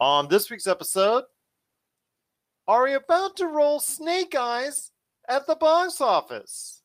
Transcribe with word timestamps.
On 0.00 0.28
this 0.28 0.48
week's 0.48 0.66
episode, 0.66 1.24
are 2.66 2.84
we 2.84 2.94
about 2.94 3.36
to 3.36 3.46
roll 3.46 3.80
Snake 3.80 4.34
Eyes 4.34 4.92
at 5.28 5.46
the 5.46 5.54
box 5.54 6.00
office? 6.00 6.80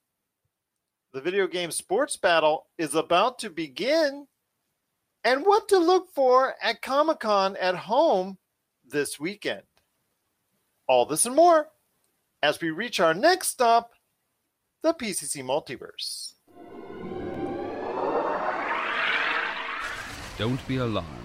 The 1.14 1.22
video 1.22 1.48
game 1.48 1.72
sports 1.72 2.18
battle 2.18 2.68
is 2.78 2.94
about 2.94 3.40
to 3.40 3.50
begin. 3.50 4.28
And 5.24 5.46
what 5.46 5.70
to 5.70 5.78
look 5.78 6.14
for 6.14 6.56
at 6.62 6.82
Comic 6.82 7.22
Con 7.22 7.56
at 7.56 7.76
home 7.76 8.38
this 8.86 9.18
weekend. 9.18 9.64
All 10.86 11.06
this 11.06 11.26
and 11.26 11.38
more 11.38 11.70
as 12.44 12.60
we 12.60 12.70
reach 12.70 13.00
our 13.00 13.14
next 13.14 13.48
stop, 13.48 13.92
the 14.84 14.94
PCC 14.94 15.42
Multiverse. 15.42 16.34
Don't 20.38 20.68
be 20.68 20.76
alarmed. 20.76 21.25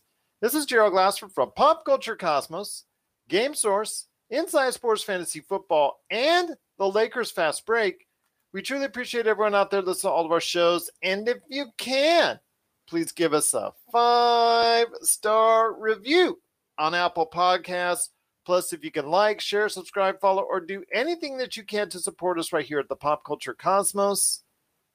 This 0.41 0.55
is 0.55 0.65
Gerald 0.65 0.93
Glassford 0.93 1.31
from 1.31 1.51
Pop 1.55 1.85
Culture 1.85 2.15
Cosmos, 2.15 2.85
Game 3.29 3.53
Source, 3.53 4.07
Inside 4.31 4.73
Sports 4.73 5.03
Fantasy 5.03 5.39
Football, 5.39 5.99
and 6.09 6.55
the 6.79 6.89
Lakers 6.89 7.29
Fast 7.29 7.63
Break. 7.67 8.07
We 8.51 8.63
truly 8.63 8.85
appreciate 8.85 9.27
everyone 9.27 9.53
out 9.53 9.69
there 9.69 9.83
listening 9.83 10.09
to 10.09 10.15
all 10.15 10.25
of 10.25 10.31
our 10.31 10.41
shows. 10.41 10.89
And 11.03 11.29
if 11.29 11.37
you 11.47 11.67
can, 11.77 12.39
please 12.87 13.11
give 13.11 13.35
us 13.35 13.53
a 13.53 13.71
five 13.91 14.87
star 15.01 15.79
review 15.79 16.41
on 16.79 16.95
Apple 16.95 17.29
Podcasts. 17.31 18.09
Plus, 18.43 18.73
if 18.73 18.83
you 18.83 18.89
can 18.89 19.05
like, 19.05 19.39
share, 19.39 19.69
subscribe, 19.69 20.19
follow, 20.19 20.41
or 20.41 20.59
do 20.59 20.83
anything 20.91 21.37
that 21.37 21.55
you 21.55 21.63
can 21.63 21.87
to 21.89 21.99
support 21.99 22.39
us 22.39 22.51
right 22.51 22.65
here 22.65 22.79
at 22.79 22.89
the 22.89 22.95
Pop 22.95 23.23
Culture 23.23 23.53
Cosmos, 23.53 24.41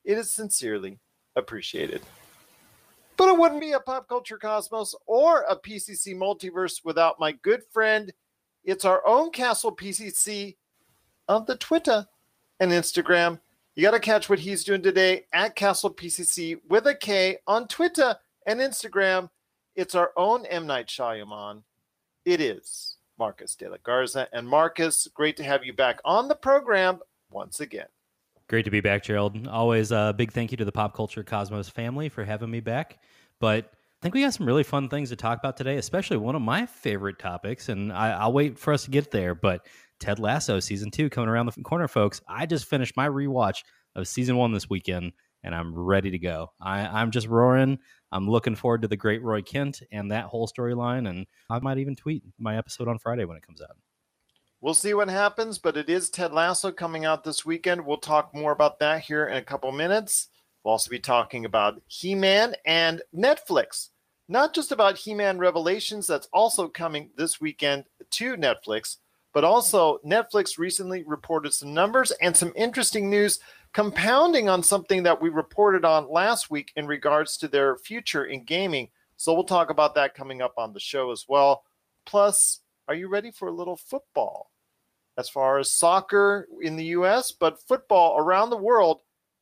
it 0.04 0.18
is 0.18 0.32
sincerely 0.32 0.98
appreciated. 1.36 2.02
But 3.16 3.28
it 3.28 3.38
wouldn't 3.38 3.60
be 3.60 3.72
a 3.72 3.80
Pop 3.80 4.08
Culture 4.08 4.38
Cosmos 4.38 4.94
or 5.06 5.44
a 5.48 5.56
PCC 5.56 6.14
multiverse 6.14 6.84
without 6.84 7.18
my 7.18 7.32
good 7.32 7.62
friend. 7.72 8.12
It's 8.64 8.84
our 8.84 9.06
own 9.06 9.30
Kastle 9.30 9.76
PCC 9.76 10.56
of 11.28 11.46
the 11.46 11.56
Twitter 11.56 12.06
and 12.60 12.72
Instagram. 12.72 13.40
You 13.74 13.82
got 13.82 13.92
to 13.92 14.00
catch 14.00 14.28
what 14.28 14.38
he's 14.38 14.64
doing 14.64 14.82
today 14.82 15.26
at 15.32 15.56
Kastle 15.56 15.94
PCC 15.94 16.60
with 16.68 16.86
a 16.86 16.94
K 16.94 17.38
on 17.46 17.68
Twitter 17.68 18.16
and 18.46 18.60
Instagram. 18.60 19.30
It's 19.74 19.94
our 19.94 20.12
own 20.16 20.46
M. 20.46 20.66
Night 20.66 20.86
Shyamalan. 20.86 21.62
It 22.24 22.40
is 22.40 22.96
Marcus 23.18 23.54
de 23.54 23.70
la 23.70 23.76
Garza. 23.82 24.28
And 24.32 24.48
Marcus, 24.48 25.08
great 25.14 25.36
to 25.36 25.44
have 25.44 25.64
you 25.64 25.72
back 25.72 26.00
on 26.04 26.28
the 26.28 26.34
program 26.34 27.00
once 27.30 27.60
again. 27.60 27.86
Great 28.48 28.64
to 28.64 28.70
be 28.70 28.80
back, 28.80 29.02
Gerald. 29.02 29.48
Always 29.48 29.90
a 29.90 30.14
big 30.16 30.32
thank 30.32 30.52
you 30.52 30.56
to 30.58 30.64
the 30.64 30.70
Pop 30.70 30.94
Culture 30.94 31.24
Cosmos 31.24 31.68
family 31.68 32.08
for 32.08 32.24
having 32.24 32.48
me 32.48 32.60
back. 32.60 33.00
But 33.40 33.64
I 33.64 34.02
think 34.02 34.14
we 34.14 34.22
got 34.22 34.34
some 34.34 34.46
really 34.46 34.62
fun 34.62 34.88
things 34.88 35.08
to 35.08 35.16
talk 35.16 35.40
about 35.40 35.56
today, 35.56 35.78
especially 35.78 36.18
one 36.18 36.36
of 36.36 36.42
my 36.42 36.64
favorite 36.64 37.18
topics. 37.18 37.68
And 37.68 37.92
I, 37.92 38.24
will 38.24 38.32
wait 38.32 38.56
for 38.56 38.72
us 38.72 38.84
to 38.84 38.90
get 38.92 39.10
there. 39.10 39.34
But 39.34 39.66
Ted 39.98 40.20
Lasso 40.20 40.60
season 40.60 40.92
two 40.92 41.10
coming 41.10 41.28
around 41.28 41.46
the 41.46 41.60
corner, 41.62 41.88
folks. 41.88 42.20
I 42.28 42.46
just 42.46 42.66
finished 42.66 42.96
my 42.96 43.08
rewatch 43.08 43.64
of 43.96 44.06
season 44.06 44.36
one 44.36 44.52
this 44.52 44.70
weekend, 44.70 45.12
and 45.42 45.52
I'm 45.52 45.74
ready 45.74 46.12
to 46.12 46.18
go. 46.18 46.52
I, 46.60 46.82
I'm 46.82 47.10
just 47.10 47.26
roaring. 47.26 47.80
I'm 48.12 48.30
looking 48.30 48.54
forward 48.54 48.82
to 48.82 48.88
the 48.88 48.96
great 48.96 49.24
Roy 49.24 49.42
Kent 49.42 49.82
and 49.90 50.12
that 50.12 50.26
whole 50.26 50.46
storyline. 50.46 51.08
And 51.08 51.26
I 51.50 51.58
might 51.58 51.78
even 51.78 51.96
tweet 51.96 52.22
my 52.38 52.58
episode 52.58 52.86
on 52.86 53.00
Friday 53.00 53.24
when 53.24 53.38
it 53.38 53.42
comes 53.42 53.60
out. 53.60 53.76
We'll 54.66 54.74
see 54.74 54.94
what 54.94 55.08
happens, 55.08 55.58
but 55.58 55.76
it 55.76 55.88
is 55.88 56.10
Ted 56.10 56.32
Lasso 56.32 56.72
coming 56.72 57.04
out 57.04 57.22
this 57.22 57.46
weekend. 57.46 57.86
We'll 57.86 57.98
talk 57.98 58.34
more 58.34 58.50
about 58.50 58.80
that 58.80 59.02
here 59.02 59.28
in 59.28 59.36
a 59.36 59.42
couple 59.42 59.70
minutes. 59.70 60.26
We'll 60.64 60.72
also 60.72 60.90
be 60.90 60.98
talking 60.98 61.44
about 61.44 61.80
He 61.86 62.16
Man 62.16 62.56
and 62.66 63.00
Netflix. 63.14 63.90
Not 64.28 64.56
just 64.56 64.72
about 64.72 64.98
He 64.98 65.14
Man 65.14 65.38
Revelations, 65.38 66.08
that's 66.08 66.26
also 66.32 66.66
coming 66.66 67.10
this 67.16 67.40
weekend 67.40 67.84
to 68.10 68.36
Netflix, 68.36 68.96
but 69.32 69.44
also 69.44 70.00
Netflix 70.04 70.58
recently 70.58 71.04
reported 71.04 71.54
some 71.54 71.72
numbers 71.72 72.10
and 72.20 72.36
some 72.36 72.52
interesting 72.56 73.08
news 73.08 73.38
compounding 73.72 74.48
on 74.48 74.64
something 74.64 75.04
that 75.04 75.22
we 75.22 75.28
reported 75.28 75.84
on 75.84 76.10
last 76.10 76.50
week 76.50 76.72
in 76.74 76.88
regards 76.88 77.36
to 77.36 77.46
their 77.46 77.76
future 77.76 78.24
in 78.24 78.42
gaming. 78.42 78.88
So 79.16 79.32
we'll 79.32 79.44
talk 79.44 79.70
about 79.70 79.94
that 79.94 80.16
coming 80.16 80.42
up 80.42 80.54
on 80.56 80.72
the 80.72 80.80
show 80.80 81.12
as 81.12 81.24
well. 81.28 81.62
Plus, 82.04 82.62
are 82.88 82.96
you 82.96 83.06
ready 83.06 83.30
for 83.30 83.46
a 83.46 83.54
little 83.54 83.76
football? 83.76 84.50
As 85.18 85.28
far 85.28 85.58
as 85.58 85.72
soccer 85.72 86.46
in 86.60 86.76
the 86.76 86.86
US, 86.86 87.32
but 87.32 87.62
football 87.66 88.18
around 88.18 88.50
the 88.50 88.56
world, 88.56 89.00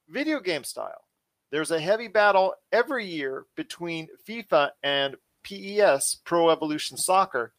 video 0.09 0.41
game 0.41 0.65
style. 0.65 1.05
There's 1.51 1.71
a 1.71 1.81
heavy 1.81 2.09
battle 2.09 2.55
every 2.73 3.07
year 3.07 3.47
between 3.57 4.09
FIFA 4.29 4.71
and 4.83 5.17
PES, 5.45 6.17
Pro 6.25 6.51
Evolution 6.51 6.97
Soccer, 6.97 7.55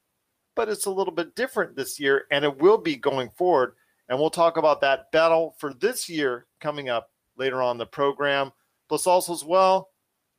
but 0.56 0.70
it's 0.70 0.86
a 0.86 0.92
little 0.92 1.14
bit 1.14 1.36
different 1.36 1.76
this 1.76 2.00
year, 2.00 2.26
and 2.32 2.44
it 2.44 2.58
will 2.58 2.78
be 2.78 2.96
going 2.96 3.30
forward. 3.38 3.74
And 4.08 4.20
we'll 4.20 4.30
talk 4.30 4.58
about 4.58 4.82
that 4.82 5.12
battle 5.12 5.56
for 5.60 5.74
this 5.74 6.10
year 6.10 6.46
coming 6.60 6.90
up 6.90 7.10
later 7.38 7.62
on 7.62 7.78
the 7.78 7.86
program. 7.86 8.52
Plus, 8.88 9.08
also 9.08 9.34
as 9.34 9.44
well, 9.44 9.90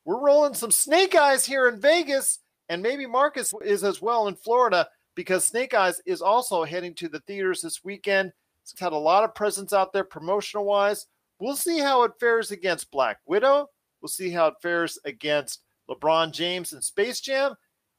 we're 0.05 0.23
rolling 0.23 0.55
some 0.55 0.71
snake 0.71 1.15
eyes 1.15 1.45
here 1.45 1.69
in 1.69 1.81
Vegas, 1.81 2.39
and 2.69 2.83
maybe 2.83 3.07
Marcus 3.07 3.53
is 3.65 3.85
as 3.85 4.01
well 4.01 4.29
in 4.29 4.37
Florida 4.37 4.89
because 5.17 5.45
Snake 5.45 5.75
Eyes 5.75 6.01
is 6.07 6.23
also 6.23 6.63
heading 6.63 6.95
to 6.95 7.09
the 7.09 7.21
theaters 7.21 7.63
this 7.63 7.83
weekend. 7.83 8.33
It's 8.63 8.79
had 8.79 8.93
a 8.93 8.97
lot 8.97 9.25
of 9.25 9.35
presence 9.35 9.73
out 9.73 9.93
there 9.93 10.05
promotional 10.05 10.65
wise. 10.65 11.07
We'll 11.41 11.57
see 11.57 11.79
how 11.81 12.05
it 12.05 12.13
fares 12.21 12.53
against 12.53 12.91
Black 12.93 13.19
Widow. 13.27 13.71
We'll 14.01 14.09
see 14.09 14.31
how 14.31 14.47
it 14.49 14.55
fares 14.63 14.99
against 15.05 15.63
LeBron 15.91 16.33
James 16.33 16.73
and 16.73 16.85
Space 16.85 17.21
Jam. 17.21 17.55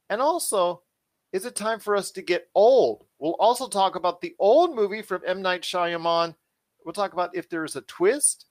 And 0.08 0.22
also, 0.22 0.82
is 1.32 1.44
it 1.44 1.56
time 1.56 1.80
for 1.80 1.96
us 1.96 2.10
to 2.12 2.22
get 2.22 2.48
old? 2.54 3.04
We'll 3.18 3.32
also 3.32 3.68
talk 3.68 3.96
about 3.96 4.20
the 4.20 4.34
old 4.38 4.74
movie 4.74 5.02
from 5.02 5.22
M. 5.26 5.42
Night 5.42 5.62
Shyamalan. 5.62 6.34
We'll 6.84 6.94
talk 6.94 7.12
about 7.12 7.36
if 7.36 7.48
there's 7.50 7.76
a 7.76 7.82
twist 7.82 8.46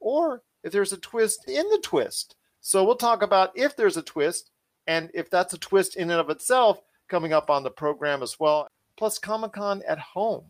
or 0.00 0.42
if 0.64 0.72
there's 0.72 0.92
a 0.92 0.98
twist 0.98 1.48
in 1.48 1.68
the 1.70 1.80
twist. 1.82 2.36
So 2.60 2.84
we'll 2.84 2.96
talk 2.96 3.22
about 3.22 3.52
if 3.54 3.76
there's 3.76 3.96
a 3.96 4.02
twist 4.02 4.50
and 4.86 5.10
if 5.14 5.30
that's 5.30 5.54
a 5.54 5.58
twist 5.58 5.96
in 5.96 6.10
and 6.10 6.20
of 6.20 6.30
itself 6.30 6.82
coming 7.10 7.32
up 7.32 7.50
on 7.50 7.62
the 7.62 7.70
program 7.70 8.22
as 8.22 8.38
well. 8.40 8.68
Plus, 8.96 9.18
Comic 9.18 9.52
Con 9.52 9.82
at 9.86 9.98
home 9.98 10.44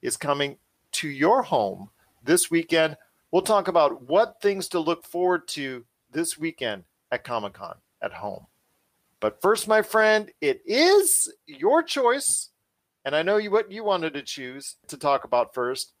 is 0.00 0.16
coming 0.16 0.56
to 0.92 1.08
your 1.08 1.42
home 1.42 1.90
this 2.24 2.50
weekend. 2.50 2.96
We'll 3.30 3.42
talk 3.42 3.68
about 3.68 4.08
what 4.08 4.40
things 4.40 4.68
to 4.68 4.80
look 4.80 5.04
forward 5.04 5.48
to 5.48 5.84
this 6.12 6.38
weekend 6.38 6.84
at 7.10 7.24
Comic 7.24 7.54
Con 7.54 7.74
at 8.00 8.12
home. 8.12 8.46
But 9.20 9.42
first, 9.42 9.66
my 9.66 9.82
friend, 9.82 10.30
it 10.40 10.62
is 10.64 11.32
your 11.46 11.82
choice. 11.82 12.50
And 13.04 13.14
I 13.14 13.22
know 13.22 13.36
you 13.36 13.50
what 13.50 13.70
you 13.70 13.84
wanted 13.84 14.14
to 14.14 14.22
choose 14.22 14.76
to 14.88 14.96
talk 14.96 15.24
about 15.24 15.54
first. 15.54 15.92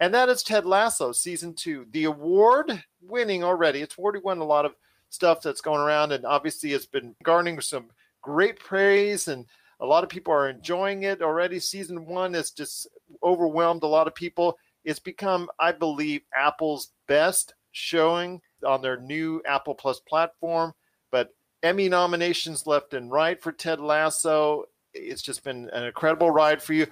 And 0.00 0.14
that 0.14 0.28
is 0.28 0.42
Ted 0.42 0.64
Lasso 0.64 1.12
season 1.12 1.54
two, 1.54 1.86
the 1.90 2.04
award 2.04 2.84
winning 3.00 3.42
already. 3.42 3.80
It's 3.80 3.98
already 3.98 4.20
won 4.20 4.38
a 4.38 4.44
lot 4.44 4.64
of 4.64 4.74
stuff 5.10 5.42
that's 5.42 5.60
going 5.60 5.80
around, 5.80 6.12
and 6.12 6.24
obviously 6.24 6.72
it's 6.72 6.86
been 6.86 7.14
garnering 7.22 7.60
some 7.60 7.86
great 8.22 8.58
praise, 8.58 9.28
and 9.28 9.46
a 9.80 9.86
lot 9.86 10.04
of 10.04 10.10
people 10.10 10.32
are 10.32 10.48
enjoying 10.48 11.04
it 11.04 11.22
already. 11.22 11.58
Season 11.60 12.06
one 12.06 12.34
has 12.34 12.50
just 12.50 12.88
overwhelmed 13.22 13.82
a 13.82 13.88
lot 13.88 14.06
of 14.06 14.14
people. 14.14 14.58
It's 14.84 14.98
become, 14.98 15.48
I 15.58 15.72
believe, 15.72 16.22
Apple's 16.34 16.92
best 17.06 17.54
showing 17.72 18.40
on 18.66 18.82
their 18.82 18.98
new 18.98 19.42
Apple 19.46 19.74
Plus 19.74 20.00
platform. 20.00 20.72
But 21.10 21.30
Emmy 21.62 21.88
nominations 21.88 22.66
left 22.66 22.94
and 22.94 23.10
right 23.10 23.40
for 23.40 23.52
Ted 23.52 23.80
Lasso. 23.80 24.64
It's 24.94 25.22
just 25.22 25.44
been 25.44 25.68
an 25.72 25.84
incredible 25.84 26.30
ride 26.30 26.62
for 26.62 26.72
you. 26.72 26.86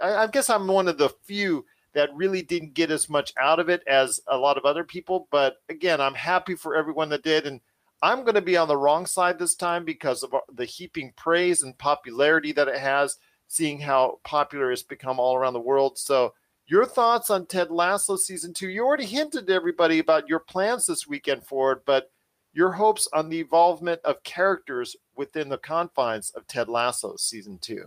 I, 0.00 0.14
I 0.14 0.26
guess 0.26 0.50
I'm 0.50 0.66
one 0.66 0.88
of 0.88 0.98
the 0.98 1.10
few 1.24 1.64
that 1.94 2.14
really 2.14 2.42
didn't 2.42 2.74
get 2.74 2.90
as 2.90 3.08
much 3.08 3.32
out 3.40 3.58
of 3.58 3.68
it 3.68 3.82
as 3.88 4.20
a 4.28 4.36
lot 4.36 4.56
of 4.56 4.64
other 4.64 4.84
people. 4.84 5.26
But 5.30 5.56
again, 5.68 6.00
I'm 6.00 6.14
happy 6.14 6.54
for 6.54 6.76
everyone 6.76 7.08
that 7.08 7.22
did. 7.24 7.46
And 7.46 7.60
I'm 8.02 8.22
going 8.22 8.34
to 8.34 8.42
be 8.42 8.56
on 8.56 8.68
the 8.68 8.76
wrong 8.76 9.06
side 9.06 9.38
this 9.38 9.54
time 9.54 9.84
because 9.84 10.22
of 10.22 10.34
the 10.52 10.64
heaping 10.64 11.12
praise 11.16 11.62
and 11.62 11.76
popularity 11.76 12.52
that 12.52 12.68
it 12.68 12.78
has, 12.78 13.18
seeing 13.48 13.80
how 13.80 14.20
popular 14.24 14.72
it's 14.72 14.82
become 14.82 15.20
all 15.20 15.36
around 15.36 15.52
the 15.52 15.60
world. 15.60 15.98
So, 15.98 16.34
your 16.66 16.86
thoughts 16.86 17.30
on 17.30 17.46
Ted 17.46 17.70
Lasso 17.70 18.16
season 18.16 18.54
two? 18.54 18.68
You 18.68 18.84
already 18.84 19.04
hinted 19.04 19.48
to 19.48 19.52
everybody 19.52 19.98
about 19.98 20.28
your 20.28 20.38
plans 20.38 20.86
this 20.86 21.06
weekend 21.06 21.44
for 21.44 21.72
it, 21.72 21.80
but 21.84 22.12
your 22.52 22.72
hopes 22.72 23.08
on 23.12 23.28
the 23.28 23.40
involvement 23.40 24.00
of 24.04 24.22
characters 24.22 24.96
within 25.16 25.48
the 25.48 25.58
confines 25.58 26.30
of 26.30 26.46
Ted 26.46 26.68
Lasso 26.68 27.16
season 27.16 27.58
two. 27.60 27.86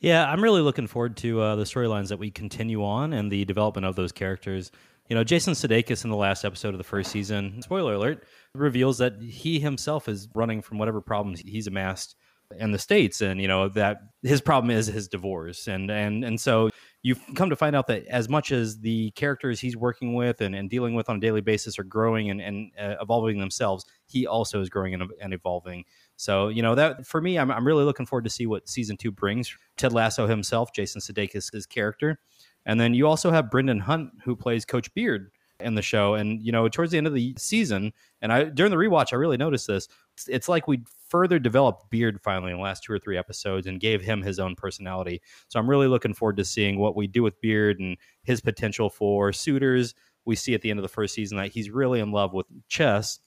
Yeah, 0.00 0.28
I'm 0.28 0.42
really 0.42 0.62
looking 0.62 0.86
forward 0.86 1.16
to 1.18 1.40
uh, 1.40 1.56
the 1.56 1.64
storylines 1.64 2.08
that 2.08 2.18
we 2.18 2.30
continue 2.30 2.82
on 2.82 3.12
and 3.12 3.30
the 3.30 3.44
development 3.44 3.86
of 3.86 3.96
those 3.96 4.12
characters. 4.12 4.72
You 5.08 5.14
know, 5.14 5.24
Jason 5.24 5.54
Sudeikis 5.54 6.04
in 6.04 6.10
the 6.10 6.16
last 6.16 6.44
episode 6.44 6.74
of 6.74 6.78
the 6.78 6.84
first 6.84 7.10
season, 7.10 7.62
spoiler 7.62 7.94
alert, 7.94 8.24
reveals 8.54 8.98
that 8.98 9.20
he 9.20 9.58
himself 9.60 10.08
is 10.08 10.28
running 10.34 10.62
from 10.62 10.78
whatever 10.78 11.00
problems 11.00 11.40
he's 11.40 11.66
amassed 11.66 12.16
in 12.58 12.70
the 12.70 12.78
states, 12.78 13.20
and 13.20 13.40
you 13.40 13.48
know 13.48 13.68
that 13.68 13.98
his 14.22 14.40
problem 14.40 14.70
is 14.70 14.86
his 14.86 15.08
divorce, 15.08 15.68
and 15.68 15.90
and 15.90 16.24
and 16.24 16.40
so 16.40 16.70
you 17.02 17.16
come 17.34 17.50
to 17.50 17.56
find 17.56 17.74
out 17.74 17.88
that 17.88 18.06
as 18.06 18.28
much 18.28 18.52
as 18.52 18.78
the 18.78 19.10
characters 19.12 19.58
he's 19.58 19.76
working 19.76 20.14
with 20.14 20.40
and, 20.40 20.54
and 20.54 20.70
dealing 20.70 20.94
with 20.94 21.08
on 21.08 21.16
a 21.16 21.20
daily 21.20 21.40
basis 21.40 21.76
are 21.78 21.84
growing 21.84 22.30
and, 22.30 22.40
and 22.40 22.70
uh, 22.78 22.94
evolving 23.00 23.40
themselves, 23.40 23.84
he 24.06 24.24
also 24.26 24.60
is 24.60 24.68
growing 24.68 24.94
and, 24.94 25.10
and 25.20 25.34
evolving. 25.34 25.84
So, 26.16 26.46
you 26.46 26.62
know, 26.62 26.76
that 26.76 27.04
for 27.04 27.20
me, 27.20 27.38
I'm, 27.38 27.50
I'm 27.50 27.66
really 27.66 27.82
looking 27.82 28.06
forward 28.06 28.22
to 28.24 28.30
see 28.30 28.46
what 28.46 28.68
season 28.68 28.96
two 28.96 29.10
brings. 29.10 29.52
Ted 29.76 29.92
Lasso 29.92 30.28
himself, 30.28 30.72
Jason 30.72 31.00
Sudeikis' 31.00 31.68
character. 31.68 32.20
And 32.66 32.78
then 32.78 32.94
you 32.94 33.08
also 33.08 33.32
have 33.32 33.50
Brendan 33.50 33.80
Hunt, 33.80 34.10
who 34.24 34.36
plays 34.36 34.64
Coach 34.64 34.94
Beard 34.94 35.32
in 35.62 35.74
the 35.74 35.82
show. 35.82 36.14
And, 36.14 36.42
you 36.42 36.52
know, 36.52 36.68
towards 36.68 36.92
the 36.92 36.98
end 36.98 37.06
of 37.06 37.14
the 37.14 37.34
season, 37.38 37.92
and 38.20 38.32
I 38.32 38.44
during 38.44 38.70
the 38.70 38.76
rewatch, 38.76 39.12
I 39.12 39.16
really 39.16 39.36
noticed 39.36 39.66
this. 39.66 39.88
It's, 40.14 40.28
it's 40.28 40.48
like 40.48 40.68
we 40.68 40.82
further 41.08 41.38
developed 41.38 41.90
Beard 41.90 42.20
finally 42.22 42.52
in 42.52 42.56
the 42.56 42.62
last 42.62 42.84
two 42.84 42.92
or 42.92 42.98
three 42.98 43.18
episodes 43.18 43.66
and 43.66 43.80
gave 43.80 44.00
him 44.02 44.22
his 44.22 44.38
own 44.38 44.54
personality. 44.54 45.20
So 45.48 45.60
I'm 45.60 45.68
really 45.68 45.86
looking 45.86 46.14
forward 46.14 46.36
to 46.38 46.44
seeing 46.44 46.78
what 46.78 46.96
we 46.96 47.06
do 47.06 47.22
with 47.22 47.40
Beard 47.40 47.80
and 47.80 47.96
his 48.22 48.40
potential 48.40 48.88
for 48.88 49.32
suitors. 49.32 49.94
We 50.24 50.36
see 50.36 50.54
at 50.54 50.62
the 50.62 50.70
end 50.70 50.78
of 50.78 50.82
the 50.82 50.88
first 50.88 51.14
season 51.14 51.36
that 51.38 51.52
he's 51.52 51.70
really 51.70 52.00
in 52.00 52.12
love 52.12 52.32
with 52.32 52.46
chess 52.68 53.18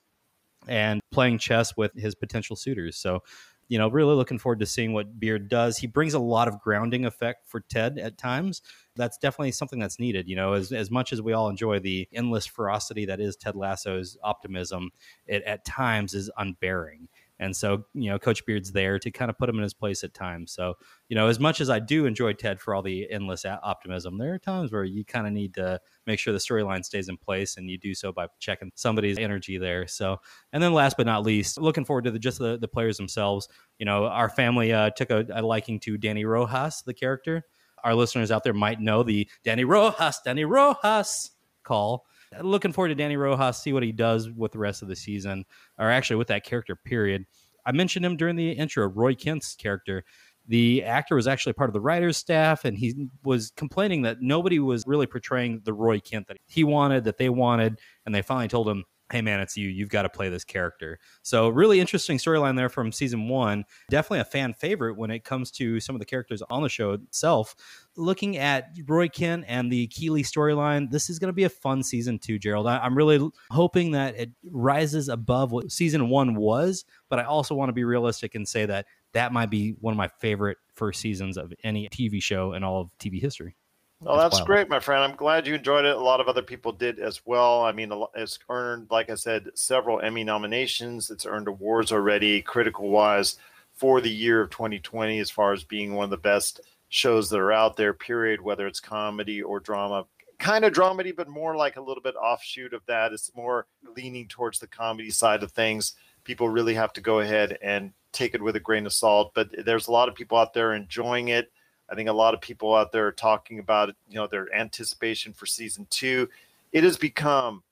and 0.68 1.02
playing 1.12 1.38
chess 1.38 1.76
with 1.78 1.94
his 1.94 2.16
potential 2.16 2.56
suitors. 2.56 2.98
So, 2.98 3.22
you 3.68 3.78
know, 3.78 3.88
really 3.88 4.16
looking 4.16 4.40
forward 4.40 4.60
to 4.60 4.66
seeing 4.66 4.94
what 4.94 5.20
Beard 5.20 5.50
does. 5.50 5.78
He 5.78 5.88
brings 5.88 6.14
a 6.14 6.20
lot 6.20 6.48
of 6.48 6.60
grounding 6.60 7.06
effect 7.06 7.48
for 7.48 7.60
Ted 7.60 8.00
at 8.00 8.18
times. 8.18 8.62
That's 8.96 9.18
definitely 9.18 9.52
something 9.52 9.80
that's 9.80 10.00
needed. 10.00 10.28
You 10.28 10.36
know, 10.36 10.54
as, 10.54 10.72
as 10.72 10.90
much 10.90 11.12
as 11.14 11.22
we 11.22 11.34
all 11.34 11.50
enjoy 11.50 11.80
the 11.80 12.08
endless 12.14 12.46
ferocity 12.46 13.06
that 13.06 13.20
is 13.20 13.36
Ted 13.36 13.56
Lasso's 13.56 14.18
optimism, 14.24 14.92
it 15.28 15.44
at 15.44 15.66
times 15.66 16.14
is 16.14 16.32
unbearing. 16.38 17.08
And 17.38 17.54
so, 17.54 17.84
you 17.94 18.10
know, 18.10 18.18
Coach 18.18 18.46
Beard's 18.46 18.72
there 18.72 18.98
to 18.98 19.12
kind 19.12 19.30
of 19.30 19.38
put 19.38 19.50
him 19.50 19.58
in 19.58 19.64
his 19.64 19.74
place 19.74 20.06
at 20.06 20.14
times. 20.14 20.54
So, 20.54 20.76
you 21.10 21.16
know, 21.18 21.28
as 21.28 21.38
much 21.38 21.60
as 21.60 21.70
I 21.70 21.80
do 21.80 22.06
enjoy 22.06 22.32
Ted 22.32 22.62
for 22.62 22.74
all 22.74 22.82
the 22.82 23.12
endless 23.12 23.44
optimism, 23.46 24.18
there 24.18 24.34
are 24.34 24.40
times 24.40 24.72
where 24.72 24.86
you 24.86 25.04
kind 25.04 25.28
of 25.28 25.34
need 25.34 25.54
to 25.56 25.82
make 26.08 26.18
sure 26.18 26.32
the 26.32 26.40
storyline 26.40 26.86
stays 26.86 27.10
in 27.10 27.18
place, 27.18 27.58
and 27.58 27.70
you 27.70 27.78
do 27.78 27.94
so 27.94 28.14
by 28.14 28.28
checking 28.40 28.72
somebody's 28.76 29.18
energy 29.18 29.58
there. 29.58 29.86
So, 29.86 30.22
and 30.54 30.64
then 30.64 30.74
last 30.74 30.96
but 30.96 31.06
not 31.06 31.24
least, 31.24 31.60
looking 31.60 31.84
forward 31.84 32.06
to 32.06 32.12
the, 32.12 32.20
just 32.20 32.40
the, 32.40 32.58
the 32.58 32.70
players 32.70 32.96
themselves. 32.96 33.50
You 33.80 33.86
know, 33.86 34.06
our 34.06 34.30
family 34.30 34.72
uh, 34.72 34.92
took 34.92 35.10
a, 35.10 35.26
a 35.34 35.42
liking 35.42 35.82
to 35.82 35.98
Dani 35.98 36.26
Rojas, 36.26 36.84
the 36.86 36.94
character. 36.94 37.44
Our 37.86 37.96
listeners 37.96 38.32
out 38.32 38.44
there 38.44 38.54
might 38.54 38.82
know 38.82 39.02
the 39.04 39.30
Dani 39.46 39.66
Rojas, 39.66 40.20
Dani 40.26 40.46
Rojas 40.46 41.32
call 41.64 42.06
looking 42.42 42.72
forward 42.72 42.96
to 42.96 43.02
Dani 43.02 43.18
Rojas, 43.18 43.62
see 43.62 43.74
what 43.74 43.84
he 43.84 43.92
does 43.92 44.30
with 44.30 44.52
the 44.52 44.60
rest 44.60 44.82
of 44.82 44.88
the 44.88 44.96
season, 44.96 45.46
or 45.78 45.90
actually 45.90 46.18
with 46.18 46.28
that 46.28 46.44
character, 46.44 46.76
period. 46.76 47.26
I 47.66 47.72
mentioned 47.72 48.06
him 48.06 48.18
during 48.18 48.36
the 48.36 48.52
intro, 48.52 48.88
Roy 48.88 49.16
Kent's 49.16 49.56
character. 49.56 50.04
The 50.48 50.84
actor 50.84 51.16
was 51.16 51.28
actually 51.28 51.54
part 51.54 51.70
of 51.70 51.74
the 51.74 51.82
writer's 51.82 52.18
staff, 52.18 52.66
and 52.66 52.78
he 52.78 53.08
was 53.24 53.52
complaining 53.56 54.04
that 54.04 54.22
nobody 54.22 54.60
was 54.60 54.84
really 54.86 55.08
portraying 55.08 55.62
the 55.64 55.74
Roy 55.74 56.00
Kent 56.00 56.28
that 56.28 56.38
he 56.46 56.64
wanted, 56.64 57.04
that 57.06 57.18
they 57.18 57.30
wanted, 57.30 57.80
and 58.06 58.14
they 58.14 58.22
finally 58.22 58.48
told 58.48 58.70
him, 58.70 58.84
hey 59.12 59.22
man, 59.22 59.40
it's 59.40 59.56
you. 59.56 59.70
You've 59.70 59.90
got 59.90 60.02
to 60.02 60.10
play 60.10 60.30
this 60.30 60.44
character. 60.44 60.98
So 61.22 61.50
really 61.50 61.80
interesting 61.80 62.18
storyline 62.18 62.56
there 62.56 62.70
from 62.70 62.92
season 62.92 63.28
one. 63.28 63.66
Definitely 63.90 64.22
a 64.22 64.26
fan 64.26 64.54
favorite 64.54 64.98
when 64.98 65.12
it 65.12 65.24
comes 65.24 65.52
to 65.52 65.80
some 65.80 65.96
of 65.96 66.00
the 66.00 66.06
characters 66.06 66.42
on 66.50 66.64
the 66.64 66.70
show 66.70 66.92
itself. 66.92 67.56
Looking 67.96 68.38
at 68.38 68.70
Roy 68.88 69.08
Kent 69.08 69.46
and 69.48 69.72
the 69.72 69.88
Keeley 69.88 70.24
storyline, 70.24 70.90
this 70.90 71.10
is 71.10 71.20
going 71.20 71.30
to 71.30 71.34
be 71.34 71.44
a 71.44 71.50
fun 71.50 71.84
season 71.84 72.18
two, 72.18 72.40
Gerald. 72.40 72.68
I, 72.68 72.84
am 72.86 72.98
really 72.98 73.30
hoping 73.52 73.92
that 73.92 74.16
it 74.16 74.32
rises 74.52 75.08
above 75.08 75.52
what 75.52 75.72
season 75.72 76.10
one 76.10 76.36
was, 76.36 76.84
but 77.10 77.20
I 77.20 77.24
also 77.26 77.54
want 77.54 77.70
to 77.70 77.74
be 77.74 77.84
realistic 77.84 78.34
and 78.34 78.48
say 78.48 78.66
that 78.66 78.88
that 79.14 79.32
might 79.32 79.50
be 79.50 79.76
one 79.80 79.94
of 79.94 79.98
my 79.98 80.10
favorite 80.20 80.58
first 80.76 81.00
seasons 81.00 81.38
of 81.38 81.54
any 81.64 81.88
TV 81.90 82.22
show 82.22 82.54
in 82.54 82.64
all 82.64 82.82
of 82.82 82.90
TV 82.98 83.22
history. 83.22 83.56
Well, 84.02 84.18
that's 84.18 84.42
great, 84.42 84.70
my 84.70 84.80
friend. 84.80 85.04
I'm 85.04 85.16
glad 85.16 85.48
you 85.48 85.56
enjoyed 85.56 85.86
it. 85.86 85.96
A 85.96 86.00
lot 86.00 86.20
of 86.20 86.28
other 86.28 86.42
people 86.42 86.72
did 86.72 87.00
as 87.00 87.22
well. 87.26 87.64
I 87.64 87.72
mean, 87.72 87.92
it's 88.14 88.38
earned, 88.50 88.88
like 88.92 89.10
I 89.10 89.16
said, 89.16 89.50
several 89.56 90.02
Emmy 90.02 90.24
nominations. 90.24 91.10
It's 91.10 91.26
earned 91.26 91.48
awards 91.48 91.92
already, 91.92 92.42
critical 92.42 92.90
wise, 92.90 93.38
for 93.74 94.02
the 94.02 94.12
year 94.12 94.42
of 94.42 94.52
2020, 94.52 95.20
as 95.20 95.32
far 95.32 95.54
as 95.54 95.64
being 95.64 95.94
one 95.94 96.04
of 96.04 96.10
the 96.10 96.18
best 96.18 96.62
shows 96.90 97.30
that 97.30 97.40
are 97.40 97.52
out 97.52 97.78
there, 97.78 97.94
period, 97.94 98.42
whether 98.42 98.68
it's 98.68 98.80
comedy 98.80 99.42
or 99.42 99.60
drama. 99.60 100.06
Kind 100.38 100.66
of 100.66 100.74
dramedy, 100.74 101.16
but 101.16 101.30
more 101.30 101.56
like 101.56 101.78
a 101.78 101.82
little 101.82 102.04
bit 102.04 102.16
offshoot 102.16 102.74
of 102.74 102.86
that. 102.88 103.14
It's 103.14 103.32
more 103.36 103.66
leaning 103.96 104.28
towards 104.28 104.60
the 104.60 104.68
comedy 104.68 105.10
side 105.10 105.42
of 105.42 105.52
things. 105.52 105.94
People 106.26 106.50
really 106.50 106.74
have 106.74 106.94
to 106.94 107.02
go 107.02 107.22
ahead 107.22 107.58
and 107.62 107.94
take 108.12 108.36
it 108.36 108.42
with 108.42 108.56
a 108.56 108.60
grain 108.60 108.86
of 108.86 108.94
salt. 108.94 109.32
But 109.34 109.66
there's 109.66 109.88
a 109.88 109.92
lot 109.92 110.10
of 110.10 110.16
people 110.16 110.38
out 110.38 110.54
there 110.54 110.74
enjoying 110.74 111.30
it 111.30 111.52
I 111.90 111.96
think 111.96 112.10
a 112.10 112.14
lot 112.14 112.34
of 112.34 112.42
people 112.42 112.74
out 112.74 112.92
there 112.92 113.08
are 113.08 113.12
talking 113.12 113.60
about 113.60 113.96
you 114.08 114.16
know 114.16 114.28
their 114.28 114.54
anticipation 114.54 115.34
for 115.34 115.46
season 115.46 115.88
two. 115.90 116.30
It 116.72 116.84
has 116.84 116.98
become 116.98 117.64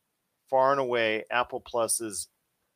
far 0.49 0.71
and 0.71 0.79
away 0.79 1.23
Apple 1.31 1.59
Plus's 1.59 2.27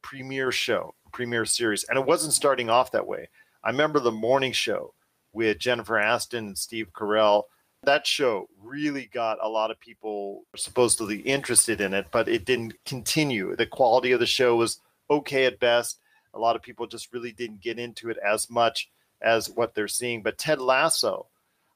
premiere 0.01 0.51
show, 0.51 0.95
premiere 1.11 1.45
series, 1.45 1.83
and 1.85 1.97
it 1.97 2.05
wasn't 2.05 2.33
starting 2.33 2.69
off 2.69 2.91
that 2.91 3.07
way. 3.07 3.29
I 3.63 3.69
remember 3.69 3.99
the 3.99 4.11
morning 4.11 4.51
show 4.51 4.93
with 5.33 5.59
Jennifer 5.59 5.95
Aniston 5.95 6.39
and 6.39 6.57
Steve 6.57 6.91
Carell. 6.93 7.43
That 7.83 8.07
show 8.07 8.49
really 8.61 9.05
got 9.13 9.37
a 9.41 9.47
lot 9.47 9.69
of 9.69 9.79
people 9.79 10.43
supposedly 10.55 11.19
interested 11.19 11.79
in 11.79 11.93
it, 11.93 12.07
but 12.11 12.27
it 12.27 12.45
didn't 12.45 12.73
continue. 12.85 13.55
The 13.55 13.67
quality 13.67 14.11
of 14.11 14.19
the 14.19 14.25
show 14.25 14.55
was 14.55 14.81
okay 15.09 15.45
at 15.45 15.59
best. 15.59 15.99
A 16.33 16.39
lot 16.39 16.55
of 16.55 16.61
people 16.61 16.87
just 16.87 17.13
really 17.13 17.31
didn't 17.31 17.61
get 17.61 17.77
into 17.77 18.09
it 18.09 18.17
as 18.25 18.49
much 18.49 18.89
as 19.21 19.49
what 19.49 19.73
they're 19.73 19.87
seeing. 19.87 20.21
But 20.21 20.37
Ted 20.37 20.59
Lasso, 20.59 21.27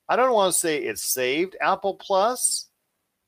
I 0.08 0.16
don't 0.16 0.34
want 0.34 0.54
to 0.54 0.60
say 0.60 0.78
it 0.78 0.98
saved 1.00 1.56
Apple 1.62 1.96
Plus, 1.96 2.68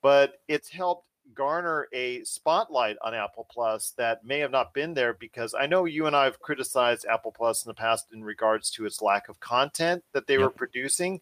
but 0.02 0.42
it's 0.48 0.70
helped 0.70 1.08
garner 1.34 1.88
a 1.94 2.24
spotlight 2.24 2.98
on 3.02 3.14
Apple 3.14 3.48
Plus 3.50 3.94
that 3.98 4.26
may 4.26 4.40
have 4.40 4.52
not 4.52 4.74
been 4.74 4.94
there 4.94 5.14
because 5.14 5.54
I 5.54 5.66
know 5.66 5.86
you 5.86 6.06
and 6.06 6.16
I 6.16 6.26
have 6.26 6.40
criticized 6.40 7.06
Apple 7.10 7.32
Plus 7.32 7.66
in 7.66 7.70
the 7.70 7.74
past 7.74 8.08
in 8.14 8.24
regards 8.24 8.70
to 8.72 8.86
its 8.86 9.02
lack 9.02 9.30
of 9.30 9.40
content 9.40 10.04
that 10.14 10.28
they 10.28 10.34
yep. 10.34 10.42
were 10.42 10.50
producing. 10.50 11.22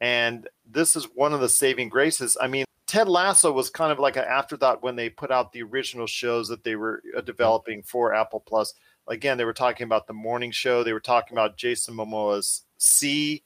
And 0.00 0.48
this 0.70 0.96
is 0.96 1.04
one 1.14 1.32
of 1.32 1.40
the 1.40 1.48
saving 1.48 1.88
graces. 1.88 2.36
I 2.40 2.46
mean, 2.46 2.64
Ted 2.86 3.08
Lasso 3.08 3.52
was 3.52 3.70
kind 3.70 3.92
of 3.92 3.98
like 3.98 4.16
an 4.16 4.24
afterthought 4.24 4.82
when 4.82 4.96
they 4.96 5.10
put 5.10 5.30
out 5.30 5.52
the 5.52 5.62
original 5.62 6.06
shows 6.06 6.48
that 6.48 6.64
they 6.64 6.76
were 6.76 7.02
uh, 7.16 7.20
developing 7.20 7.82
for 7.82 8.14
Apple 8.14 8.40
Plus 8.40 8.74
again, 9.08 9.38
they 9.38 9.44
were 9.44 9.52
talking 9.52 9.84
about 9.84 10.06
the 10.06 10.12
morning 10.12 10.50
show. 10.50 10.82
They 10.82 10.92
were 10.92 11.00
talking 11.00 11.36
about 11.36 11.56
Jason 11.56 11.94
Momoa's 11.94 12.62
See, 12.78 13.42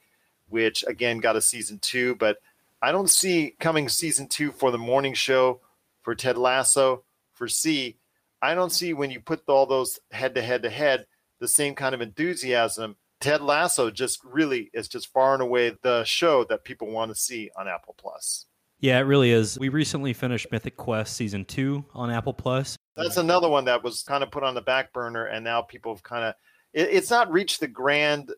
which 0.47 0.83
again 0.87 1.19
got 1.19 1.35
a 1.35 1.41
season 1.41 1.79
two, 1.79 2.15
but 2.15 2.37
I 2.81 2.91
don't 2.91 3.09
see 3.09 3.55
coming 3.59 3.89
season 3.89 4.27
two 4.27 4.51
for 4.51 4.71
the 4.71 4.77
morning 4.77 5.13
show 5.13 5.59
for 6.03 6.15
Ted 6.15 6.37
Lasso 6.37 7.03
for 7.33 7.47
See. 7.47 7.97
I 8.41 8.53
don't 8.53 8.71
see 8.71 8.93
when 8.93 9.11
you 9.11 9.19
put 9.19 9.43
all 9.47 9.65
those 9.65 9.99
head 10.11 10.35
to 10.35 10.41
head 10.41 10.63
to 10.63 10.69
head 10.69 11.05
the 11.39 11.47
same 11.47 11.75
kind 11.75 11.95
of 11.95 12.01
enthusiasm. 12.01 12.95
Ted 13.19 13.41
Lasso 13.41 13.89
just 13.89 14.23
really 14.23 14.69
is 14.73 14.87
just 14.87 15.11
far 15.11 15.33
and 15.33 15.41
away 15.41 15.75
the 15.81 16.03
show 16.03 16.43
that 16.45 16.63
people 16.63 16.89
want 16.91 17.11
to 17.11 17.15
see 17.15 17.49
on 17.57 17.67
Apple 17.67 17.95
Plus. 17.97 18.45
Yeah, 18.79 18.99
it 18.99 19.03
really 19.03 19.31
is. 19.31 19.57
We 19.57 19.69
recently 19.69 20.13
finished 20.13 20.47
Mythic 20.51 20.77
Quest 20.77 21.15
season 21.15 21.45
two 21.45 21.85
on 21.93 22.11
Apple 22.11 22.33
Plus. 22.33 22.77
That's 22.95 23.17
another 23.17 23.49
one 23.49 23.65
that 23.65 23.83
was 23.83 24.03
kind 24.03 24.23
of 24.23 24.31
put 24.31 24.43
on 24.43 24.53
the 24.53 24.61
back 24.61 24.93
burner, 24.93 25.25
and 25.25 25.43
now 25.43 25.61
people 25.61 25.93
have 25.93 26.03
kind 26.03 26.25
of. 26.25 26.35
It, 26.73 26.89
it's 26.91 27.09
not 27.09 27.31
reached 27.31 27.59
the 27.59 27.67
grand 27.67 28.31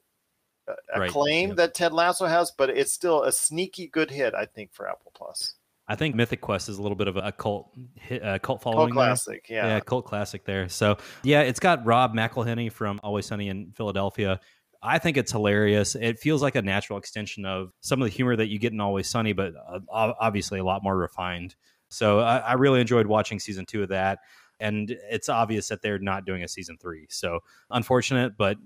uh, 0.67 0.73
acclaim 0.93 1.49
right. 1.49 1.57
that 1.57 1.73
Ted 1.73 1.93
Lasso 1.93 2.25
has, 2.25 2.51
but 2.57 2.69
it's 2.69 2.93
still 2.93 3.23
a 3.23 3.31
sneaky 3.31 3.87
good 3.87 4.11
hit, 4.11 4.33
I 4.35 4.45
think, 4.45 4.73
for 4.73 4.87
Apple 4.87 5.11
Plus. 5.15 5.55
I 5.89 5.95
think 5.95 6.15
Mythic 6.15 6.41
Quest 6.41 6.67
is 6.67 6.77
a 6.77 6.81
little 6.81 6.97
bit 6.97 7.07
of 7.07 7.15
a 7.15 7.31
cult 7.31 7.71
hit, 7.95 8.21
uh, 8.21 8.39
cult 8.39 8.61
following. 8.61 8.89
Cult 8.89 8.93
classic, 8.93 9.45
yeah. 9.49 9.67
Yeah, 9.67 9.79
cult 9.79 10.05
classic 10.05 10.43
there. 10.43 10.67
So, 10.67 10.97
yeah, 11.23 11.41
it's 11.41 11.61
got 11.61 11.85
Rob 11.85 12.13
McElhenney 12.13 12.69
from 12.69 12.99
Always 13.03 13.25
Sunny 13.25 13.47
in 13.47 13.71
Philadelphia. 13.71 14.41
I 14.81 14.99
think 14.99 15.17
it's 15.17 15.31
hilarious. 15.31 15.95
It 15.95 16.19
feels 16.19 16.41
like 16.41 16.55
a 16.55 16.61
natural 16.61 16.99
extension 16.99 17.45
of 17.45 17.71
some 17.81 18.01
of 18.01 18.05
the 18.07 18.13
humor 18.13 18.35
that 18.35 18.47
you 18.47 18.59
get 18.59 18.73
in 18.73 18.81
Always 18.81 19.09
Sunny, 19.09 19.33
but 19.33 19.53
uh, 19.55 19.79
obviously 20.19 20.59
a 20.59 20.63
lot 20.63 20.83
more 20.83 20.95
refined. 20.95 21.55
So 21.89 22.19
I, 22.19 22.37
I, 22.37 22.53
really 22.53 22.81
enjoyed 22.81 23.07
watching 23.07 23.39
season 23.39 23.65
two 23.65 23.83
of 23.83 23.89
that. 23.89 24.19
And 24.59 24.95
it's 25.09 25.29
obvious 25.29 25.67
that 25.69 25.81
they're 25.81 25.99
not 25.99 26.25
doing 26.25 26.43
a 26.43 26.47
season 26.47 26.77
three. 26.81 27.07
So 27.09 27.39
unfortunate, 27.69 28.37
but 28.37 28.57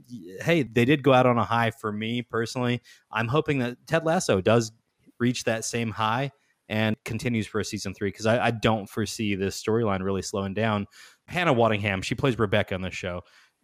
hey, 0.41 0.63
they 0.63 0.85
did 0.85 1.03
go 1.03 1.13
out 1.13 1.25
on 1.25 1.37
a 1.37 1.43
high 1.43 1.71
for 1.71 1.91
me 1.91 2.21
personally. 2.21 2.81
I'm 3.11 3.27
hoping 3.27 3.59
that 3.59 3.77
Ted 3.87 4.05
Lasso 4.05 4.41
does 4.41 4.71
reach 5.19 5.43
that 5.43 5.65
same 5.65 5.91
high 5.91 6.31
and 6.69 6.95
continues 7.03 7.45
for 7.45 7.59
a 7.59 7.65
season 7.65 7.93
three 7.93 8.07
because 8.07 8.25
I, 8.25 8.47
I 8.47 8.51
don't 8.51 8.89
foresee 8.89 9.35
this 9.35 9.61
storyline 9.61 10.01
really 10.01 10.21
slowing 10.21 10.53
down. 10.53 10.87
Hannah 11.27 11.53
Waddingham, 11.53 12.03
she 12.03 12.15
plays 12.15 12.39
Rebecca 12.39 12.73
on 12.73 12.81
the 12.81 12.89
show 12.89 13.21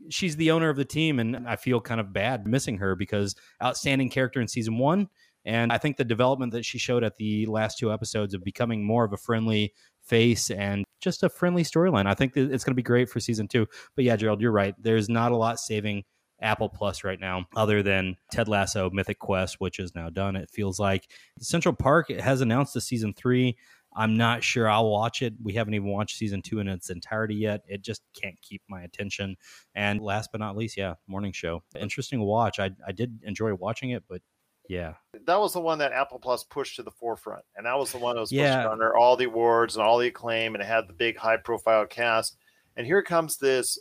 she's 0.09 0.35
the 0.35 0.51
owner 0.51 0.69
of 0.69 0.77
the 0.77 0.85
team, 0.85 1.19
and 1.19 1.47
I 1.47 1.55
feel 1.55 1.81
kind 1.81 1.99
of 1.99 2.13
bad 2.13 2.47
missing 2.47 2.77
her 2.77 2.95
because 2.95 3.35
outstanding 3.63 4.09
character 4.09 4.41
in 4.41 4.47
season 4.47 4.77
one. 4.77 5.09
And 5.45 5.71
I 5.71 5.77
think 5.77 5.95
the 5.95 6.03
development 6.03 6.51
that 6.51 6.65
she 6.65 6.77
showed 6.77 7.03
at 7.03 7.15
the 7.17 7.45
last 7.45 7.77
two 7.77 7.91
episodes 7.91 8.33
of 8.33 8.43
becoming 8.43 8.85
more 8.85 9.05
of 9.05 9.13
a 9.13 9.17
friendly 9.17 9.73
face 10.03 10.49
and 10.49 10.83
just 10.99 11.23
a 11.23 11.29
friendly 11.29 11.63
storyline, 11.63 12.05
I 12.05 12.15
think 12.15 12.35
it's 12.35 12.63
going 12.63 12.73
to 12.73 12.75
be 12.75 12.83
great 12.83 13.09
for 13.09 13.19
season 13.19 13.47
two. 13.47 13.65
But 13.95 14.03
yeah, 14.03 14.17
Gerald, 14.17 14.41
you're 14.41 14.51
right. 14.51 14.75
There's 14.77 15.07
not 15.07 15.31
a 15.31 15.37
lot 15.37 15.59
saving 15.59 16.03
Apple 16.41 16.69
Plus 16.69 17.03
right 17.03 17.19
now, 17.19 17.45
other 17.55 17.81
than 17.81 18.15
Ted 18.31 18.47
Lasso 18.47 18.89
Mythic 18.89 19.19
Quest, 19.19 19.59
which 19.59 19.79
is 19.79 19.95
now 19.95 20.09
done. 20.09 20.35
It 20.35 20.49
feels 20.49 20.79
like 20.79 21.09
Central 21.39 21.73
Park 21.73 22.09
has 22.11 22.41
announced 22.41 22.73
the 22.73 22.81
season 22.81 23.13
three. 23.13 23.57
I'm 23.97 24.15
not 24.15 24.43
sure 24.43 24.69
I'll 24.69 24.89
watch 24.89 25.23
it. 25.23 25.33
We 25.41 25.53
haven't 25.53 25.73
even 25.73 25.87
watched 25.87 26.17
season 26.17 26.43
two 26.43 26.59
in 26.59 26.67
its 26.67 26.91
entirety 26.91 27.33
yet. 27.33 27.63
It 27.67 27.81
just 27.81 28.03
can't 28.13 28.39
keep 28.43 28.61
my 28.69 28.83
attention. 28.83 29.35
And 29.73 29.99
last 29.99 30.29
but 30.31 30.39
not 30.39 30.55
least, 30.55 30.77
yeah, 30.77 30.93
morning 31.07 31.31
show. 31.31 31.63
Interesting 31.75 32.21
watch. 32.21 32.59
I, 32.59 32.69
I 32.87 32.91
did 32.91 33.19
enjoy 33.23 33.55
watching 33.55 33.89
it, 33.89 34.03
but 34.07 34.21
yeah. 34.69 34.93
That 35.25 35.39
was 35.39 35.53
the 35.53 35.61
one 35.61 35.79
that 35.79 35.93
Apple 35.93 36.19
Plus 36.19 36.43
pushed 36.43 36.75
to 36.75 36.83
the 36.83 36.91
forefront. 36.91 37.43
And 37.55 37.65
that 37.65 37.77
was 37.77 37.91
the 37.91 37.97
one 37.97 38.15
that 38.15 38.21
was 38.21 38.31
yeah. 38.31 38.57
pushed 38.57 38.71
under 38.71 38.95
all 38.95 39.17
the 39.17 39.25
awards 39.25 39.75
and 39.75 39.83
all 39.83 39.97
the 39.97 40.07
acclaim 40.07 40.53
and 40.53 40.63
it 40.63 40.67
had 40.67 40.87
the 40.87 40.93
big 40.93 41.17
high 41.17 41.37
profile 41.37 41.87
cast. 41.87 42.37
And 42.75 42.85
here 42.85 43.01
comes 43.01 43.37
this 43.37 43.79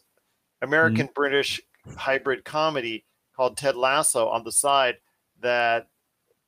American 0.63 1.11
British 1.15 1.61
mm-hmm. 1.87 1.99
hybrid 1.99 2.45
comedy 2.45 3.05
called 3.37 3.59
Ted 3.59 3.77
Lasso 3.77 4.29
on 4.29 4.45
the 4.45 4.53
side 4.53 4.95
that 5.43 5.89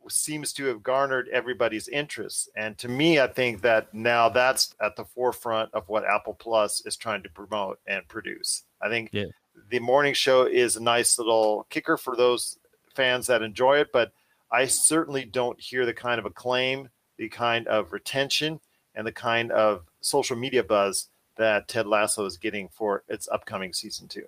seems 0.09 0.53
to 0.55 0.65
have 0.67 0.83
garnered 0.83 1.29
everybody's 1.29 1.89
interest. 1.89 2.51
And 2.57 2.77
to 2.79 2.89
me, 2.89 3.21
I 3.21 3.27
think 3.27 3.63
that 3.63 3.93
now 3.93 4.29
that's 4.29 4.75
at 4.81 4.97
the 4.97 5.05
forefront 5.05 5.73
of 5.75 5.89
what 5.89 6.05
Apple 6.05 6.35
Plus 6.35 6.85
is 6.87 6.97
trying 6.97 7.23
to 7.23 7.29
promote 7.31 7.79
and 7.87 8.07
produce. 8.09 8.65
I 8.81 8.89
think 8.89 9.11
yeah. 9.13 9.27
the 9.71 9.81
morning 9.81 10.15
show 10.15 10.45
is 10.47 10.77
a 10.77 10.83
nice 10.83 11.19
little 11.19 11.67
kicker 11.71 11.97
for 11.97 12.17
those 12.17 12.59
fans 12.95 13.27
that 13.27 13.43
enjoy 13.43 13.79
it, 13.79 13.89
but 13.93 14.13
I 14.51 14.67
certainly 14.67 15.25
don't 15.25 15.61
hear 15.61 15.85
the 15.87 15.95
kind 15.95 16.19
of 16.19 16.27
acclaim, 16.27 16.89
the 17.17 17.29
kind 17.29 17.67
of 17.69 17.93
retention, 17.93 18.61
and 18.95 19.07
the 19.07 19.13
kind 19.13 19.53
of 19.53 19.85
social 20.01 20.37
media 20.37 20.65
buzz 20.65 21.09
that 21.37 21.69
Ted 21.69 21.87
Lasso 21.87 22.25
is 22.25 22.37
getting 22.37 22.69
for 22.69 23.05
its 23.09 23.29
upcoming 23.29 23.73
season 23.73 24.09
two 24.09 24.27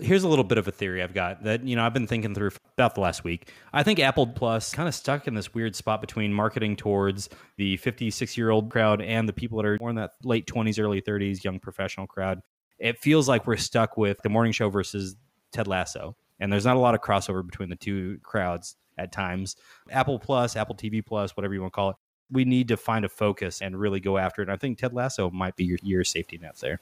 here's 0.00 0.24
a 0.24 0.28
little 0.28 0.44
bit 0.44 0.58
of 0.58 0.68
a 0.68 0.72
theory 0.72 1.02
I've 1.02 1.14
got 1.14 1.44
that 1.44 1.64
you 1.64 1.76
know 1.76 1.84
I've 1.84 1.94
been 1.94 2.06
thinking 2.06 2.34
through 2.34 2.50
about 2.76 2.94
the 2.94 3.00
last 3.00 3.24
week. 3.24 3.50
I 3.72 3.82
think 3.82 3.98
Apple 3.98 4.26
Plus 4.26 4.74
kind 4.74 4.88
of 4.88 4.94
stuck 4.94 5.26
in 5.26 5.34
this 5.34 5.54
weird 5.54 5.74
spot 5.74 6.00
between 6.00 6.32
marketing 6.32 6.76
towards 6.76 7.28
the 7.56 7.76
56 7.78 8.36
year 8.36 8.50
old 8.50 8.70
crowd 8.70 9.00
and 9.00 9.28
the 9.28 9.32
people 9.32 9.56
that 9.58 9.66
are 9.66 9.78
more 9.80 9.90
in 9.90 9.96
that 9.96 10.12
late 10.22 10.46
20s, 10.46 10.82
early 10.82 11.00
30s, 11.00 11.44
young 11.44 11.58
professional 11.58 12.06
crowd. 12.06 12.40
It 12.78 12.98
feels 12.98 13.28
like 13.28 13.46
we're 13.46 13.56
stuck 13.56 13.96
with 13.96 14.18
the 14.22 14.28
morning 14.28 14.52
show 14.52 14.68
versus 14.68 15.16
Ted 15.52 15.66
Lasso, 15.66 16.16
and 16.38 16.52
there's 16.52 16.66
not 16.66 16.76
a 16.76 16.80
lot 16.80 16.94
of 16.94 17.00
crossover 17.00 17.44
between 17.44 17.70
the 17.70 17.76
two 17.76 18.18
crowds 18.22 18.76
at 18.98 19.12
times. 19.12 19.56
Apple 19.90 20.18
Plus, 20.18 20.56
Apple 20.56 20.74
TV 20.74 21.04
Plus, 21.04 21.36
whatever 21.36 21.54
you 21.54 21.60
want 21.60 21.72
to 21.72 21.76
call 21.76 21.90
it. 21.90 21.96
We 22.30 22.44
need 22.44 22.68
to 22.68 22.76
find 22.76 23.04
a 23.04 23.08
focus 23.08 23.62
and 23.62 23.78
really 23.78 24.00
go 24.00 24.18
after 24.18 24.42
it. 24.42 24.48
And 24.48 24.52
I 24.52 24.56
think 24.56 24.78
Ted 24.78 24.92
Lasso 24.92 25.30
might 25.30 25.54
be 25.54 25.64
your, 25.64 25.78
your 25.82 26.02
safety 26.02 26.38
net 26.38 26.56
there. 26.56 26.80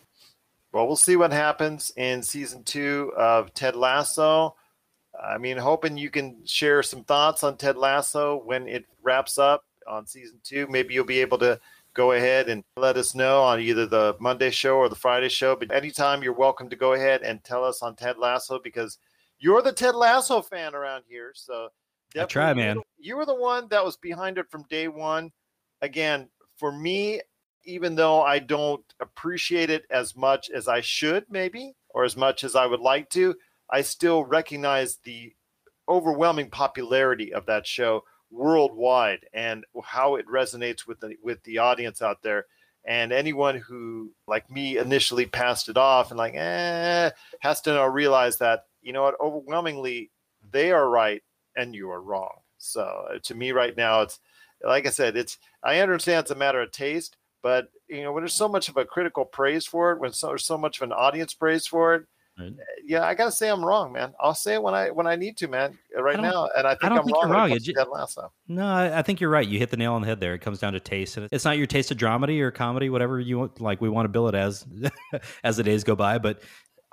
Well, 0.75 0.89
we'll 0.89 0.97
see 0.97 1.15
what 1.15 1.33
happens 1.33 1.93
in 1.97 2.21
season 2.21 2.65
two 2.65 3.13
of 3.17 3.55
Ted 3.55 3.77
Lasso. 3.77 4.57
I 5.23 5.39
mean, 5.39 5.57
hoping 5.57 5.97
you 5.97 6.11
can 6.11 6.45
share 6.47 6.83
some 6.83 7.05
thoughts 7.05 7.45
on 7.45 7.57
Ted 7.57 7.77
Lasso 7.77 8.43
when 8.45 8.67
it 8.67 8.85
wraps 9.01 9.39
up 9.39 9.65
on 9.87 10.05
season 10.05 10.41
two. 10.43 10.67
Maybe 10.69 10.93
you'll 10.93 11.05
be 11.05 11.21
able 11.21 11.39
to 11.39 11.61
go 11.95 12.11
ahead 12.11 12.49
and 12.49 12.65
let 12.77 12.97
us 12.97 13.15
know 13.15 13.41
on 13.45 13.61
either 13.61 13.87
the 13.87 14.17
Monday 14.19 14.51
show 14.51 14.75
or 14.75 14.89
the 14.89 14.97
Friday 14.97 15.29
show. 15.29 15.55
But 15.55 15.73
anytime 15.73 16.25
you're 16.25 16.33
welcome 16.33 16.69
to 16.71 16.75
go 16.75 16.95
ahead 16.95 17.23
and 17.23 17.45
tell 17.45 17.63
us 17.63 17.81
on 17.81 17.95
Ted 17.95 18.19
Lasso 18.19 18.59
because 18.59 18.99
you're 19.39 19.63
the 19.63 19.73
Ted 19.73 19.95
Lasso 19.95 20.43
fan 20.43 20.75
around 20.75 21.05
here. 21.09 21.31
So 21.37 21.69
I 22.19 22.25
try, 22.25 22.53
man. 22.53 22.81
You 22.99 23.17
were 23.17 23.27
the 23.27 23.37
one 23.37 23.69
that 23.69 23.85
was 23.85 23.97
behind 23.97 24.39
it 24.39 24.51
from 24.51 24.65
day 24.65 24.89
one. 24.89 25.31
Again, 25.83 26.29
for 26.57 26.73
me, 26.73 27.21
even 27.65 27.95
though 27.95 28.23
I 28.23 28.39
don't 28.39 28.85
appreciate 29.01 29.71
it 29.71 29.85
as 29.91 30.17
much 30.17 30.51
as 30.51 30.69
I 30.69 30.81
should, 30.81 31.25
maybe, 31.31 31.75
or 31.91 32.05
as 32.05 32.17
much 32.17 32.45
as 32.45 32.57
I 32.57 32.67
would 32.67 32.81
like 32.81 33.09
to, 33.11 33.35
I 33.71 33.83
still 33.83 34.25
recognize 34.25 34.97
the 34.97 35.33
overwhelming 35.89 36.51
popularity 36.51 37.33
of 37.33 37.47
that 37.47 37.67
show 37.67 38.05
worldwide 38.31 39.27
and 39.33 39.65
how 39.85 40.17
it 40.17 40.27
resonates 40.27 40.87
with 40.87 41.01
the 41.01 41.17
with 41.23 41.43
the 41.45 41.59
audience 41.59 42.03
out 42.03 42.23
there. 42.23 42.47
And 42.87 43.13
anyone 43.13 43.57
who, 43.57 44.11
like 44.27 44.51
me, 44.51 44.77
initially 44.77 45.25
passed 45.25 45.71
it 45.71 45.79
off 45.79 46.11
and 46.11 46.19
like, 46.19 46.35
eh, 46.35 47.11
has 47.41 47.61
to 47.63 47.73
now 47.73 47.87
realize 47.87 48.37
that 48.39 48.65
you 48.83 48.93
know 48.93 49.03
what, 49.03 49.21
overwhelmingly 49.21 50.11
they 50.53 50.71
are 50.73 50.89
right 50.89 51.23
and 51.57 51.75
you 51.75 51.91
are 51.91 52.03
wrong. 52.03 52.41
So 52.59 53.07
uh, 53.11 53.19
to 53.23 53.35
me, 53.35 53.53
right 53.53 53.77
now, 53.77 54.03
it's 54.03 54.21
like 54.63 54.87
I 54.87 54.91
said, 54.91 55.17
it's 55.17 55.39
I 55.63 55.81
understand 55.81 56.21
it's 56.21 56.31
a 56.31 56.37
matter 56.37 56.61
of 56.61 56.71
taste, 56.73 57.17
but 57.45 57.69
you 57.89 58.03
know, 58.03 58.13
when 58.13 58.23
there's 58.23 58.33
so 58.33 58.49
much 58.49 58.71
of 58.71 58.79
a 58.79 58.87
critical 58.87 59.27
praise 59.27 59.67
for 59.67 59.93
it, 59.93 60.01
when 60.01 60.13
so, 60.15 60.29
there's 60.29 60.47
so 60.47 60.57
much 60.57 60.81
of 60.81 60.85
an 60.85 60.93
audience 60.93 61.35
praise 61.35 61.67
for 61.67 61.95
it, 61.95 62.07
right. 62.41 62.55
Yeah, 62.83 63.05
I 63.05 63.13
gotta 63.13 63.31
say 63.31 63.51
I'm 63.51 63.63
wrong, 63.63 63.93
man. 63.93 64.15
I'll 64.19 64.35
say 64.35 64.55
it 64.55 64.63
when 64.63 64.73
I 64.73 64.91
when 64.91 65.07
I 65.07 65.15
need 65.15 65.37
to, 65.37 65.49
man. 65.49 65.79
Uh, 65.95 66.03
right 66.03 66.19
now, 66.19 66.49
and 66.57 66.67
I 66.67 66.75
think 66.75 66.93
I 66.93 66.97
am 66.97 67.07
wrong. 67.07 67.31
Wrong. 67.31 67.59
Lasso. 67.93 68.33
No, 68.49 68.67
I 68.67 69.03
think 69.03 69.21
you're 69.21 69.29
right. 69.29 69.47
You 69.47 69.59
hit 69.59 69.71
the 69.71 69.77
nail 69.77 69.93
on 69.93 70.01
the 70.01 70.09
head 70.09 70.21
there. 70.21 70.33
It 70.33 70.41
comes 70.41 70.59
down 70.59 70.73
to 70.73 70.81
taste, 70.81 71.19
and 71.19 71.29
it's 71.31 71.45
not 71.45 71.59
your 71.59 71.67
taste 71.67 71.91
of 71.91 71.99
dramedy 71.99 72.41
or 72.41 72.51
comedy, 72.51 72.89
whatever 72.89 73.21
you 73.21 73.39
want. 73.39 73.61
Like 73.61 73.83
we 73.83 73.91
want 73.91 74.07
to 74.07 74.09
bill 74.09 74.29
it 74.29 74.35
as 74.35 74.67
as 75.45 75.59
the 75.59 75.63
days 75.63 75.85
go 75.85 75.95
by, 75.95 76.17
but 76.17 76.41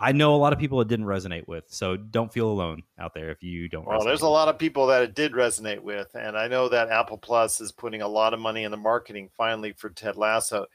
I 0.02 0.12
know 0.12 0.34
a 0.34 0.38
lot 0.38 0.52
of 0.52 0.58
people 0.58 0.82
it 0.82 0.88
didn't 0.88 1.06
resonate 1.06 1.48
with, 1.48 1.66
so 1.68 1.96
don't 1.96 2.34
feel 2.34 2.50
alone 2.50 2.82
out 2.98 3.14
there 3.14 3.30
if 3.30 3.44
you 3.44 3.70
don't. 3.70 3.86
Well, 3.86 4.04
there's 4.04 4.24
a 4.24 4.28
lot 4.28 4.48
of 4.48 4.58
people 4.58 4.88
that 4.88 5.04
it 5.04 5.14
did 5.14 5.34
resonate 5.34 5.80
with, 5.80 6.08
and 6.16 6.36
I 6.36 6.48
know 6.48 6.68
that 6.70 6.90
Apple 6.90 7.20
Plus 7.20 7.62
is 7.62 7.72
putting 7.72 8.02
a 8.02 8.08
lot 8.08 8.34
of 8.34 8.40
money 8.40 8.64
in 8.64 8.72
the 8.72 8.78
marketing 8.78 9.30
finally 9.38 9.74
for 9.74 9.90
Ted 9.90 10.18
Lasso. 10.18 10.66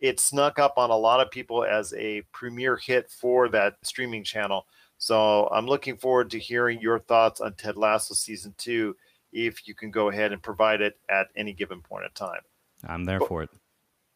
It 0.00 0.20
snuck 0.20 0.58
up 0.58 0.74
on 0.76 0.90
a 0.90 0.96
lot 0.96 1.20
of 1.20 1.30
people 1.30 1.64
as 1.64 1.94
a 1.94 2.22
premier 2.32 2.76
hit 2.76 3.10
for 3.10 3.48
that 3.48 3.76
streaming 3.82 4.22
channel. 4.22 4.66
So 4.98 5.48
I'm 5.48 5.66
looking 5.66 5.96
forward 5.96 6.30
to 6.32 6.38
hearing 6.38 6.80
your 6.80 6.98
thoughts 6.98 7.40
on 7.40 7.54
Ted 7.54 7.76
Lasso 7.76 8.12
season 8.12 8.54
two, 8.58 8.96
if 9.32 9.66
you 9.66 9.74
can 9.74 9.90
go 9.90 10.10
ahead 10.10 10.32
and 10.32 10.42
provide 10.42 10.82
it 10.82 10.98
at 11.08 11.28
any 11.36 11.54
given 11.54 11.80
point 11.80 12.04
in 12.04 12.10
time. 12.10 12.40
I'm 12.86 13.04
there 13.04 13.18
but, 13.18 13.28
for 13.28 13.42
it. 13.42 13.50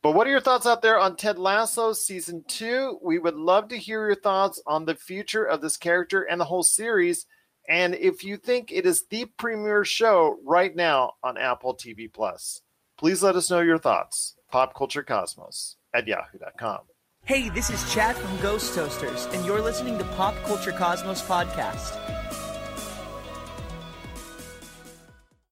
But 0.02 0.14
what 0.14 0.26
are 0.26 0.30
your 0.30 0.40
thoughts 0.40 0.66
out 0.66 0.80
there 0.80 0.98
on 0.98 1.16
Ted 1.16 1.38
Lasso 1.38 1.92
season 1.92 2.44
two? 2.46 2.98
We 3.02 3.18
would 3.18 3.34
love 3.34 3.68
to 3.68 3.76
hear 3.76 4.06
your 4.06 4.14
thoughts 4.14 4.62
on 4.64 4.84
the 4.84 4.94
future 4.94 5.44
of 5.44 5.60
this 5.60 5.76
character 5.76 6.22
and 6.22 6.40
the 6.40 6.44
whole 6.44 6.62
series. 6.62 7.26
And 7.68 7.94
if 7.96 8.22
you 8.22 8.36
think 8.36 8.70
it 8.70 8.86
is 8.86 9.06
the 9.10 9.24
premier 9.24 9.84
show 9.84 10.38
right 10.44 10.74
now 10.74 11.14
on 11.22 11.36
Apple 11.36 11.74
TV 11.74 12.10
Plus, 12.12 12.62
please 12.96 13.22
let 13.22 13.34
us 13.34 13.50
know 13.50 13.60
your 13.60 13.78
thoughts. 13.78 14.36
Pop 14.50 14.74
Culture 14.74 15.02
Cosmos 15.02 15.76
at 15.92 16.06
yahoo.com. 16.06 16.80
Hey, 17.24 17.48
this 17.50 17.68
is 17.68 17.92
Chad 17.92 18.16
from 18.16 18.40
Ghost 18.40 18.74
Toasters, 18.74 19.26
and 19.26 19.44
you're 19.44 19.60
listening 19.60 19.98
to 19.98 20.04
Pop 20.04 20.34
Culture 20.44 20.72
Cosmos 20.72 21.20
Podcast. 21.20 21.98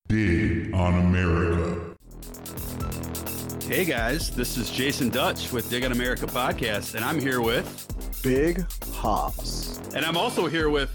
Dig 0.09 0.73
on 0.73 0.95
America. 0.95 1.55
Hey 3.68 3.85
guys, 3.85 4.30
this 4.30 4.56
is 4.56 4.70
Jason 4.70 5.08
Dutch 5.08 5.50
with 5.50 5.68
Dig 5.68 5.85
on 5.85 5.90
America 5.90 6.25
podcast, 6.25 6.94
and 6.94 7.04
I'm 7.04 7.18
here 7.18 7.40
with 7.40 8.23
Big 8.23 8.64
Hops. 8.92 9.80
And 9.92 10.04
I'm 10.04 10.16
also 10.16 10.46
here 10.46 10.70
with 10.70 10.94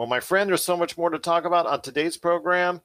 Well, 0.00 0.08
my 0.08 0.20
friend, 0.20 0.48
there's 0.48 0.62
so 0.62 0.78
much 0.78 0.96
more 0.96 1.10
to 1.10 1.18
talk 1.18 1.44
about 1.44 1.66
on 1.66 1.82
today's 1.82 2.16
program. 2.16 2.80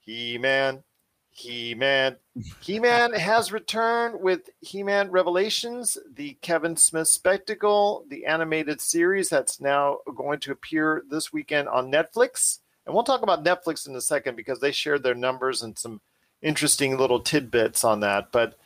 He 0.00 0.36
Man, 0.36 0.84
He 1.30 1.74
Man, 1.74 2.18
He 2.60 2.78
Man 2.78 3.10
has 3.14 3.50
returned 3.50 4.20
with 4.20 4.50
He 4.60 4.82
Man 4.82 5.10
Revelations, 5.10 5.96
the 6.14 6.36
Kevin 6.42 6.76
Smith 6.76 7.08
spectacle, 7.08 8.04
the 8.10 8.26
animated 8.26 8.82
series 8.82 9.30
that's 9.30 9.62
now 9.62 10.00
going 10.14 10.40
to 10.40 10.52
appear 10.52 11.04
this 11.08 11.32
weekend 11.32 11.68
on 11.68 11.90
Netflix. 11.90 12.58
And 12.84 12.94
we'll 12.94 13.02
talk 13.02 13.22
about 13.22 13.42
Netflix 13.42 13.88
in 13.88 13.96
a 13.96 14.00
second 14.02 14.36
because 14.36 14.60
they 14.60 14.70
shared 14.70 15.02
their 15.02 15.14
numbers 15.14 15.62
and 15.62 15.78
some 15.78 16.02
interesting 16.42 16.98
little 16.98 17.20
tidbits 17.20 17.82
on 17.82 18.00
that. 18.00 18.30
But 18.30 18.58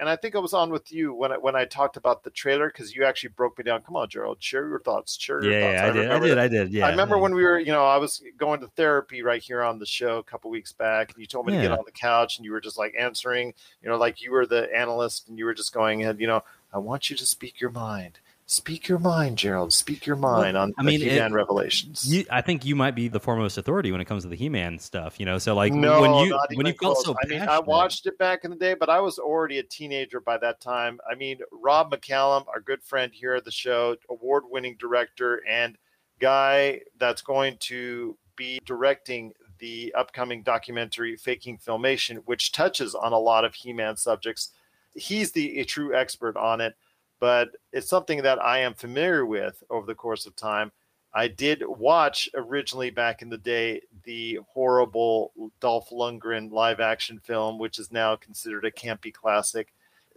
and 0.00 0.08
I 0.08 0.16
think 0.16 0.34
I 0.34 0.38
was 0.38 0.54
on 0.54 0.70
with 0.70 0.90
you 0.90 1.12
when 1.12 1.30
I, 1.30 1.36
when 1.36 1.54
I 1.54 1.66
talked 1.66 1.98
about 1.98 2.24
the 2.24 2.30
trailer 2.30 2.68
because 2.68 2.96
you 2.96 3.04
actually 3.04 3.30
broke 3.30 3.58
me 3.58 3.64
down. 3.64 3.82
Come 3.82 3.96
on, 3.96 4.08
Gerald, 4.08 4.42
share 4.42 4.66
your 4.66 4.80
thoughts. 4.80 5.16
Share 5.20 5.42
your 5.44 5.52
Yeah, 5.52 5.60
thoughts. 5.60 5.82
I 5.82 5.92
did. 5.92 6.10
I 6.10 6.18
did. 6.18 6.38
I 6.38 6.48
did. 6.48 6.72
Yeah. 6.72 6.86
I 6.86 6.90
remember 6.90 7.18
when 7.18 7.34
we 7.34 7.44
were, 7.44 7.58
you 7.58 7.70
know, 7.70 7.84
I 7.84 7.98
was 7.98 8.22
going 8.38 8.60
to 8.60 8.66
therapy 8.68 9.22
right 9.22 9.42
here 9.42 9.62
on 9.62 9.78
the 9.78 9.84
show 9.84 10.16
a 10.18 10.22
couple 10.22 10.50
weeks 10.50 10.72
back, 10.72 11.12
and 11.12 11.20
you 11.20 11.26
told 11.26 11.46
me 11.46 11.52
to 11.52 11.60
get 11.60 11.70
on 11.70 11.84
the 11.84 11.92
couch, 11.92 12.38
and 12.38 12.46
you 12.46 12.52
were 12.52 12.62
just 12.62 12.78
like 12.78 12.94
answering, 12.98 13.52
you 13.82 13.90
know, 13.90 13.98
like 13.98 14.22
you 14.22 14.32
were 14.32 14.46
the 14.46 14.74
analyst, 14.74 15.28
and 15.28 15.38
you 15.38 15.44
were 15.44 15.54
just 15.54 15.74
going, 15.74 16.02
and 16.02 16.18
you 16.18 16.26
know, 16.26 16.42
I 16.72 16.78
want 16.78 17.10
you 17.10 17.16
to 17.16 17.26
speak 17.26 17.60
your 17.60 17.70
mind. 17.70 18.18
Speak 18.50 18.88
your 18.88 18.98
mind, 18.98 19.38
Gerald. 19.38 19.72
Speak 19.72 20.06
your 20.06 20.16
mind 20.16 20.56
on 20.56 20.74
I 20.76 20.82
mean, 20.82 20.98
the 20.98 21.06
it- 21.06 21.12
He-Man 21.12 21.32
revelations. 21.32 22.12
You, 22.12 22.24
I 22.32 22.40
think 22.40 22.64
you 22.64 22.74
might 22.74 22.96
be 22.96 23.06
the 23.06 23.20
foremost 23.20 23.56
authority 23.56 23.92
when 23.92 24.00
it 24.00 24.06
comes 24.06 24.24
to 24.24 24.28
the 24.28 24.34
He-Man 24.34 24.80
stuff. 24.80 25.20
You 25.20 25.26
know, 25.26 25.38
so 25.38 25.54
like 25.54 25.72
no, 25.72 26.00
when 26.00 26.14
you 26.26 26.36
when 26.54 26.66
you 26.66 26.72
felt 26.72 26.96
close. 26.96 27.04
so 27.04 27.14
I 27.22 27.28
mean, 27.28 27.42
I 27.42 27.60
watched 27.60 28.06
it 28.06 28.18
back 28.18 28.42
in 28.42 28.50
the 28.50 28.56
day, 28.56 28.74
but 28.74 28.88
I 28.88 28.98
was 28.98 29.20
already 29.20 29.58
a 29.58 29.62
teenager 29.62 30.18
by 30.18 30.36
that 30.38 30.60
time. 30.60 30.98
I 31.08 31.14
mean, 31.14 31.38
Rob 31.52 31.92
McCallum, 31.92 32.48
our 32.48 32.58
good 32.58 32.82
friend 32.82 33.12
here 33.14 33.36
at 33.36 33.44
the 33.44 33.52
show, 33.52 33.94
award-winning 34.08 34.78
director 34.80 35.44
and 35.48 35.78
guy 36.18 36.80
that's 36.98 37.22
going 37.22 37.56
to 37.60 38.18
be 38.34 38.60
directing 38.64 39.32
the 39.60 39.94
upcoming 39.96 40.42
documentary 40.42 41.14
Faking 41.14 41.58
Filmation, 41.58 42.20
which 42.24 42.50
touches 42.50 42.96
on 42.96 43.12
a 43.12 43.18
lot 43.18 43.44
of 43.44 43.54
He-Man 43.54 43.96
subjects. 43.96 44.50
He's 44.96 45.30
the 45.30 45.62
true 45.66 45.94
expert 45.94 46.36
on 46.36 46.60
it, 46.60 46.74
but 47.20 47.50
it's 47.72 47.88
something 47.88 48.22
that 48.22 48.42
I 48.42 48.60
am 48.60 48.74
familiar 48.74 49.24
with 49.24 49.62
over 49.70 49.86
the 49.86 49.94
course 49.94 50.26
of 50.26 50.34
time. 50.34 50.72
I 51.12 51.28
did 51.28 51.62
watch 51.66 52.28
originally 52.34 52.90
back 52.90 53.20
in 53.20 53.28
the 53.28 53.38
day 53.38 53.82
the 54.04 54.40
horrible 54.48 55.32
Dolph 55.60 55.90
Lundgren 55.90 56.50
live 56.50 56.80
action 56.80 57.18
film, 57.18 57.58
which 57.58 57.78
is 57.78 57.92
now 57.92 58.16
considered 58.16 58.64
a 58.64 58.70
campy 58.70 59.12
classic. 59.12 59.72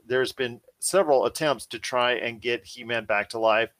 There's 0.06 0.32
been 0.32 0.62
several 0.80 1.26
attempts 1.26 1.66
to 1.68 1.80
try 1.80 2.14
and 2.14 2.42
get 2.42 2.66
He 2.66 2.84
Man 2.84 3.06
back 3.06 3.30
to 3.30 3.40
life. 3.40 3.72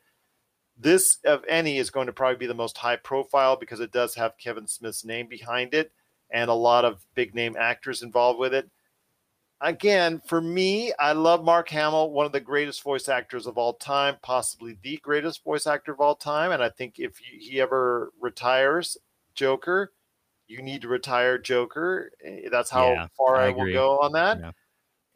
This, 0.78 1.20
of 1.24 1.44
any, 1.48 1.78
is 1.78 1.92
going 1.92 2.08
to 2.08 2.14
probably 2.14 2.38
be 2.38 2.48
the 2.48 2.54
most 2.54 2.78
high 2.78 2.96
profile 2.96 3.56
because 3.56 3.80
it 3.80 3.92
does 3.92 4.16
have 4.16 4.38
Kevin 4.38 4.68
Smith's 4.68 5.06
name 5.06 5.28
behind 5.28 5.74
it 5.74 5.92
and 6.32 6.50
a 6.50 6.54
lot 6.54 6.84
of 6.84 7.06
big 7.14 7.36
name 7.36 7.56
actors 7.58 8.02
involved 8.02 8.40
with 8.40 8.56
it. 8.56 8.68
Again, 9.64 10.22
for 10.28 10.42
me, 10.42 10.92
I 11.00 11.14
love 11.14 11.42
Mark 11.46 11.70
Hamill, 11.70 12.12
one 12.12 12.26
of 12.26 12.34
the 12.34 12.42
greatest 12.42 12.84
voice 12.84 13.08
actors 13.08 13.48
of 13.48 13.58
all 13.58 13.76
time, 13.76 14.18
possibly 14.22 14.78
the 14.84 14.98
greatest 14.98 15.42
voice 15.42 15.66
actor 15.68 15.94
of 15.94 16.02
all 16.02 16.16
time. 16.16 16.52
And 16.52 16.62
I 16.62 16.68
think 16.68 16.96
if 17.00 17.16
he 17.18 17.62
ever 17.62 18.12
retires 18.20 18.98
Joker, 19.36 19.94
you 20.48 20.62
need 20.62 20.82
to 20.82 20.90
retire 20.90 21.38
Joker. 21.38 22.12
Eh, 22.26 22.50
That's 22.52 22.70
how 22.70 22.90
Yeah, 22.90 23.08
far 23.16 23.38
I 23.38 23.48
I, 23.48 23.50
will 23.52 23.72
go 23.72 24.00
on 24.00 24.12
that. 24.12 24.40
Yeah. 24.40 24.52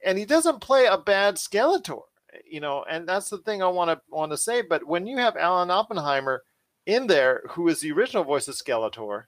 And 0.05 0.17
he 0.17 0.23
doesn't 0.23 0.61
play 0.61 0.85
a 0.85 0.97
bad 0.97 1.35
Skeletor, 1.35 2.03
you 2.49 2.61
know. 2.61 2.85
And 2.89 3.05
that's 3.05 3.29
the 3.29 3.39
thing 3.39 3.61
I 3.61 3.67
want 3.67 3.89
to 3.91 4.01
want 4.09 4.31
to 4.31 4.37
say. 4.37 4.61
But 4.61 4.85
when 4.87 5.07
you 5.07 5.17
have 5.17 5.35
Alan 5.35 5.71
Oppenheimer 5.71 6.43
in 6.85 7.07
there, 7.07 7.43
who 7.49 7.67
is 7.67 7.81
the 7.81 7.91
original 7.91 8.23
voice 8.23 8.47
of 8.47 8.55
Skeletor, 8.55 9.25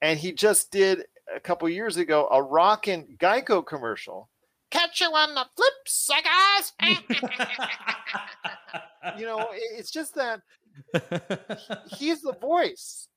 and 0.00 0.18
he 0.18 0.32
just 0.32 0.70
did 0.70 1.04
a 1.34 1.40
couple 1.40 1.68
years 1.68 1.96
ago 1.96 2.28
a 2.30 2.42
rockin' 2.42 3.16
Geico 3.18 3.64
commercial. 3.64 4.28
Catch 4.70 5.00
you 5.00 5.08
on 5.08 5.34
the 5.34 5.46
flip, 5.54 5.72
suckers. 5.86 6.72
you 9.18 9.26
know, 9.26 9.48
it's 9.52 9.90
just 9.90 10.14
that 10.14 10.40
he's 11.98 12.22
the 12.22 12.32
voice, 12.32 13.08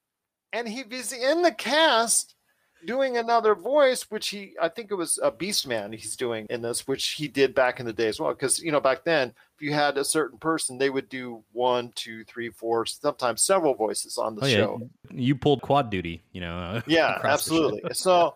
and 0.51 0.67
he 0.67 0.83
he's 0.89 1.13
in 1.13 1.43
the 1.43 1.53
cast 1.53 2.34
doing 2.85 3.17
another 3.17 3.55
voice, 3.55 4.03
which 4.09 4.29
he 4.29 4.53
I 4.61 4.69
think 4.69 4.91
it 4.91 4.95
was 4.95 5.19
a 5.21 5.31
Beastman 5.31 5.93
he's 5.95 6.15
doing 6.15 6.45
in 6.49 6.61
this, 6.61 6.87
which 6.87 7.11
he 7.11 7.27
did 7.27 7.53
back 7.55 7.79
in 7.79 7.85
the 7.85 7.93
day 7.93 8.07
as 8.07 8.19
well. 8.19 8.29
Because 8.33 8.59
you 8.59 8.71
know 8.71 8.79
back 8.79 9.03
then, 9.03 9.33
if 9.55 9.61
you 9.61 9.73
had 9.73 9.97
a 9.97 10.05
certain 10.05 10.37
person, 10.37 10.77
they 10.77 10.89
would 10.89 11.09
do 11.09 11.43
one, 11.51 11.91
two, 11.95 12.23
three, 12.25 12.49
four, 12.49 12.85
sometimes 12.85 13.41
several 13.41 13.73
voices 13.73 14.17
on 14.17 14.35
the 14.35 14.43
Oh, 14.43 14.47
yeah. 14.47 14.55
show. 14.57 14.89
You 15.11 15.35
pulled 15.35 15.61
quad 15.61 15.89
duty, 15.89 16.21
you 16.31 16.41
know. 16.41 16.81
Yeah, 16.87 17.15
across 17.17 17.45
the 17.45 17.51
show. 17.55 17.55
absolutely. 17.65 17.93
So 17.93 18.35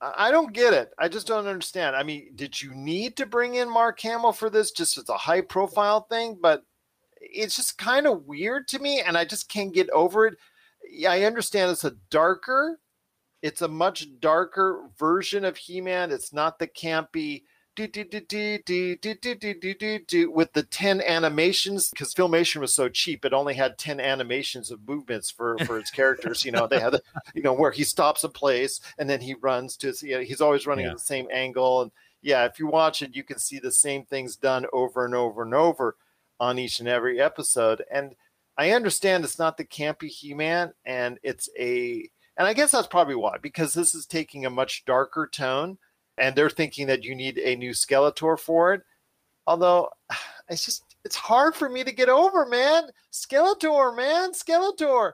I 0.00 0.30
don't 0.30 0.52
get 0.52 0.74
it. 0.74 0.92
I 0.98 1.08
just 1.08 1.26
don't 1.26 1.46
understand. 1.46 1.96
I 1.96 2.02
mean, 2.02 2.32
did 2.34 2.60
you 2.60 2.74
need 2.74 3.16
to 3.16 3.24
bring 3.26 3.54
in 3.54 3.68
Mark 3.70 3.98
Hamill 4.00 4.32
for 4.32 4.50
this 4.50 4.70
just 4.70 4.98
as 4.98 5.08
a 5.08 5.16
high 5.16 5.40
profile 5.40 6.02
thing? 6.02 6.36
But 6.40 6.64
it's 7.20 7.56
just 7.56 7.78
kind 7.78 8.06
of 8.06 8.26
weird 8.26 8.68
to 8.68 8.78
me, 8.78 9.00
and 9.00 9.16
I 9.16 9.24
just 9.24 9.48
can't 9.48 9.74
get 9.74 9.88
over 9.90 10.26
it. 10.26 10.34
Yeah, 10.88 11.12
I 11.12 11.22
understand 11.22 11.70
it's 11.72 11.82
a 11.84 11.96
darker, 12.10 12.78
it's 13.46 13.62
a 13.62 13.68
much 13.68 14.08
darker 14.20 14.88
version 14.98 15.44
of 15.44 15.56
He-Man. 15.56 16.10
It's 16.10 16.32
not 16.32 16.58
the 16.58 16.66
campy 16.66 17.42
do, 17.76 17.86
do, 17.86 18.04
do, 18.04 18.20
do, 18.20 18.58
do, 18.64 18.96
do, 18.96 19.14
do, 19.14 19.34
do, 19.34 19.54
do, 19.54 19.74
do, 19.74 19.98
do, 20.08 20.30
with 20.30 20.54
the 20.54 20.62
10 20.62 21.02
animations 21.02 21.90
because 21.90 22.14
filmation 22.14 22.56
was 22.62 22.74
so 22.74 22.88
cheap 22.88 23.22
it 23.24 23.34
only 23.34 23.52
had 23.52 23.76
10 23.76 24.00
animations 24.00 24.70
of 24.70 24.88
movements 24.88 25.30
for 25.30 25.58
for 25.66 25.78
its 25.78 25.90
characters 25.90 26.42
you 26.42 26.50
know 26.52 26.66
they 26.66 26.80
had 26.80 26.98
you 27.34 27.42
know 27.42 27.52
where 27.52 27.70
he 27.70 27.84
stops 27.84 28.24
a 28.24 28.30
place 28.30 28.80
and 28.98 29.10
then 29.10 29.20
he 29.20 29.34
runs 29.34 29.76
to 29.76 29.92
you 30.00 30.16
know, 30.16 30.20
he's 30.24 30.40
always 30.40 30.66
running 30.66 30.86
Yeah. 30.86 30.92
at 30.92 30.96
the 30.96 31.04
same 31.04 31.28
angle 31.30 31.82
and 31.82 31.90
yeah 32.22 32.46
if 32.46 32.58
you 32.58 32.66
watch 32.66 33.02
it 33.02 33.14
you 33.14 33.22
can 33.22 33.38
see 33.38 33.58
the 33.58 33.70
same 33.70 34.04
things 34.06 34.36
done 34.36 34.64
over 34.72 35.04
and 35.04 35.14
over 35.14 35.42
and 35.42 35.52
over 35.54 35.96
on 36.40 36.58
each 36.58 36.80
and 36.80 36.88
every 36.88 37.20
episode 37.20 37.84
and 37.90 38.16
i 38.56 38.70
understand 38.70 39.22
it's 39.22 39.38
not 39.38 39.58
the 39.58 39.64
campy 39.66 40.08
he-man 40.08 40.72
and 40.86 41.18
it's 41.22 41.50
a 41.58 42.08
and 42.36 42.46
i 42.46 42.52
guess 42.52 42.70
that's 42.70 42.86
probably 42.86 43.14
why 43.14 43.36
because 43.40 43.74
this 43.74 43.94
is 43.94 44.06
taking 44.06 44.44
a 44.44 44.50
much 44.50 44.84
darker 44.84 45.28
tone 45.30 45.78
and 46.18 46.34
they're 46.34 46.50
thinking 46.50 46.86
that 46.86 47.04
you 47.04 47.14
need 47.14 47.38
a 47.38 47.56
new 47.56 47.70
skeletor 47.70 48.38
for 48.38 48.74
it 48.74 48.82
although 49.46 49.88
it's 50.48 50.64
just 50.64 50.96
it's 51.04 51.16
hard 51.16 51.54
for 51.54 51.68
me 51.68 51.84
to 51.84 51.92
get 51.92 52.08
over 52.08 52.46
man 52.46 52.84
skeletor 53.12 53.96
man 53.96 54.32
skeletor 54.32 55.12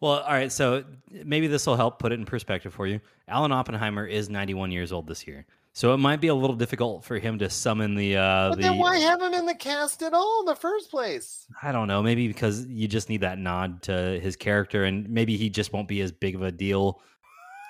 Well, 0.00 0.18
all 0.18 0.32
right. 0.32 0.50
So 0.50 0.82
maybe 1.10 1.46
this 1.46 1.64
will 1.64 1.76
help 1.76 2.00
put 2.00 2.10
it 2.10 2.18
in 2.18 2.24
perspective 2.24 2.74
for 2.74 2.88
you. 2.88 3.00
Alan 3.28 3.52
Oppenheimer 3.52 4.04
is 4.04 4.28
91 4.28 4.72
years 4.72 4.90
old 4.90 5.06
this 5.06 5.28
year, 5.28 5.46
so 5.74 5.94
it 5.94 5.98
might 5.98 6.20
be 6.20 6.28
a 6.28 6.34
little 6.34 6.56
difficult 6.56 7.04
for 7.04 7.18
him 7.18 7.38
to 7.38 7.48
summon 7.50 7.94
the. 7.94 8.16
Uh, 8.16 8.50
but 8.50 8.56
the 8.56 8.62
then 8.62 8.78
why 8.78 8.98
have 8.98 9.20
him 9.22 9.32
in 9.34 9.46
the 9.46 9.54
cast 9.54 10.02
at 10.02 10.12
all 10.12 10.40
in 10.40 10.46
the 10.46 10.54
first 10.56 10.90
place 10.90 11.46
I 11.62 11.72
don't 11.72 11.88
know. 11.88 12.02
Maybe 12.02 12.28
because 12.28 12.66
you 12.66 12.88
just 12.88 13.08
need 13.08 13.22
that 13.22 13.38
nod 13.38 13.82
to 13.82 14.20
his 14.20 14.36
character, 14.36 14.84
and 14.84 15.08
maybe 15.08 15.36
he 15.36 15.50
just 15.50 15.72
won't 15.72 15.88
be 15.88 16.00
as 16.00 16.12
big 16.12 16.34
of 16.34 16.42
a 16.42 16.52
deal. 16.52 17.00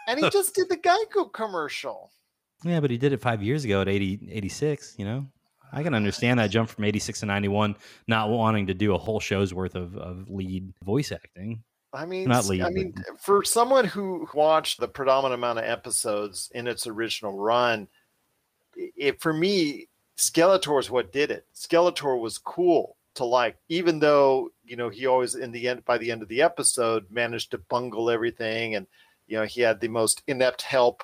and 0.09 0.19
he 0.19 0.29
just 0.33 0.55
did 0.55 0.69
the 0.69 0.77
geico 0.77 1.33
commercial 1.33 2.11
Yeah, 2.65 2.81
but 2.81 2.91
he 2.91 2.99
did 2.99 3.13
it 3.13 3.21
five 3.21 3.43
years 3.43 3.65
ago 3.65 3.81
at 3.81 3.89
80, 3.89 4.29
86, 4.31 4.97
You 4.99 5.05
know, 5.05 5.27
I 5.73 5.83
can 5.83 5.95
understand 5.95 6.39
that 6.39 6.51
jump 6.51 6.69
from 6.69 6.85
86 6.85 7.21
to 7.21 7.27
91, 7.27 7.77
not 8.09 8.29
wanting 8.31 8.67
to 8.67 8.75
do 8.75 8.95
a 8.95 8.99
whole 8.99 9.21
show's 9.21 9.55
worth 9.55 9.75
of, 9.75 9.97
of 9.97 10.29
lead 10.29 10.73
voice 10.85 11.13
acting. 11.13 11.63
I 11.95 12.07
mean, 12.07 12.29
Not 12.29 12.47
lead, 12.47 12.63
I 12.63 12.71
mean, 12.71 12.95
for 13.19 13.45
someone 13.45 13.85
who 13.85 14.27
watched 14.33 14.81
the 14.81 14.89
predominant 14.89 15.39
amount 15.39 15.59
of 15.59 15.67
episodes 15.67 16.51
in 16.55 16.67
its 16.67 16.87
original 16.87 17.37
run, 17.37 17.87
it 18.75 19.21
for 19.21 19.33
me, 19.33 19.89
Skeletor 20.17 20.81
is 20.81 20.91
what 20.91 21.13
did 21.13 21.31
it. 21.31 21.47
Skeletor 21.55 22.19
was 22.19 22.39
cool 22.39 22.97
to 23.15 23.25
like, 23.25 23.57
even 23.69 23.99
though 23.99 24.51
you 24.65 24.77
know 24.77 24.89
he 24.89 25.07
always 25.07 25.35
in 25.35 25.53
the 25.53 25.69
end 25.69 25.85
by 25.85 25.99
the 25.99 26.11
end 26.11 26.23
of 26.23 26.29
the 26.29 26.43
episode 26.43 27.11
managed 27.11 27.51
to 27.51 27.59
bungle 27.59 28.09
everything, 28.09 28.75
and 28.75 28.87
you 29.27 29.37
know 29.37 29.45
he 29.45 29.61
had 29.61 29.81
the 29.81 29.89
most 29.89 30.23
inept 30.27 30.63
help. 30.63 31.03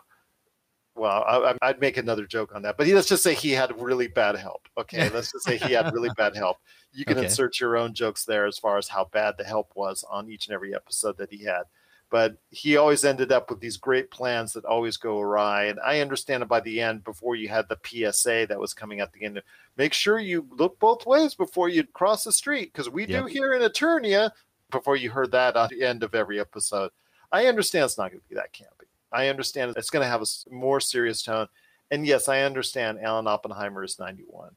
Well, 0.98 1.22
I, 1.26 1.54
I'd 1.62 1.80
make 1.80 1.96
another 1.96 2.26
joke 2.26 2.54
on 2.54 2.62
that, 2.62 2.76
but 2.76 2.86
let's 2.88 3.08
just 3.08 3.22
say 3.22 3.34
he 3.34 3.52
had 3.52 3.80
really 3.80 4.08
bad 4.08 4.36
help. 4.36 4.68
Okay, 4.76 5.08
let's 5.14 5.32
just 5.32 5.44
say 5.44 5.56
he 5.56 5.72
had 5.72 5.92
really 5.92 6.10
bad 6.16 6.34
help. 6.36 6.58
You 6.92 7.04
can 7.04 7.16
Okay. 7.18 7.26
insert 7.26 7.60
your 7.60 7.76
own 7.76 7.94
jokes 7.94 8.24
there 8.24 8.46
as 8.46 8.58
far 8.58 8.78
as 8.78 8.88
how 8.88 9.04
bad 9.12 9.36
the 9.38 9.44
help 9.44 9.70
was 9.74 10.04
on 10.10 10.28
each 10.28 10.46
and 10.48 10.54
every 10.54 10.74
episode 10.74 11.16
that 11.18 11.32
he 11.32 11.44
had. 11.44 11.62
But 12.10 12.38
he 12.50 12.78
always 12.78 13.04
ended 13.04 13.32
up 13.32 13.50
with 13.50 13.60
these 13.60 13.76
great 13.76 14.10
plans 14.10 14.54
that 14.54 14.64
always 14.64 14.96
go 14.96 15.20
awry. 15.20 15.64
And 15.64 15.78
I 15.84 16.00
understand 16.00 16.42
it 16.42 16.48
by 16.48 16.60
the 16.60 16.80
end, 16.80 17.04
before 17.04 17.36
you 17.36 17.48
had 17.50 17.66
the 17.68 17.78
PSA 17.84 18.46
that 18.48 18.58
was 18.58 18.72
coming 18.72 19.00
at 19.00 19.12
the 19.12 19.24
end. 19.26 19.42
Make 19.76 19.92
sure 19.92 20.18
you 20.18 20.46
look 20.50 20.78
both 20.78 21.04
ways 21.04 21.34
before 21.34 21.68
you 21.68 21.84
cross 21.84 22.24
the 22.24 22.32
street, 22.32 22.72
because 22.72 22.88
we 22.88 23.04
do 23.04 23.12
Yep. 23.12 23.28
here 23.28 23.52
in 23.52 23.60
Eternia. 23.60 24.30
Before 24.70 24.96
you 24.96 25.10
heard 25.10 25.32
that 25.32 25.54
at 25.56 25.68
the 25.68 25.84
end 25.84 26.02
of 26.02 26.14
every 26.14 26.40
episode, 26.40 26.90
I 27.30 27.44
understand 27.46 27.84
it's 27.84 27.98
not 27.98 28.10
going 28.10 28.22
to 28.22 28.28
be 28.28 28.34
that 28.36 28.54
campy. 28.54 28.87
I 29.12 29.28
understand 29.28 29.74
it's 29.76 29.90
going 29.90 30.02
to 30.04 30.08
have 30.08 30.22
a 30.22 30.26
more 30.54 30.80
serious 30.80 31.22
tone. 31.22 31.48
And 31.90 32.06
yes, 32.06 32.28
I 32.28 32.40
understand 32.42 32.98
Alan 33.00 33.26
Oppenheimer 33.26 33.82
is 33.84 33.98
91. 33.98 34.50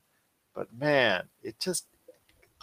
But 0.53 0.67
man, 0.77 1.23
it 1.43 1.59
just 1.59 1.85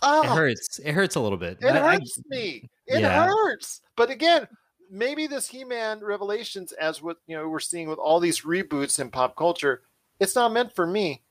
oh, 0.02 0.22
It 0.22 0.28
ah. 0.28 0.34
hurts. 0.34 0.78
It 0.80 0.92
hurts 0.92 1.14
a 1.16 1.20
little 1.20 1.38
bit. 1.38 1.58
it 1.60 1.66
I- 1.66 1.86
I- 1.86 1.92
hurts 1.94 2.20
me. 2.28 2.68
It 2.86 3.00
Yeah. 3.00 3.26
hurts. 3.26 3.80
But 3.96 4.10
again, 4.10 4.46
maybe 4.90 5.26
this 5.26 5.48
He-Man 5.48 6.00
Revelations, 6.00 6.72
as 6.72 7.00
what 7.02 7.18
you 7.26 7.36
know 7.36 7.48
we're 7.48 7.60
seeing 7.60 7.88
with 7.88 7.98
all 7.98 8.20
these 8.20 8.42
reboots 8.42 9.00
in 9.00 9.10
pop 9.10 9.36
culture, 9.36 9.82
it's 10.20 10.34
not 10.34 10.52
meant 10.52 10.74
for 10.74 10.86
me. 10.86 11.22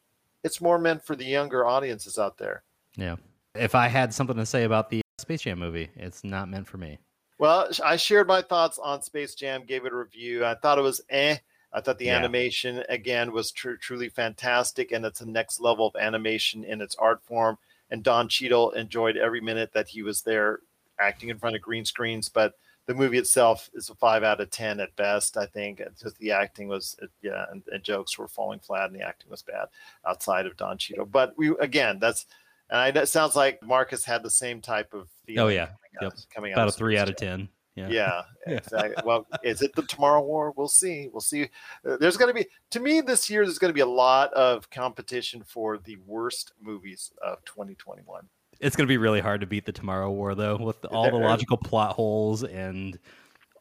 It's 0.44 0.62
more 0.62 0.78
meant 0.80 1.04
for 1.06 1.16
the 1.16 1.26
younger 1.26 1.66
audiences 1.66 2.18
out 2.18 2.38
there. 2.38 2.64
yeah. 2.96 3.16
If 3.56 3.74
I 3.74 3.88
had 3.88 4.14
something 4.14 4.36
to 4.38 4.46
say 4.46 4.66
about 4.66 4.90
the 4.92 5.02
Space 5.18 5.42
Jam 5.42 5.58
movie, 5.58 5.90
it's 5.96 6.24
not 6.24 6.48
meant 6.48 6.68
for 6.68 6.78
me. 6.78 7.00
Well, 7.40 7.70
I 7.84 7.98
shared 7.98 8.28
my 8.28 8.42
thoughts 8.42 8.80
on 8.80 9.02
Space 9.02 9.36
Jam, 9.36 9.64
gave 9.66 9.86
it 9.86 9.94
a 9.94 9.96
review. 9.96 10.44
I 10.44 10.56
thought 10.56 10.80
it 10.80 10.84
was 10.84 11.02
eh. 11.10 11.38
I 11.74 11.82
thought 11.82 12.00
the 12.00 12.06
Yeah. 12.06 12.18
animation 12.18 12.84
again 12.90 13.32
was 13.32 13.52
tr- 13.52 13.74
truly 13.74 14.10
fantastic, 14.10 14.92
and 14.92 15.06
it's 15.06 15.22
a 15.22 15.30
next 15.30 15.60
level 15.60 15.88
of 15.88 15.96
animation 15.96 16.64
in 16.64 16.82
its 16.82 16.96
art 16.96 17.22
form. 17.24 17.58
And 17.92 18.04
Don 18.04 18.28
Cheadle 18.30 18.72
enjoyed 18.72 19.18
every 19.18 19.42
minute 19.42 19.74
that 19.74 19.90
he 19.90 20.02
was 20.02 20.24
there 20.24 20.62
acting 21.00 21.30
in 21.30 21.38
front 21.38 21.56
of 21.56 21.62
green 21.62 21.86
screens. 21.86 22.28
But 22.30 22.54
the 22.88 22.96
movie 22.96 23.18
itself 23.18 23.70
is 23.74 23.90
a 23.90 23.96
five 23.96 24.24
out 24.24 24.42
of 24.42 24.50
ten 24.50 24.80
at 24.80 24.96
best. 24.96 25.38
I 25.38 25.46
think 25.46 25.82
just 26.02 26.18
the 26.18 26.32
acting 26.32 26.68
was 26.70 26.98
yeah, 27.22 27.46
and, 27.52 27.62
and 27.72 27.84
jokes 27.84 28.18
were 28.18 28.28
falling 28.28 28.60
flat, 28.60 28.90
and 28.90 28.96
the 29.00 29.06
acting 29.06 29.30
was 29.30 29.44
bad 29.44 29.68
outside 30.06 30.46
of 30.48 30.58
Don 30.58 30.78
Cheadle. 30.78 31.06
But 31.06 31.38
we 31.38 31.50
again, 31.60 32.00
that's 32.00 32.26
and 32.70 32.80
I, 32.80 32.92
that 32.92 33.10
sounds 33.10 33.36
like 33.36 33.62
Marcus 33.64 34.04
had 34.04 34.24
the 34.24 34.30
same 34.30 34.62
type 34.62 34.94
of 34.94 35.08
feeling. 35.26 35.40
Oh, 35.40 35.48
yeah. 35.48 35.66
coming 35.68 35.78
Yep. 36.02 36.12
out, 36.14 36.26
coming 36.34 36.54
About 36.54 36.66
a 36.66 36.68
of 36.70 36.76
three 36.76 36.98
out 36.98 37.10
of 37.10 37.16
ten. 37.16 37.42
Yeah. 37.76 37.88
Yeah, 37.90 38.24
exactly. 38.48 39.04
well, 39.06 39.28
is 39.44 39.62
it 39.62 39.76
the 39.76 39.84
Tomorrow 39.84 40.22
War? 40.24 40.52
We'll 40.58 40.68
see. 40.68 41.10
We'll 41.14 41.22
see. 41.22 41.44
Uh, 41.88 41.98
There's 41.98 42.18
going 42.18 42.30
to 42.30 42.34
be, 42.34 42.48
to 42.72 42.80
me, 42.80 43.02
this 43.02 43.30
year 43.30 43.46
there's 43.46 43.60
going 43.60 43.70
to 43.70 43.74
be 43.76 43.82
a 43.82 43.86
lot 43.86 44.34
of 44.34 44.68
competition 44.72 45.44
for 45.46 45.78
the 45.78 45.96
worst 46.08 46.54
movies 46.60 47.12
of 47.24 47.44
2021. 47.46 48.28
It's 48.60 48.76
going 48.76 48.88
to 48.88 48.92
be 48.92 48.98
really 48.98 49.20
hard 49.20 49.42
to 49.42 49.48
beat 49.48 49.68
the 49.68 49.72
Tomorrow 49.72 50.10
War, 50.10 50.34
though, 50.34 50.58
with 50.58 50.84
all 50.86 51.12
the 51.12 51.18
logical 51.20 51.56
plot 51.58 51.94
holes 51.94 52.44
and 52.44 52.98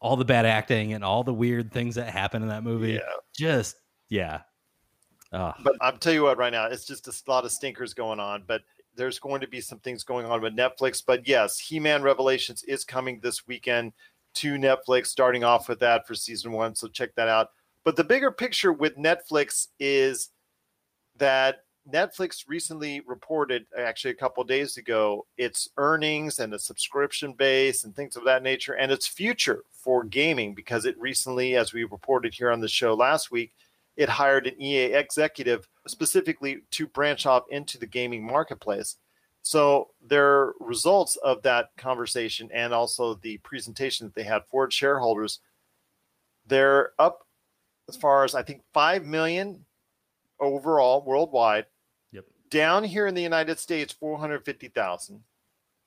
all 0.01 0.15
the 0.15 0.25
bad 0.25 0.47
acting 0.47 0.93
and 0.93 1.03
all 1.03 1.23
the 1.23 1.33
weird 1.33 1.71
things 1.71 1.93
that 1.95 2.09
happen 2.09 2.41
in 2.41 2.47
that 2.47 2.63
movie. 2.63 2.93
Yeah. 2.93 2.99
Just, 3.37 3.75
yeah. 4.09 4.41
But 5.31 5.75
I'll 5.81 5.97
tell 5.97 6.13
you 6.13 6.23
what, 6.23 6.39
right 6.39 6.51
now 6.51 6.65
it's 6.65 6.85
just 6.85 7.07
a 7.07 7.31
lot 7.31 7.45
of 7.45 7.51
stinkers 7.51 7.93
going 7.93 8.19
on. 8.19 8.45
But 8.47 8.61
there's 8.97 9.19
going 9.19 9.39
to 9.41 9.47
be 9.47 9.61
some 9.61 9.79
things 9.79 10.03
going 10.03 10.25
on 10.25 10.41
with 10.41 10.55
Netflix. 10.55 11.01
But 11.05 11.27
yes, 11.27 11.59
He-Man 11.59 12.01
Revelations 12.01 12.63
is 12.63 12.83
coming 12.83 13.19
this 13.21 13.47
weekend 13.47 13.93
to 14.35 14.55
Netflix, 14.55 15.07
starting 15.07 15.43
off 15.43 15.69
with 15.69 15.79
that 15.79 16.05
for 16.05 16.15
season 16.15 16.51
one. 16.51 16.75
So 16.75 16.87
check 16.87 17.15
that 17.15 17.27
out. 17.29 17.51
But 17.83 17.95
the 17.95 18.03
bigger 18.03 18.31
picture 18.31 18.73
with 18.73 18.97
Netflix 18.97 19.67
is 19.79 20.31
that 21.17 21.63
Netflix 21.91 22.43
recently 22.47 22.99
reported, 23.07 23.65
actually 23.77 24.11
a 24.11 24.15
couple 24.15 24.43
days 24.43 24.75
ago, 24.75 25.25
its 25.37 25.69
earnings 25.77 26.39
and 26.39 26.51
the 26.51 26.59
subscription 26.59 27.31
base 27.31 27.85
and 27.85 27.95
things 27.95 28.17
of 28.17 28.25
that 28.25 28.43
nature, 28.43 28.73
and 28.73 28.91
its 28.91 29.07
future 29.07 29.63
for 29.71 30.03
gaming. 30.03 30.53
Because 30.53 30.85
it 30.85 30.99
recently, 30.99 31.55
as 31.55 31.71
we 31.71 31.85
reported 31.85 32.33
here 32.33 32.51
on 32.51 32.59
the 32.59 32.67
show 32.67 32.93
last 32.93 33.31
week, 33.31 33.53
it 33.95 34.09
hired 34.09 34.47
an 34.47 34.61
EA 34.61 34.93
executive 34.93 35.67
specifically 35.89 36.61
to 36.71 36.87
branch 36.87 37.25
off 37.25 37.43
into 37.49 37.77
the 37.77 37.87
gaming 37.87 38.25
marketplace. 38.25 38.97
So 39.43 39.89
their 40.05 40.53
results 40.59 41.15
of 41.17 41.41
that 41.43 41.69
conversation 41.77 42.49
and 42.53 42.73
also 42.73 43.13
the 43.15 43.37
presentation 43.37 44.07
that 44.07 44.15
they 44.15 44.23
had 44.23 44.43
for 44.49 44.69
shareholders, 44.69 45.39
they're 46.45 46.91
up 46.99 47.25
as 47.87 47.95
far 47.95 48.25
as 48.25 48.35
I 48.35 48.43
think 48.43 48.61
five 48.73 49.05
million 49.05 49.65
overall 50.39 51.03
worldwide. 51.05 51.65
Yep. 52.11 52.25
Down 52.49 52.83
here 52.83 53.07
in 53.07 53.15
the 53.15 53.21
United 53.21 53.59
States, 53.59 53.93
four 53.93 54.17
hundred 54.17 54.43
fifty 54.43 54.67
thousand, 54.67 55.23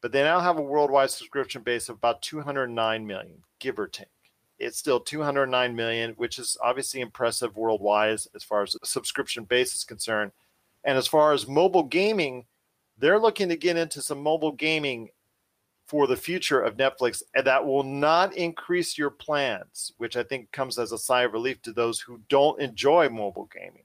but 0.00 0.12
they 0.12 0.22
now 0.22 0.40
have 0.40 0.58
a 0.58 0.62
worldwide 0.62 1.10
subscription 1.10 1.62
base 1.62 1.88
of 1.90 1.96
about 1.96 2.22
two 2.22 2.40
hundred 2.40 2.68
nine 2.68 3.06
million, 3.06 3.42
give 3.58 3.78
or 3.78 3.86
take 3.86 4.08
it's 4.60 4.78
still 4.78 5.00
209 5.00 5.74
million, 5.74 6.12
which 6.12 6.38
is 6.38 6.56
obviously 6.62 7.00
impressive 7.00 7.56
worldwide 7.56 8.10
as, 8.10 8.28
as 8.34 8.44
far 8.44 8.62
as 8.62 8.76
subscription 8.84 9.44
base 9.44 9.74
is 9.74 9.84
concerned. 9.84 10.32
And 10.84 10.96
as 10.96 11.06
far 11.06 11.32
as 11.32 11.48
mobile 11.48 11.82
gaming, 11.82 12.46
they're 12.98 13.18
looking 13.18 13.48
to 13.48 13.56
get 13.56 13.76
into 13.76 14.02
some 14.02 14.22
mobile 14.22 14.52
gaming 14.52 15.08
for 15.86 16.06
the 16.06 16.16
future 16.16 16.60
of 16.60 16.76
Netflix, 16.76 17.22
and 17.34 17.44
that 17.46 17.64
will 17.64 17.82
not 17.82 18.36
increase 18.36 18.96
your 18.96 19.10
plans, 19.10 19.92
which 19.96 20.16
I 20.16 20.22
think 20.22 20.52
comes 20.52 20.78
as 20.78 20.92
a 20.92 20.98
sigh 20.98 21.22
of 21.22 21.32
relief 21.32 21.60
to 21.62 21.72
those 21.72 22.00
who 22.00 22.20
don't 22.28 22.60
enjoy 22.60 23.08
mobile 23.08 23.50
gaming. 23.52 23.82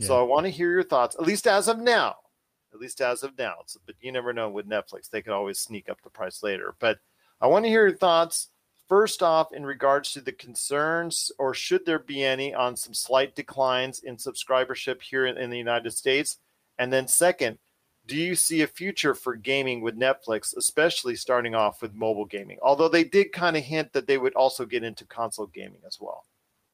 So 0.00 0.18
I 0.18 0.22
want 0.22 0.44
to 0.46 0.50
hear 0.50 0.72
your 0.72 0.82
thoughts, 0.82 1.14
at 1.14 1.24
least 1.24 1.46
as 1.46 1.68
of 1.68 1.78
now. 1.78 2.16
At 2.72 2.80
least 2.80 3.00
as 3.00 3.22
of 3.22 3.38
now. 3.38 3.54
So, 3.66 3.78
but 3.86 3.94
you 4.00 4.10
never 4.10 4.32
know 4.32 4.50
with 4.50 4.68
Netflix; 4.68 5.08
they 5.08 5.22
could 5.22 5.32
always 5.32 5.60
sneak 5.60 5.88
up 5.88 6.02
the 6.02 6.10
price 6.10 6.42
later. 6.42 6.74
But 6.80 6.98
I 7.40 7.46
want 7.46 7.64
to 7.64 7.68
hear 7.68 7.86
your 7.86 7.96
thoughts. 7.96 8.48
First 8.88 9.22
off, 9.22 9.52
in 9.52 9.64
regards 9.64 10.12
to 10.12 10.20
the 10.20 10.32
concerns, 10.32 11.32
or 11.38 11.54
should 11.54 11.86
there 11.86 11.98
be 11.98 12.22
any, 12.22 12.52
on 12.54 12.76
some 12.76 12.92
slight 12.92 13.34
declines 13.34 14.00
in 14.00 14.16
subscribership 14.16 15.00
here 15.00 15.26
in, 15.26 15.38
in 15.38 15.50
the 15.50 15.58
United 15.58 15.92
States? 15.92 16.38
And 16.78 16.92
then, 16.92 17.08
second, 17.08 17.58
do 18.06 18.16
you 18.16 18.34
see 18.34 18.60
a 18.60 18.66
future 18.66 19.14
for 19.14 19.36
gaming 19.36 19.80
with 19.80 19.98
Netflix, 19.98 20.54
especially 20.56 21.16
starting 21.16 21.54
off 21.54 21.80
with 21.80 21.94
mobile 21.94 22.26
gaming? 22.26 22.58
Although 22.62 22.88
they 22.88 23.04
did 23.04 23.32
kind 23.32 23.56
of 23.56 23.62
hint 23.62 23.92
that 23.94 24.06
they 24.06 24.18
would 24.18 24.34
also 24.34 24.66
get 24.66 24.84
into 24.84 25.06
console 25.06 25.46
gaming 25.46 25.80
as 25.86 25.98
well. 26.00 26.24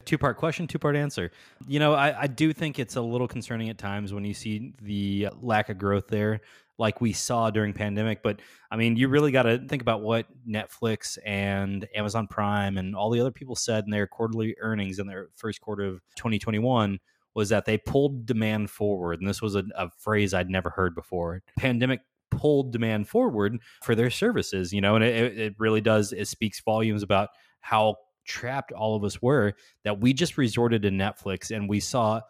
Two 0.04 0.18
part 0.18 0.38
question, 0.38 0.66
two 0.66 0.78
part 0.78 0.96
answer. 0.96 1.30
You 1.68 1.78
know, 1.78 1.94
I, 1.94 2.22
I 2.22 2.26
do 2.26 2.52
think 2.52 2.78
it's 2.78 2.96
a 2.96 3.00
little 3.02 3.28
concerning 3.28 3.68
at 3.68 3.78
times 3.78 4.12
when 4.12 4.24
you 4.24 4.34
see 4.34 4.72
the 4.82 5.28
lack 5.42 5.68
of 5.68 5.78
growth 5.78 6.08
there, 6.08 6.40
like 6.80 7.00
we 7.00 7.12
saw 7.12 7.50
during 7.50 7.74
pandemic. 7.74 8.22
But 8.22 8.40
I 8.70 8.76
mean, 8.76 8.96
you 8.96 9.08
really 9.08 9.30
got 9.30 9.42
to 9.42 9.58
think 9.58 9.82
about 9.82 10.00
what 10.00 10.26
Netflix 10.48 11.18
and 11.26 11.86
Amazon 11.94 12.26
Prime 12.26 12.78
and 12.78 12.96
all 12.96 13.10
the 13.10 13.20
other 13.20 13.30
people 13.30 13.54
said 13.54 13.84
in 13.84 13.90
their 13.90 14.06
quarterly 14.06 14.56
earnings 14.58 14.98
in 14.98 15.06
their 15.06 15.28
first 15.36 15.60
quarter 15.60 15.84
of 15.84 16.00
2021 16.16 16.98
was 17.34 17.50
that 17.50 17.66
they 17.66 17.78
pulled 17.78 18.26
demand 18.26 18.70
forward, 18.70 19.20
and 19.20 19.28
this 19.28 19.40
was 19.40 19.54
a, 19.54 19.62
a 19.76 19.88
phrase 19.98 20.34
I'd 20.34 20.50
never 20.50 20.70
heard 20.70 20.94
before. 20.96 21.42
Pandemic 21.58 22.00
pulled 22.30 22.72
demand 22.72 23.08
forward 23.08 23.58
for 23.84 23.94
their 23.94 24.10
services, 24.10 24.72
you 24.72 24.80
know, 24.80 24.96
and 24.96 25.04
it, 25.04 25.38
it 25.38 25.54
really 25.58 25.80
does. 25.80 26.12
It 26.12 26.28
speaks 26.28 26.60
volumes 26.60 27.02
about 27.02 27.28
how 27.60 27.96
trapped 28.24 28.72
all 28.72 28.96
of 28.96 29.04
us 29.04 29.20
were 29.20 29.52
that 29.84 30.00
we 30.00 30.12
just 30.12 30.38
resorted 30.38 30.82
to 30.82 30.90
Netflix 30.90 31.54
and 31.54 31.68
we 31.68 31.80
saw 31.80 32.20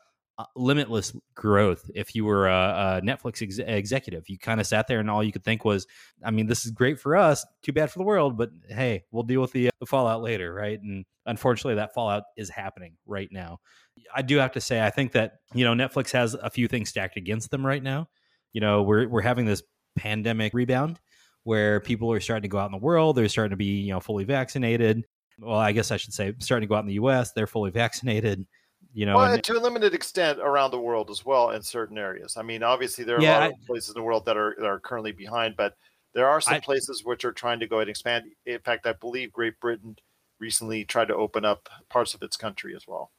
limitless 0.56 1.14
growth. 1.34 1.90
If 1.94 2.14
you 2.14 2.24
were 2.24 2.48
a, 2.48 3.00
a 3.02 3.06
Netflix 3.06 3.42
ex- 3.42 3.58
executive, 3.58 4.28
you 4.28 4.38
kind 4.38 4.60
of 4.60 4.66
sat 4.66 4.88
there 4.88 5.00
and 5.00 5.10
all 5.10 5.22
you 5.22 5.32
could 5.32 5.44
think 5.44 5.64
was, 5.64 5.86
I 6.24 6.30
mean, 6.30 6.46
this 6.46 6.64
is 6.64 6.70
great 6.70 6.98
for 6.98 7.16
us, 7.16 7.44
too 7.62 7.72
bad 7.72 7.90
for 7.90 7.98
the 7.98 8.04
world, 8.04 8.36
but 8.36 8.50
hey, 8.68 9.04
we'll 9.10 9.22
deal 9.22 9.40
with 9.40 9.52
the, 9.52 9.68
uh, 9.68 9.70
the 9.80 9.86
fallout 9.86 10.22
later, 10.22 10.52
right? 10.52 10.80
And 10.80 11.04
unfortunately, 11.26 11.76
that 11.76 11.94
fallout 11.94 12.24
is 12.36 12.50
happening 12.50 12.96
right 13.06 13.28
now. 13.30 13.58
I 14.14 14.22
do 14.22 14.38
have 14.38 14.52
to 14.52 14.60
say, 14.60 14.84
I 14.84 14.90
think 14.90 15.12
that, 15.12 15.40
you 15.54 15.64
know, 15.64 15.72
Netflix 15.72 16.12
has 16.12 16.34
a 16.34 16.50
few 16.50 16.68
things 16.68 16.88
stacked 16.88 17.16
against 17.16 17.50
them 17.50 17.64
right 17.64 17.82
now. 17.82 18.08
You 18.52 18.60
know, 18.60 18.82
we're, 18.82 19.08
we're 19.08 19.22
having 19.22 19.46
this 19.46 19.62
pandemic 19.96 20.54
rebound 20.54 20.98
where 21.44 21.80
people 21.80 22.12
are 22.12 22.20
starting 22.20 22.42
to 22.42 22.48
go 22.48 22.58
out 22.58 22.66
in 22.66 22.72
the 22.72 22.78
world. 22.78 23.16
They're 23.16 23.28
starting 23.28 23.50
to 23.50 23.56
be, 23.56 23.80
you 23.80 23.92
know, 23.92 24.00
fully 24.00 24.24
vaccinated. 24.24 25.04
Well, 25.38 25.58
I 25.58 25.72
guess 25.72 25.90
I 25.90 25.96
should 25.96 26.12
say 26.12 26.34
starting 26.38 26.66
to 26.66 26.70
go 26.70 26.76
out 26.76 26.80
in 26.80 26.88
the 26.88 26.94
U.S. 26.94 27.32
They're 27.32 27.46
fully 27.46 27.70
vaccinated. 27.82 28.46
You 28.92 29.06
know, 29.06 29.16
well, 29.16 29.32
and- 29.34 29.44
to 29.44 29.56
a 29.56 29.60
limited 29.60 29.94
extent 29.94 30.40
around 30.40 30.72
the 30.72 30.80
world 30.80 31.10
as 31.10 31.24
well 31.24 31.50
in 31.50 31.62
certain 31.62 31.96
areas. 31.98 32.36
I 32.36 32.42
mean, 32.42 32.62
obviously 32.62 33.04
there 33.04 33.18
are 33.18 33.22
Yeah, 33.22 33.38
a 33.38 33.40
lot 33.40 33.52
of 33.52 33.66
places 33.66 33.88
in 33.90 33.94
the 33.94 34.02
world 34.02 34.24
that 34.26 34.36
are 34.36 34.54
that 34.58 34.66
are 34.66 34.80
currently 34.80 35.12
behind, 35.12 35.56
but 35.56 35.76
there 36.12 36.28
are 36.28 36.40
some 36.40 36.54
I- 36.54 36.60
places 36.60 37.04
which 37.04 37.24
are 37.24 37.32
trying 37.32 37.60
to 37.60 37.66
go 37.68 37.76
ahead 37.76 37.88
and 37.88 37.90
expand. 37.90 38.24
In 38.46 38.60
fact, 38.60 38.86
I 38.86 38.92
believe 38.94 39.32
Great 39.32 39.58
Britain 39.60 39.96
recently 40.40 40.84
tried 40.84 41.08
to 41.08 41.14
open 41.14 41.44
up 41.44 41.68
parts 41.88 42.14
of 42.14 42.22
its 42.22 42.36
country 42.36 42.74
as 42.74 42.86
well. 42.88 43.12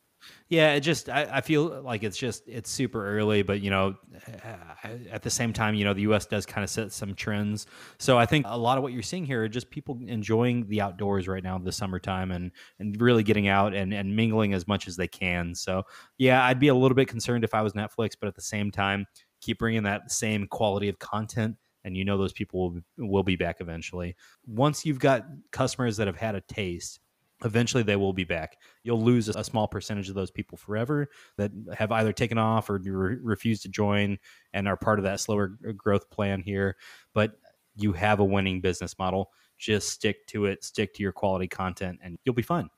Yeah, 0.49 0.73
it 0.73 0.81
just 0.81 1.09
I, 1.09 1.27
I 1.31 1.41
feel 1.41 1.81
like 1.81 2.03
it's 2.03 2.17
just 2.17 2.47
it's 2.47 2.69
super 2.69 3.17
early, 3.17 3.41
but 3.41 3.61
you 3.61 3.69
know, 3.69 3.95
uh, 4.43 4.87
at 5.09 5.23
the 5.23 5.29
same 5.29 5.53
time, 5.53 5.75
you 5.75 5.85
know, 5.85 5.93
the 5.93 6.01
U.S. 6.01 6.25
does 6.25 6.45
kind 6.45 6.63
of 6.63 6.69
set 6.69 6.91
some 6.91 7.13
trends. 7.15 7.67
So 7.99 8.17
I 8.17 8.25
think 8.25 8.45
a 8.49 8.57
lot 8.57 8.77
of 8.77 8.83
what 8.83 8.93
you're 8.93 9.01
seeing 9.01 9.25
here 9.25 9.43
are 9.43 9.47
just 9.47 9.69
people 9.69 9.99
enjoying 10.07 10.67
the 10.67 10.81
outdoors 10.81 11.27
right 11.27 11.43
now, 11.43 11.57
the 11.57 11.71
summertime, 11.71 12.31
and 12.31 12.51
and 12.79 12.99
really 13.01 13.23
getting 13.23 13.47
out 13.47 13.73
and 13.73 13.93
and 13.93 14.15
mingling 14.15 14.53
as 14.53 14.67
much 14.67 14.87
as 14.87 14.95
they 14.95 15.07
can. 15.07 15.55
So 15.55 15.83
yeah, 16.17 16.43
I'd 16.45 16.59
be 16.59 16.69
a 16.69 16.75
little 16.75 16.95
bit 16.95 17.07
concerned 17.07 17.43
if 17.43 17.53
I 17.53 17.61
was 17.61 17.73
Netflix, 17.73 18.11
but 18.19 18.27
at 18.27 18.35
the 18.35 18.41
same 18.41 18.71
time, 18.71 19.05
keep 19.41 19.59
bringing 19.59 19.83
that 19.83 20.11
same 20.11 20.47
quality 20.47 20.89
of 20.89 20.99
content. 20.99 21.57
And 21.83 21.97
you 21.97 22.05
know 22.05 22.17
those 22.17 22.33
people 22.33 22.71
will 22.97 23.07
will 23.09 23.23
be 23.23 23.35
back 23.35 23.57
eventually. 23.59 24.15
Once 24.45 24.85
you've 24.85 24.99
got 24.99 25.25
customers 25.51 25.97
that 25.97 26.07
have 26.07 26.17
had 26.17 26.35
a 26.35 26.41
taste, 26.41 26.99
eventually 27.43 27.83
they 27.83 27.95
will 27.95 28.13
be 28.13 28.23
back. 28.23 28.57
You'll 28.83 29.01
lose 29.01 29.29
a 29.29 29.43
small 29.43 29.67
percentage 29.67 30.09
of 30.09 30.15
those 30.15 30.31
people 30.31 30.57
forever 30.57 31.09
that 31.37 31.51
have 31.75 31.91
either 31.91 32.13
taken 32.13 32.37
off 32.37 32.69
or 32.69 32.77
re- 32.77 33.17
refused 33.21 33.63
to 33.63 33.69
join 33.69 34.17
and 34.53 34.67
are 34.67 34.77
part 34.77 34.99
of 34.99 35.05
that 35.05 35.19
slower 35.19 35.47
growth 35.75 36.09
plan 36.09 36.41
here. 36.41 36.77
But 37.13 37.33
you 37.75 37.93
have 37.93 38.19
a 38.19 38.25
winning 38.25 38.61
business 38.61 38.97
model. 38.97 39.31
Just 39.57 39.89
stick 39.89 40.25
to 40.27 40.45
it, 40.45 40.63
stick 40.63 40.93
to 40.95 41.03
your 41.03 41.11
quality 41.11 41.47
content, 41.47 41.99
and 42.03 42.17
you'll 42.23 42.35
be 42.35 42.41
fine. 42.41 42.69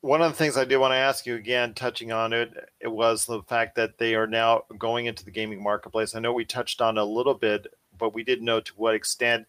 One 0.00 0.22
of 0.22 0.30
the 0.30 0.36
things 0.36 0.56
I 0.56 0.64
do 0.64 0.78
want 0.78 0.92
to 0.92 0.96
ask 0.96 1.26
you 1.26 1.34
again, 1.34 1.74
touching 1.74 2.12
on 2.12 2.32
it, 2.32 2.52
it 2.80 2.88
was 2.88 3.26
the 3.26 3.42
fact 3.42 3.74
that 3.76 3.98
they 3.98 4.14
are 4.14 4.26
now 4.26 4.62
going 4.78 5.06
into 5.06 5.24
the 5.24 5.30
gaming 5.30 5.62
marketplace. 5.62 6.14
I 6.14 6.20
know 6.20 6.32
we 6.32 6.44
touched 6.44 6.80
on 6.80 6.96
a 6.96 7.04
little 7.04 7.34
bit, 7.34 7.66
but 7.98 8.14
we 8.14 8.22
didn't 8.22 8.44
know 8.44 8.60
to 8.60 8.72
what 8.76 8.94
extent. 8.94 9.46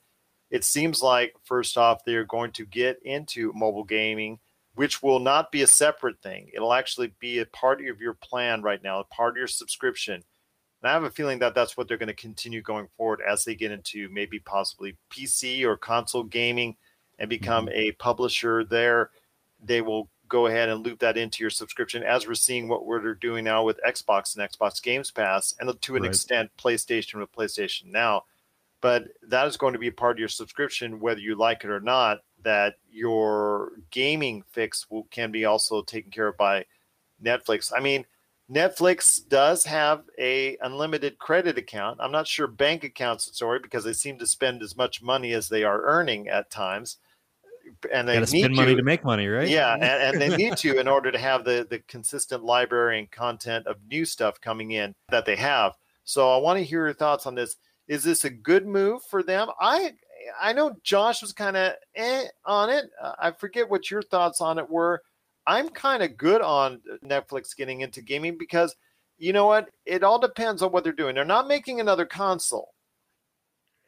It 0.50 0.64
seems 0.64 1.02
like 1.02 1.34
first 1.44 1.78
off, 1.78 2.06
they 2.06 2.16
are 2.16 2.24
going 2.24 2.52
to 2.54 2.66
get 2.66 3.00
into 3.04 3.52
mobile 3.54 3.84
gaming, 3.84 4.40
which 4.76 5.04
will 5.04 5.20
not 5.20 5.52
be 5.52 5.62
a 5.62 5.68
separate 5.68 6.22
thing. 6.22 6.50
It'll 6.54 6.74
actually 6.74 7.14
be 7.20 7.40
a 7.40 7.46
part 7.46 7.86
of 7.86 8.00
your 8.00 8.14
plan 8.14 8.62
right 8.62 8.82
now, 8.82 9.00
a 9.00 9.04
part 9.04 9.34
of 9.34 9.38
your 9.38 9.48
subscription. 9.48 10.24
And 10.82 10.90
I 10.90 10.94
have 10.94 11.04
a 11.04 11.10
feeling 11.10 11.40
that 11.40 11.56
that's 11.56 11.76
what 11.76 11.88
they're 11.88 11.98
going 11.98 12.08
to 12.08 12.14
continue 12.14 12.62
going 12.62 12.88
forward 12.96 13.22
as 13.28 13.44
they 13.44 13.56
get 13.56 13.72
into 13.72 14.10
maybe 14.10 14.40
possibly 14.40 14.96
PC 15.12 15.64
or 15.66 15.76
console 15.76 16.24
gaming 16.24 16.76
and 17.20 17.30
become 17.30 17.66
mm-hmm. 17.66 17.76
a 17.78 17.92
publisher 17.94 18.64
there. 18.64 19.10
They 19.64 19.82
will 19.82 20.10
go 20.30 20.48
ahead 20.48 20.70
and 20.70 20.86
loop 20.86 21.00
that 21.00 21.18
into 21.18 21.44
your 21.44 21.50
subscription, 21.50 22.04
as 22.04 22.28
we're 22.28 22.36
seeing 22.36 22.68
what 22.68 22.86
we're 22.86 23.14
doing 23.16 23.44
now 23.46 23.64
with 23.64 23.80
Xbox 23.88 24.38
and 24.38 24.50
Xbox 24.50 24.82
Games 24.82 25.10
Pass, 25.10 25.56
and 25.60 25.82
to 25.82 25.96
an 25.96 26.04
Right. 26.04 26.10
extent, 26.10 26.52
PlayStation 26.58 27.20
with 27.20 27.32
PlayStation 27.32 27.86
Now. 27.86 28.26
But 28.82 29.06
that 29.24 29.48
is 29.48 29.58
going 29.58 29.74
to 29.74 29.80
be 29.80 29.92
part 29.92 30.16
of 30.16 30.20
your 30.20 30.28
subscription, 30.28 31.00
whether 31.00 31.20
you 31.20 31.36
like 31.36 31.63
it 31.63 31.70
or 31.70 31.80
not. 31.80 32.20
That 32.44 32.76
your 32.92 33.72
gaming 33.90 34.44
fix 34.52 34.90
will, 34.90 35.08
can 35.10 35.32
be 35.32 35.46
also 35.46 35.82
taken 35.82 36.12
care 36.12 36.28
of 36.28 36.38
by 36.38 36.66
Netflix. 37.22 37.72
I 37.76 37.80
mean, 37.82 38.06
Netflix 38.50 39.28
does 39.28 39.66
have 39.66 40.04
a 40.18 40.58
unlimited 40.62 41.18
credit 41.18 41.58
account. 41.58 42.00
I'm 42.02 42.12
not 42.12 42.28
sure 42.28 42.48
bank 42.48 42.84
accounts 42.84 43.38
sorry 43.38 43.60
because 43.60 43.84
they 43.84 43.94
seem 43.94 44.18
to 44.20 44.28
spend 44.28 44.62
as 44.62 44.78
much 44.78 45.02
money 45.02 45.34
as 45.34 45.50
they 45.50 45.63
are 45.63 45.82
earning 45.82 46.30
at 46.30 46.50
times, 46.50 46.98
and 47.92 48.08
they 48.08 48.20
need 48.20 48.28
spend 48.28 48.56
money 48.56 48.76
to 48.76 48.84
make 48.84 49.04
money, 49.04 49.28
right? 49.28 49.50
yeah, 49.50 49.74
and, 49.74 49.84
and 49.84 50.22
they 50.22 50.38
need 50.38 50.56
to 50.58 50.80
in 50.80 50.88
order 50.88 51.12
to 51.12 51.18
have 51.18 51.44
the 51.44 51.68
the 51.70 51.80
consistent 51.88 52.44
library 52.44 53.00
and 53.00 53.12
content 53.12 53.68
of 53.68 53.78
new 53.90 54.06
stuff 54.06 54.40
coming 54.40 54.72
in 54.72 54.96
that 55.10 55.26
they 55.26 55.36
have. 55.36 55.74
So 56.06 56.32
I 56.32 56.38
want 56.38 56.58
to 56.58 56.63
hear 56.63 56.86
your 56.86 56.94
thoughts 56.94 57.26
on 57.26 57.36
this. 57.36 57.58
Is 57.88 58.04
this 58.04 58.26
a 58.26 58.30
good 58.30 58.65
move 58.65 59.04
for 59.04 59.23
them? 59.23 59.50
I 59.60 59.93
I 60.41 60.54
know 60.54 60.76
Josh 60.84 61.21
was 61.21 61.34
kind 61.34 61.56
of 61.56 61.73
eh 61.95 62.26
on 62.45 62.69
it. 62.69 62.89
Uh, 63.02 63.13
I 63.19 63.32
forget 63.32 63.69
what 63.69 63.89
your 63.89 64.02
thoughts 64.02 64.41
on 64.41 64.60
it 64.60 64.69
were. 64.69 65.02
I'm 65.45 65.69
kind 65.69 66.04
of 66.04 66.17
good 66.17 66.41
on 66.41 66.82
Netflix 67.06 67.56
getting 67.56 67.82
into 67.82 68.02
gaming 68.02 68.38
because 68.38 68.76
you 69.17 69.34
know 69.34 69.47
what? 69.47 69.69
It 69.86 70.04
all 70.04 70.19
depends 70.19 70.62
on 70.62 70.71
what 70.71 70.84
they're 70.84 70.93
doing. 70.93 71.15
They're 71.15 71.26
not 71.26 71.47
making 71.47 71.80
another 71.80 72.06
console. 72.06 72.73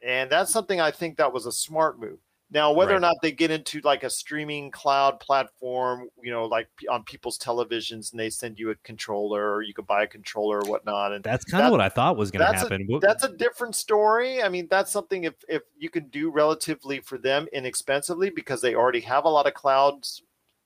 And 0.02 0.30
that's 0.30 0.50
something 0.50 0.80
I 0.80 0.90
think 0.90 1.16
that 1.18 1.32
was 1.32 1.46
a 1.46 1.52
smart 1.52 2.00
move. 2.00 2.18
Now, 2.52 2.72
whether 2.72 2.96
or 2.96 2.98
not 3.00 3.14
they 3.22 3.30
get 3.30 3.52
into 3.52 3.80
like 3.82 4.02
a 4.02 4.10
streaming 4.10 4.72
cloud 4.72 5.20
platform, 5.20 6.08
you 6.20 6.32
know, 6.32 6.46
like 6.46 6.68
on 6.90 7.04
people's 7.04 7.38
televisions 7.38 8.10
and 8.10 8.18
they 8.18 8.28
send 8.28 8.58
you 8.58 8.70
a 8.70 8.74
controller 8.76 9.54
or 9.54 9.62
you 9.62 9.72
could 9.72 9.86
buy 9.86 10.02
a 10.02 10.06
controller 10.08 10.58
or 10.58 10.68
whatnot. 10.68 11.12
And 11.12 11.22
That's 11.22 11.44
kind 11.44 11.62
That- 11.62 11.66
of 11.68 11.72
what 11.72 11.80
I 11.80 11.88
thought 11.88 12.16
was 12.16 12.32
going 12.32 12.44
to 12.44 12.50
that's 12.50 12.64
a- 12.64 12.68
happen. 12.68 12.98
That's 13.00 13.22
a 13.22 13.36
different 13.36 13.76
story. 13.76 14.42
I 14.42 14.48
mean, 14.48 14.66
that's 14.68 14.90
something 14.90 15.24
if, 15.24 15.34
if 15.48 15.62
you 15.78 15.90
can 15.90 16.08
do 16.08 16.30
relatively 16.30 16.98
for 16.98 17.18
them 17.18 17.46
inexpensively 17.52 18.30
because 18.30 18.60
they 18.60 18.74
already 18.74 19.00
have 19.02 19.24
a 19.26 19.28
lot 19.28 19.46
of 19.46 19.54
cloud 19.54 20.04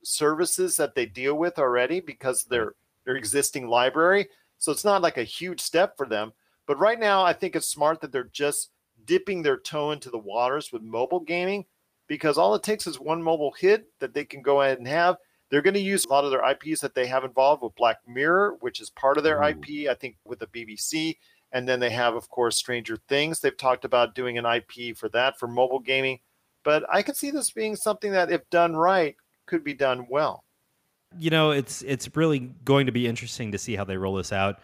services 0.02 0.76
that 0.76 0.94
they 0.94 1.06
deal 1.06 1.34
with 1.34 1.58
already 1.58 2.00
because 2.00 2.44
their 2.44 2.74
their 3.04 3.16
existing 3.16 3.66
library. 3.68 4.28
So 4.58 4.72
it's 4.72 4.84
not 4.84 5.02
like 5.02 5.18
a 5.18 5.24
huge 5.24 5.60
step 5.60 5.96
for 5.98 6.06
them. 6.06 6.32
But 6.66 6.78
right 6.78 6.98
now, 6.98 7.22
I 7.22 7.34
think 7.34 7.54
it's 7.54 7.68
smart 7.68 8.00
that 8.00 8.12
they're 8.12 8.24
just 8.24 8.70
dipping 9.04 9.42
their 9.42 9.58
toe 9.58 9.90
into 9.90 10.08
the 10.08 10.16
waters 10.18 10.72
with 10.72 10.80
mobile 10.80 11.20
gaming 11.20 11.66
because 12.06 12.38
all 12.38 12.54
it 12.54 12.62
takes 12.62 12.86
is 12.86 13.00
one 13.00 13.22
mobile 13.22 13.52
hit 13.58 13.86
that 14.00 14.14
they 14.14 14.24
can 14.24 14.42
go 14.42 14.62
ahead 14.62 14.78
and 14.78 14.88
have. 14.88 15.16
They're 15.50 15.62
going 15.62 15.74
to 15.74 15.80
use 15.80 16.04
a 16.04 16.08
lot 16.08 16.24
of 16.24 16.30
their 16.30 16.44
IPs 16.50 16.80
that 16.80 16.94
they 16.94 17.06
have 17.06 17.24
involved 17.24 17.62
with 17.62 17.74
Black 17.76 17.98
Mirror, 18.06 18.56
which 18.60 18.80
is 18.80 18.90
part 18.90 19.18
of 19.18 19.24
their 19.24 19.40
Ooh. 19.42 19.46
IP, 19.46 19.88
I 19.88 19.94
think, 19.94 20.16
with 20.24 20.38
the 20.38 20.46
BBC. 20.46 21.16
And 21.52 21.68
then 21.68 21.78
they 21.78 21.90
have, 21.90 22.14
of 22.14 22.28
course, 22.28 22.56
Stranger 22.56 22.96
Things. 23.08 23.40
They've 23.40 23.56
talked 23.56 23.84
about 23.84 24.14
doing 24.14 24.38
an 24.38 24.46
IP 24.46 24.96
for 24.96 25.08
that 25.10 25.38
for 25.38 25.46
mobile 25.46 25.78
gaming. 25.78 26.18
But 26.64 26.84
I 26.92 27.02
could 27.02 27.16
see 27.16 27.30
this 27.30 27.50
being 27.50 27.76
something 27.76 28.10
that, 28.12 28.32
if 28.32 28.48
done 28.50 28.74
right, 28.74 29.14
could 29.46 29.62
be 29.62 29.74
done 29.74 30.06
well. 30.10 30.44
you 31.18 31.30
know, 31.30 31.50
it's 31.50 31.82
it's 31.82 32.14
really 32.16 32.40
going 32.64 32.86
to 32.86 32.92
be 32.92 33.06
interesting 33.06 33.52
to 33.52 33.58
see 33.58 33.76
how 33.76 33.84
they 33.84 33.96
roll 33.96 34.14
this 34.14 34.32
out. 34.32 34.58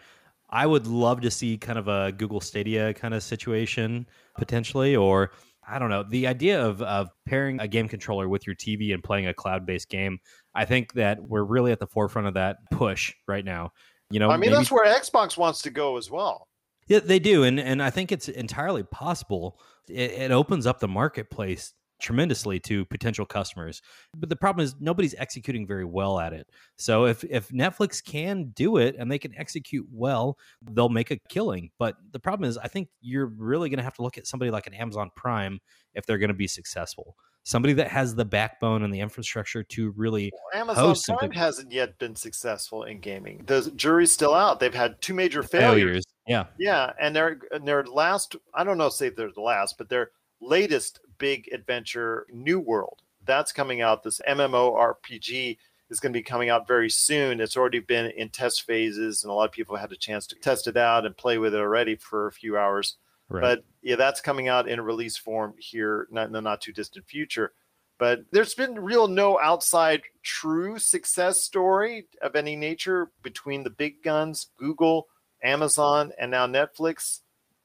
I 0.49 0.65
would 0.65 0.85
love 0.87 1.21
to 1.21 1.31
see 1.31 1.57
kind 1.57 1.79
of 1.79 1.87
a 1.87 2.11
Google 2.11 2.41
Stadia 2.41 2.93
kind 2.93 3.13
of 3.13 3.23
situation 3.23 4.05
potentially, 4.37 4.95
or 4.95 5.31
I 5.67 5.79
don't 5.79 5.89
know. 5.89 6.03
The 6.03 6.27
idea 6.27 6.65
of 6.65 6.81
of 6.81 7.09
pairing 7.25 7.59
a 7.59 7.67
game 7.67 7.87
controller 7.87 8.27
with 8.27 8.47
your 8.47 8.55
TV 8.55 8.93
and 8.93 9.03
playing 9.03 9.27
a 9.27 9.33
cloud 9.33 9.65
based 9.65 9.89
game. 9.89 10.19
I 10.53 10.65
think 10.65 10.93
that 10.93 11.21
we're 11.21 11.43
really 11.43 11.71
at 11.71 11.79
the 11.79 11.87
forefront 11.87 12.27
of 12.27 12.33
that 12.33 12.57
push 12.71 13.13
right 13.27 13.45
now. 13.45 13.71
You 14.09 14.19
know, 14.19 14.29
I 14.29 14.33
mean, 14.33 14.49
maybe- 14.49 14.55
that's 14.55 14.71
where 14.71 14.85
Xbox 14.85 15.37
wants 15.37 15.61
to 15.63 15.69
go 15.69 15.97
as 15.97 16.09
well. 16.11 16.47
Yeah, 16.87 16.99
they 16.99 17.19
do, 17.19 17.43
and 17.43 17.59
and 17.59 17.81
I 17.81 17.89
think 17.89 18.11
it's 18.11 18.27
entirely 18.27 18.83
possible. 18.83 19.59
It, 19.87 20.11
it 20.11 20.31
opens 20.31 20.67
up 20.67 20.79
the 20.79 20.87
marketplace 20.87 21.73
tremendously 22.01 22.59
to 22.59 22.85
potential 22.85 23.25
customers. 23.25 23.81
But 24.17 24.29
the 24.29 24.35
problem 24.35 24.63
is 24.63 24.75
nobody's 24.79 25.15
executing 25.15 25.65
very 25.67 25.85
well 25.85 26.19
at 26.19 26.33
it. 26.33 26.47
So 26.77 27.05
if 27.05 27.23
if 27.23 27.49
Netflix 27.49 28.03
can 28.03 28.51
do 28.55 28.77
it 28.77 28.95
and 28.97 29.11
they 29.11 29.19
can 29.19 29.37
execute 29.37 29.87
well, 29.91 30.37
they'll 30.71 30.89
make 30.89 31.11
a 31.11 31.17
killing. 31.29 31.69
But 31.77 31.95
the 32.11 32.19
problem 32.19 32.49
is, 32.49 32.57
I 32.57 32.67
think 32.67 32.89
you're 33.01 33.27
really 33.27 33.69
going 33.69 33.77
to 33.77 33.83
have 33.83 33.95
to 33.95 34.01
look 34.01 34.17
at 34.17 34.27
somebody 34.27 34.51
like 34.51 34.67
an 34.67 34.73
Amazon 34.73 35.09
Prime 35.15 35.59
if 35.93 36.05
they're 36.05 36.17
going 36.17 36.29
to 36.29 36.33
be 36.33 36.47
successful. 36.47 37.15
Somebody 37.43 37.73
that 37.73 37.87
has 37.87 38.13
the 38.13 38.25
backbone 38.25 38.83
and 38.83 38.93
the 38.93 38.99
infrastructure 38.99 39.63
to 39.63 39.91
really 39.97 40.31
Amazon 40.53 40.85
host 40.85 41.07
Prime 41.07 41.17
something. 41.21 41.37
hasn't 41.37 41.71
yet 41.71 41.97
been 41.97 42.15
successful 42.15 42.83
in 42.83 42.99
gaming. 42.99 43.41
The 43.47 43.71
jury's 43.75 44.11
still 44.11 44.35
out. 44.35 44.59
They've 44.59 44.73
had 44.73 45.01
two 45.01 45.15
major 45.15 45.41
failures. 45.41 45.81
failures. 45.81 46.03
Yeah, 46.27 46.45
Yeah, 46.59 46.93
and 46.99 47.15
their 47.15 47.39
and 47.51 47.67
their 47.67 47.83
last 47.83 48.35
I 48.53 48.63
don't 48.63 48.77
know 48.77 48.89
say 48.89 49.09
they're 49.09 49.31
the 49.33 49.41
last, 49.41 49.79
but 49.79 49.89
their 49.89 50.11
latest 50.41 50.99
big 51.17 51.49
adventure, 51.53 52.25
New 52.31 52.59
World, 52.59 53.01
that's 53.25 53.51
coming 53.51 53.81
out. 53.81 54.03
This 54.03 54.19
MMORPG 54.27 55.57
is 55.89 55.99
going 55.99 56.13
to 56.13 56.19
be 56.19 56.23
coming 56.23 56.49
out 56.49 56.67
very 56.67 56.89
soon. 56.89 57.39
It's 57.39 57.57
already 57.57 57.79
been 57.79 58.11
in 58.11 58.29
test 58.29 58.63
phases, 58.63 59.23
and 59.23 59.31
a 59.31 59.33
lot 59.33 59.45
of 59.45 59.51
people 59.51 59.75
had 59.75 59.91
a 59.91 59.97
chance 59.97 60.25
to 60.27 60.35
test 60.35 60.67
it 60.67 60.77
out 60.77 61.05
and 61.05 61.15
play 61.15 61.37
with 61.37 61.53
it 61.53 61.59
already 61.59 61.95
for 61.95 62.27
a 62.27 62.31
few 62.31 62.57
hours. 62.57 62.97
right. 63.29 63.41
But 63.41 63.63
yeah, 63.81 63.97
that's 63.97 64.21
coming 64.21 64.47
out 64.47 64.67
in 64.67 64.79
a 64.79 64.83
release 64.83 65.17
form 65.17 65.53
here 65.57 66.07
not 66.11 66.27
in 66.27 66.33
the 66.33 66.41
not 66.41 66.61
too 66.61 66.73
distant 66.73 67.07
future. 67.07 67.53
But 67.99 68.21
there's 68.31 68.55
been 68.55 68.79
real 68.79 69.07
no 69.07 69.39
outside 69.39 70.01
true 70.23 70.79
success 70.79 71.43
story 71.43 72.07
of 72.23 72.35
any 72.35 72.55
nature 72.55 73.11
between 73.21 73.63
the 73.63 73.69
big 73.69 74.01
guns, 74.01 74.47
Google, 74.57 75.07
Amazon, 75.43 76.11
and 76.19 76.31
now 76.31 76.47
Netflix. 76.47 77.19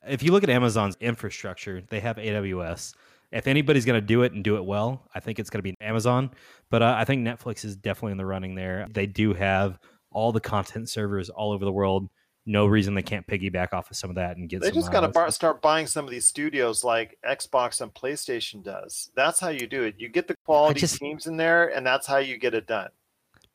If 0.09 0.23
you 0.23 0.33
look 0.33 0.43
at 0.43 0.51
Amazon's 0.51 0.97
infrastructure, 1.01 1.83
they 1.89 2.01
have 2.01 2.17
AWS. 2.17 2.95
If 3.33 3.47
anybody's 3.47 3.85
going 3.85 4.01
to 4.01 4.07
do 4.07 4.23
it 4.23 4.33
and 4.33 4.45
do 4.45 4.57
it 4.57 4.65
well, 4.65 5.09
I 5.15 5.21
think 5.21 5.39
it's 5.39 5.51
going 5.51 5.59
to 5.59 5.63
be 5.63 5.75
Amazon. 5.81 6.31
But 6.71 6.83
uh, 6.83 6.95
I 6.97 7.05
think 7.05 7.27
Netflix 7.27 7.65
is 7.65 7.77
definitely 7.77 8.13
in 8.13 8.19
the 8.19 8.27
running 8.27 8.55
there. 8.55 8.87
They 8.91 9.07
do 9.07 9.35
have 9.35 9.79
all 10.13 10.33
the 10.33 10.41
content 10.41 10.89
servers 10.89 11.29
all 11.29 11.53
over 11.53 11.65
the 11.65 11.73
world. 11.73 12.09
No 12.49 12.67
reason 12.67 12.95
they 12.95 13.03
can't 13.03 13.27
piggyback 13.27 13.73
off 13.73 13.91
of 13.91 13.97
some 13.97 14.09
of 14.09 14.17
that 14.17 14.37
and 14.37 14.49
get. 14.49 14.63
They 14.63 14.69
some, 14.69 14.77
just 14.77 14.93
got 14.93 15.01
to 15.01 15.09
bar- 15.09 15.33
start 15.33 15.61
buying 15.61 15.89
some 15.89 16.05
of 16.05 16.13
these 16.13 16.27
studios 16.27 16.85
like 16.85 17.19
Xbox 17.29 17.81
and 17.81 17.93
PlayStation 17.93 18.63
does. 18.63 19.11
That's 19.17 19.41
how 19.41 19.49
you 19.49 19.67
do 19.67 19.83
it. 19.83 19.97
You 19.99 20.09
get 20.09 20.29
the 20.29 20.37
quality 20.45 20.81
just- 20.81 20.99
teams 20.99 21.27
in 21.27 21.37
there, 21.37 21.75
and 21.75 21.85
that's 21.85 22.07
how 22.07 22.19
you 22.19 22.39
get 22.39 22.55
it 22.55 22.69
done. 22.69 22.91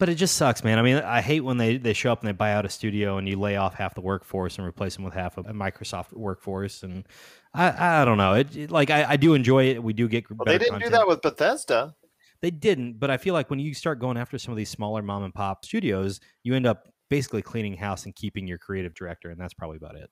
But 0.01 0.09
it 0.09 0.15
just 0.15 0.35
sucks, 0.35 0.63
man. 0.63 0.79
I 0.79 0.81
mean, 0.81 0.95
I 0.97 1.21
hate 1.21 1.41
when 1.41 1.57
they, 1.57 1.77
they 1.77 1.93
show 1.93 2.11
up 2.11 2.21
and 2.21 2.27
they 2.27 2.31
buy 2.31 2.53
out 2.53 2.65
a 2.65 2.69
studio 2.69 3.19
and 3.19 3.29
you 3.29 3.37
lay 3.37 3.55
off 3.57 3.75
half 3.75 3.93
the 3.93 4.01
workforce 4.01 4.57
and 4.57 4.65
replace 4.65 4.95
them 4.95 5.05
with 5.05 5.13
half 5.13 5.37
a 5.37 5.43
Microsoft 5.43 6.11
workforce. 6.13 6.81
And 6.81 7.07
I, 7.53 8.01
I 8.01 8.03
don't 8.03 8.17
know. 8.17 8.33
It, 8.33 8.57
it- 8.57 8.71
like 8.71 8.89
I, 8.89 9.11
I 9.11 9.15
do 9.17 9.35
enjoy 9.35 9.65
it. 9.65 9.83
We 9.83 9.93
do 9.93 10.07
get. 10.07 10.27
Well, 10.31 10.43
they 10.43 10.57
didn't 10.57 10.79
do 10.79 10.89
that 10.89 11.07
with 11.07 11.21
Bethesda. 11.21 11.93
They 12.41 12.49
didn't, 12.49 12.93
but 12.99 13.11
I 13.11 13.17
feel 13.17 13.35
like 13.35 13.51
when 13.51 13.59
you 13.59 13.75
start 13.75 13.99
going 13.99 14.17
after 14.17 14.39
some 14.39 14.51
of 14.51 14.57
these 14.57 14.71
smaller 14.71 15.03
mom 15.03 15.21
and 15.21 15.35
pop 15.35 15.65
studios, 15.65 16.19
you 16.41 16.55
end 16.55 16.65
up 16.65 16.87
basically 17.11 17.43
cleaning 17.43 17.77
house 17.77 18.05
and 18.05 18.15
keeping 18.15 18.47
your 18.47 18.57
creative 18.57 18.95
director, 18.95 19.29
and 19.29 19.39
that's 19.39 19.53
probably 19.53 19.77
about 19.77 19.97
it. 19.97 20.09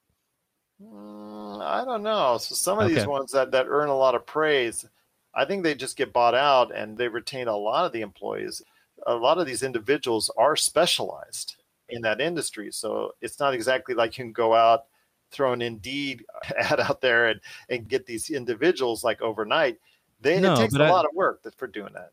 Mm, 0.80 1.64
I 1.64 1.84
don't 1.84 2.04
know. 2.04 2.38
So 2.38 2.54
some 2.54 2.78
of 2.78 2.90
these 2.90 3.08
ones 3.08 3.32
that, 3.32 3.50
that 3.54 3.66
earn 3.68 3.90
a 3.90 3.98
lot 3.98 4.14
of 4.14 4.28
praise, 4.28 4.86
I 5.34 5.46
think 5.46 5.64
they 5.64 5.74
just 5.74 5.98
get 5.98 6.14
bought 6.14 6.36
out 6.36 6.72
and 6.76 6.96
they 6.96 7.08
retain 7.08 7.48
a 7.48 7.58
lot 7.58 7.86
of 7.88 7.92
the 7.92 8.02
employees. 8.02 8.62
A 9.08 9.16
lot 9.16 9.38
of 9.38 9.46
these 9.46 9.64
individuals 9.64 10.30
are 10.38 10.56
specialized 10.56 11.56
in 11.90 12.02
that 12.04 12.22
industry. 12.22 12.72
So 12.72 13.12
it's 13.22 13.40
not 13.40 13.54
exactly 13.54 13.96
like 13.96 14.18
you 14.18 14.26
can 14.26 14.34
go 14.34 14.54
out, 14.54 14.86
throw 15.32 15.54
an 15.54 15.62
Indeed 15.62 16.26
ad 16.58 16.80
out 16.80 17.02
there 17.02 17.28
and, 17.28 17.42
and 17.70 17.88
get 17.88 18.06
these 18.06 18.30
individuals 18.30 19.04
like 19.04 19.22
overnight. 19.22 19.78
They, 20.22 20.40
No, 20.40 20.54
it 20.54 20.58
takes 20.58 20.74
a 20.76 20.80
lot 20.80 21.06
of 21.06 21.12
work 21.14 21.42
for 21.56 21.68
doing 21.68 21.94
that. 21.94 22.12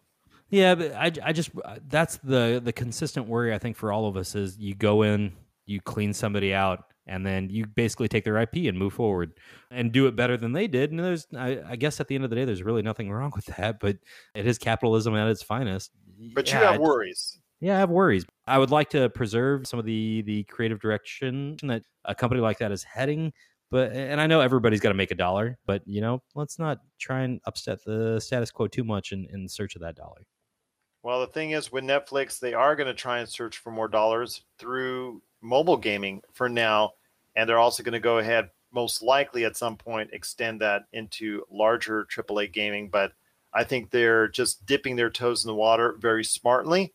Yeah, 0.49 0.77
but 0.77 0.93
I, 0.93 1.11
I 1.25 1.33
just 1.33 1.51
uh, 1.65 1.79
that's 1.89 2.19
the 2.19 2.61
the 2.63 2.73
consistent 2.73 3.27
worry 3.27 3.53
I 3.53 3.59
think 3.59 3.77
for 3.77 3.91
all 3.91 4.07
of 4.07 4.17
us 4.17 4.37
is 4.37 4.57
you 4.57 4.77
go 4.77 5.03
in, 5.03 5.33
you 5.67 5.81
clean 5.81 6.13
somebody 6.13 6.55
out, 6.55 6.85
and 7.07 7.25
then 7.25 7.49
you 7.51 7.67
basically 7.67 8.09
take 8.09 8.25
their 8.25 8.39
IP 8.39 8.55
and 8.67 8.79
move 8.79 8.93
forward 8.93 9.33
and 9.71 9.93
do 9.93 10.07
it 10.07 10.17
better 10.17 10.37
than 10.37 10.53
they 10.53 10.67
did. 10.67 10.91
And 10.91 11.01
there's, 11.01 11.27
I, 11.37 11.61
I 11.67 11.77
guess, 11.77 12.01
at 12.01 12.09
the 12.09 12.15
end 12.15 12.25
of 12.25 12.31
the 12.31 12.37
day, 12.37 12.45
there's 12.45 12.63
really 12.63 12.83
nothing 12.83 13.11
wrong 13.11 13.33
with 13.37 13.47
that. 13.57 13.81
But 13.81 13.99
it 14.35 14.47
is 14.47 14.59
capitalism 14.59 15.15
at 15.15 15.29
its 15.29 15.43
finest. 15.43 15.93
But 16.35 16.47
you 16.49 16.55
Yeah, 16.59 16.65
have 16.65 16.75
it's- 16.75 16.81
worries. 16.89 17.39
Yeah, 17.61 17.77
I 17.77 17.79
have 17.79 17.91
worries. 17.91 18.27
I 18.47 18.59
would 18.59 18.71
like 18.71 18.91
to 18.91 19.09
preserve 19.11 19.67
some 19.67 19.79
of 19.79 19.87
the 19.87 20.23
the 20.23 20.45
creative 20.45 20.79
direction 20.79 21.57
that 21.63 21.83
a 22.05 22.15
company 22.15 22.41
like 22.41 22.59
that 22.59 22.71
is 22.71 22.83
heading. 22.83 23.33
But 23.71 23.93
and 23.93 24.21
I 24.21 24.27
know 24.27 24.41
everybody's 24.41 24.81
got 24.81 24.91
to 24.91 24.95
make 24.95 25.11
a 25.11 25.15
dollar, 25.17 25.59
but 25.67 25.83
you 25.87 26.01
know, 26.01 26.23
let's 26.35 26.59
not 26.59 26.81
try 26.99 27.23
and 27.23 27.41
upset 27.47 27.83
the 27.85 28.21
status 28.21 28.51
quo 28.51 28.69
too 28.69 28.85
much 28.85 29.13
in, 29.13 29.27
in 29.33 29.49
search 29.49 29.75
of 29.75 29.81
that 29.83 29.97
dollar. 29.97 30.27
Well, 31.03 31.21
the 31.21 31.27
thing 31.29 31.53
is, 31.53 31.73
with 31.73 31.85
Netflix, 31.85 32.39
they 32.39 32.53
are 32.53 32.77
going 32.77 32.89
to 32.89 32.95
try 32.95 33.21
and 33.21 33.29
search 33.29 33.59
for 33.59 33.71
more 33.71 33.89
dollars 33.89 34.43
through 34.59 35.23
mobile 35.41 35.77
gaming 35.77 36.21
for 36.33 36.49
now. 36.49 36.93
And 37.37 37.49
they're 37.49 37.59
also 37.59 37.83
going 37.83 37.93
to 37.93 38.01
go 38.01 38.19
ahead, 38.19 38.51
most 38.73 39.03
likely 39.03 39.45
at 39.45 39.57
some 39.57 39.77
point, 39.77 40.11
extend 40.13 40.61
that 40.63 40.83
into 40.93 41.45
larger 41.51 42.05
AAA 42.07 42.53
gaming. 42.53 42.89
But 42.91 43.13
I 43.55 43.65
think 43.65 43.91
they're 43.91 44.29
just 44.29 44.67
dipping 44.67 44.97
their 44.97 45.11
toes 45.11 45.45
in 45.45 45.49
the 45.49 45.55
water 45.55 45.97
very 45.99 46.25
smartly 46.25 46.93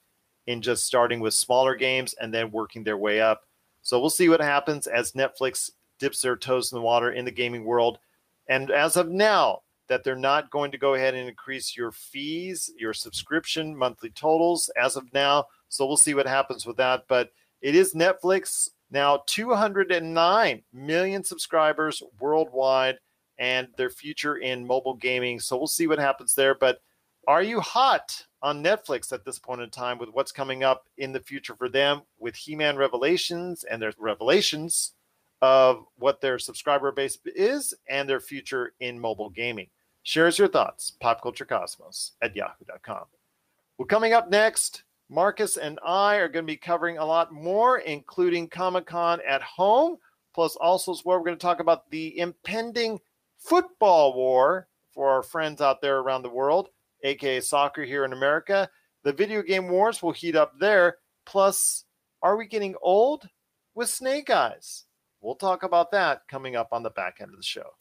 in 0.48 0.62
just 0.62 0.86
starting 0.86 1.20
with 1.20 1.34
smaller 1.34 1.76
games 1.76 2.14
and 2.20 2.34
then 2.34 2.52
working 2.52 2.84
their 2.84 2.98
way 2.98 3.22
up. 3.22 3.44
So 3.82 4.00
we'll 4.00 4.10
see 4.10 4.30
what 4.30 4.42
happens 4.42 4.88
as 4.88 5.14
Netflix 5.14 5.72
dips 6.00 6.22
their 6.22 6.36
toes 6.36 6.72
in 6.72 6.78
the 6.78 6.82
water 6.82 7.12
in 7.12 7.26
the 7.26 7.32
gaming 7.32 7.64
world. 7.64 8.00
And 8.48 8.72
as 8.72 8.98
of 8.98 9.10
now, 9.10 9.62
that 9.88 10.06
they're 10.06 10.16
not 10.16 10.50
going 10.52 10.72
to 10.72 10.78
go 10.78 10.94
ahead 10.94 11.16
and 11.16 11.28
increase 11.28 11.76
your 11.76 11.92
fees, 11.92 12.72
your 12.78 12.94
subscription 12.94 13.76
monthly 13.76 14.10
totals 14.12 14.70
as 14.82 14.96
of 14.96 15.14
now. 15.14 15.46
So 15.68 15.86
we'll 15.86 15.98
see 15.98 16.14
what 16.14 16.28
happens 16.28 16.66
with 16.66 16.78
that. 16.78 17.04
But 17.10 17.32
it 17.62 17.76
is 17.76 17.94
Netflix 17.94 18.70
now 18.90 19.24
209 19.26 20.64
million 20.74 21.24
subscribers 21.24 22.02
worldwide 22.20 23.00
and 23.42 23.68
their 23.76 23.90
future 23.90 24.38
in 24.38 24.66
mobile 24.66 24.94
gaming. 24.94 25.40
So 25.40 25.58
we'll 25.58 25.66
see 25.66 25.88
what 25.88 25.98
happens 25.98 26.36
there. 26.36 26.54
But 26.54 26.80
are 27.28 27.42
you 27.42 27.60
hot 27.60 28.24
on 28.44 28.64
Netflix 28.64 29.12
at 29.12 29.26
this 29.26 29.40
point 29.40 29.62
in 29.62 29.70
time 29.72 29.98
with 29.98 30.10
what's 30.10 30.32
coming 30.32 30.64
up 30.64 30.86
in 31.00 31.12
the 31.12 31.20
future 31.20 31.56
for 31.56 31.68
them 31.68 32.04
with 32.20 32.36
He 32.36 32.56
Man 32.56 32.78
Revelations 32.78 33.64
and 33.64 33.82
their 33.82 33.94
revelations 33.98 34.94
of 35.42 35.86
what 35.98 36.22
their 36.22 36.38
subscriber 36.38 36.92
base 36.92 37.18
is 37.26 37.74
and 37.90 38.08
their 38.08 38.20
future 38.20 38.74
in 38.80 39.00
mobile 39.00 39.32
gaming? 39.32 39.68
Share 40.04 40.28
us 40.28 40.38
your 40.38 40.48
thoughts, 40.48 40.94
popculturecosmos 41.04 42.12
at 42.22 42.36
yahoo.com. 42.36 43.06
Well, 43.80 43.88
coming 43.88 44.14
up 44.14 44.30
next, 44.30 44.84
Marcus 45.10 45.58
and 45.58 45.80
I 45.84 46.18
are 46.18 46.30
going 46.30 46.46
to 46.46 46.52
be 46.52 46.58
covering 46.58 47.00
a 47.00 47.06
lot 47.06 47.34
more, 47.34 47.80
including 47.80 48.50
Comic 48.50 48.86
Con 48.86 49.20
at 49.28 49.42
home, 49.42 49.98
plus 50.36 50.56
also 50.58 50.96
where 51.04 51.18
we're 51.18 51.26
going 51.26 51.38
to 51.38 51.42
talk 51.42 51.60
about 51.60 51.90
the 51.90 52.20
impending 52.20 53.00
football 53.42 54.14
war 54.14 54.68
for 54.94 55.10
our 55.10 55.24
friends 55.24 55.62
out 55.62 55.82
there 55.82 56.00
around 56.00 56.22
the 56.24 56.30
world, 56.30 56.70
aka 57.04 57.40
soccer 57.42 57.84
here 57.84 58.06
in 58.06 58.14
America. 58.14 58.70
The 59.04 59.14
video 59.14 59.42
game 59.42 59.70
wars 59.70 60.02
will 60.02 60.12
heat 60.12 60.36
up 60.36 60.54
there. 60.60 60.98
Plus, 61.26 61.86
are 62.22 62.38
we 62.38 62.48
getting 62.48 62.76
old 62.82 63.28
with 63.74 63.90
Snake 63.90 64.30
Eyes? 64.30 64.86
We'll 65.22 65.36
talk 65.36 65.64
about 65.64 65.92
that 65.92 66.22
coming 66.30 66.56
up 66.56 66.70
on 66.72 66.84
the 66.84 66.90
back 66.90 67.18
end 67.20 67.32
of 67.32 67.38
the 67.38 67.44
show. 67.44 67.72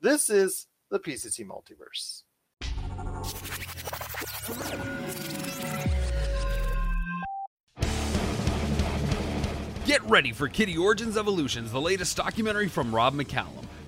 This 0.00 0.30
is 0.30 0.66
the 0.90 0.98
PCC 0.98 1.44
Multiverse. 1.44 2.22
Get 9.86 10.02
ready 10.04 10.32
for 10.32 10.48
Kittie 10.48 10.76
Origins 10.76 11.16
Evolutions, 11.16 11.72
the 11.72 11.80
latest 11.80 12.16
documentary 12.16 12.68
from 12.68 12.94
Rob 12.94 13.14
McCallum. 13.14 13.64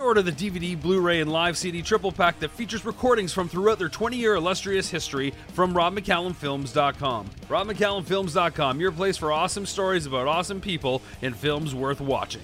Order 0.00 0.22
the 0.22 0.32
DVD, 0.32 0.80
Blu 0.80 0.98
ray, 0.98 1.20
and 1.20 1.30
live 1.30 1.58
CD 1.58 1.82
triple 1.82 2.10
pack 2.10 2.40
that 2.40 2.50
features 2.50 2.86
recordings 2.86 3.34
from 3.34 3.50
throughout 3.50 3.78
their 3.78 3.90
20 3.90 4.16
year 4.16 4.34
illustrious 4.34 4.88
history 4.88 5.34
from 5.52 5.74
RobMcCallumFilms.com. 5.74 7.30
RobMcCallumFilms.com, 7.48 8.80
your 8.80 8.92
place 8.92 9.18
for 9.18 9.30
awesome 9.30 9.66
stories 9.66 10.06
about 10.06 10.26
awesome 10.26 10.58
people 10.58 11.02
and 11.20 11.36
films 11.36 11.74
worth 11.74 12.00
watching. 12.00 12.40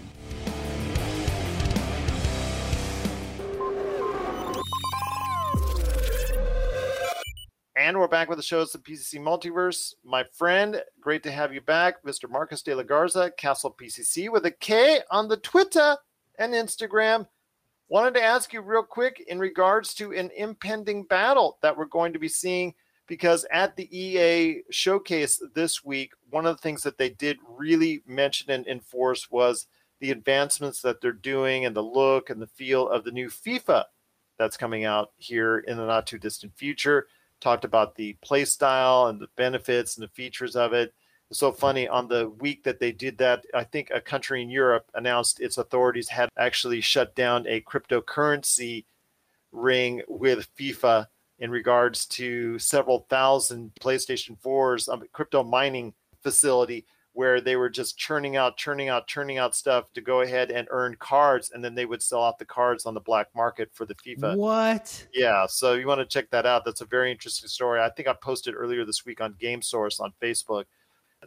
And 7.75 7.99
we're 7.99 8.09
back 8.09 8.29
with 8.29 8.39
the 8.39 8.43
show. 8.43 8.61
It's 8.61 8.73
the 8.73 8.79
PCC 8.79 9.19
Multiverse. 9.19 9.95
My 10.05 10.25
friend, 10.35 10.83
great 11.01 11.23
to 11.23 11.31
have 11.31 11.55
you 11.55 11.63
back, 11.63 12.03
Mr. 12.05 12.29
Marcus 12.29 12.61
de 12.61 12.75
la 12.75 12.83
Garza, 12.83 13.33
Kastle 13.39 13.75
PCC 13.75 14.31
with 14.31 14.45
a 14.45 14.51
K 14.51 15.01
on 15.11 15.29
the 15.29 15.39
Twitter 15.39 15.97
and 16.39 16.53
Instagram. 16.53 17.27
Wanted 17.89 18.15
to 18.15 18.23
ask 18.23 18.53
you 18.53 18.63
real 18.63 18.83
quick 18.83 19.23
in 19.29 19.39
regards 19.39 19.95
to 19.95 20.13
an 20.13 20.31
impending 20.37 21.05
battle 21.05 21.59
that 21.63 21.77
we're 21.77 21.85
going 21.85 22.13
to 22.15 22.19
be 22.19 22.29
seeing 22.29 22.75
because 23.07 23.47
at 23.53 23.77
the 23.77 23.89
EA 23.97 24.63
showcase 24.71 25.41
this 25.55 25.85
week, 25.85 26.13
one 26.31 26.47
of 26.47 26.57
the 26.57 26.63
things 26.63 26.83
that 26.83 26.99
they 26.99 27.11
did 27.11 27.39
really 27.49 28.03
mention 28.05 28.51
and 28.51 28.67
enforce 28.67 29.31
was 29.31 29.67
the 30.01 30.11
advancements 30.11 30.83
that 30.83 31.01
they're 31.01 31.13
doing 31.13 31.65
and 31.65 31.77
the 31.77 31.83
look 31.83 32.29
and 32.29 32.43
the 32.43 32.49
feel 32.49 32.89
of 32.89 33.05
the 33.05 33.13
new 33.13 33.29
FIFA 33.29 33.85
that's 34.37 34.57
coming 34.57 34.85
out 34.85 35.13
here 35.17 35.61
in 35.61 35.77
the 35.77 35.87
not 35.87 36.09
too 36.09 36.19
distant 36.19 36.57
future. 36.57 37.07
Talked 37.41 37.65
about 37.65 37.95
the 37.95 38.15
play 38.23 38.45
style 38.45 39.07
and 39.07 39.21
the 39.21 39.29
benefits 39.37 39.97
and 39.97 40.03
the 40.03 40.13
features 40.13 40.57
of 40.57 40.73
it. 40.73 40.93
It's 41.31 41.41
so 41.41 41.51
funny 41.53 41.89
on 41.89 42.09
the 42.09 42.29
week 42.29 42.63
that 42.65 42.79
they 42.79 42.93
did 42.93 43.19
that, 43.19 43.45
I 43.53 43.65
think 43.65 43.91
a 43.93 44.01
country 44.01 44.43
in 44.43 44.51
Europe 44.51 44.89
announced 44.95 45.41
its 45.41 45.59
authorities 45.59 46.09
had 46.09 46.29
actually 46.39 46.81
shut 46.81 47.15
down 47.17 47.47
a 47.49 47.61
cryptocurrency 47.63 48.85
ring 49.51 50.03
with 50.09 50.49
FIFA 50.57 51.07
in 51.39 51.51
regards 51.51 52.07
to 52.07 52.59
several 52.59 53.07
thousand 53.11 53.73
PlayStation 53.81 54.39
4s, 54.41 54.89
um, 54.89 55.03
crypto 55.13 55.43
mining 55.43 55.93
facility 56.23 56.87
where 57.17 57.41
they 57.41 57.57
were 57.57 57.71
just 57.71 57.97
churning 57.97 58.37
out, 58.37 58.59
churning 58.59 58.91
out, 58.91 59.07
churning 59.07 59.39
out 59.39 59.55
stuff 59.55 59.91
to 59.95 60.03
go 60.03 60.21
ahead 60.21 60.51
and 60.51 60.69
earn 60.71 60.95
cards, 60.99 61.51
and 61.51 61.65
then 61.65 61.75
they 61.75 61.87
would 61.87 62.03
sell 62.03 62.23
out 62.23 62.39
the 62.39 62.45
cards 62.45 62.85
on 62.85 62.93
the 62.93 63.01
black 63.01 63.29
market 63.35 63.71
for 63.73 63.87
the 63.87 63.95
FIFA. 63.95 64.37
What? 64.37 65.07
Yeah, 65.15 65.47
so 65.47 65.73
you 65.73 65.87
want 65.87 65.99
to 66.01 66.05
check 66.05 66.29
that 66.31 66.45
out. 66.45 66.67
That's 66.67 66.83
a 66.83 66.87
very 66.87 67.11
interesting 67.11 67.49
story. 67.49 67.81
I 67.81 67.89
think 67.89 68.07
I 68.07 68.13
posted 68.13 68.55
earlier 68.55 68.85
this 68.85 69.07
week 69.07 69.23
on 69.23 69.35
Game 69.41 69.63
Source 69.63 69.99
on 69.99 70.13
Facebook. 70.23 70.65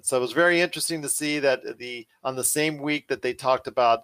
So 0.02 0.18
it 0.18 0.22
was 0.22 0.32
very 0.32 0.62
interesting 0.62 1.02
to 1.02 1.10
see 1.10 1.40
that 1.40 1.78
the 1.78 2.08
on 2.24 2.36
the 2.36 2.44
same 2.44 2.78
week 2.78 3.08
that 3.08 3.22
they 3.22 3.34
talked 3.34 3.68
about 3.68 4.04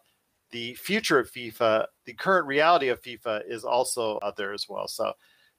the 0.51 0.73
future 0.75 1.19
of 1.19 1.31
FIFA, 1.31 1.85
the 2.05 2.13
current 2.13 2.47
reality 2.47 2.89
of 2.89 3.01
FIFA 3.01 3.41
is 3.47 3.63
also 3.63 4.19
out 4.23 4.35
there 4.35 4.53
as 4.53 4.67
well. 4.69 4.87
So 4.87 5.13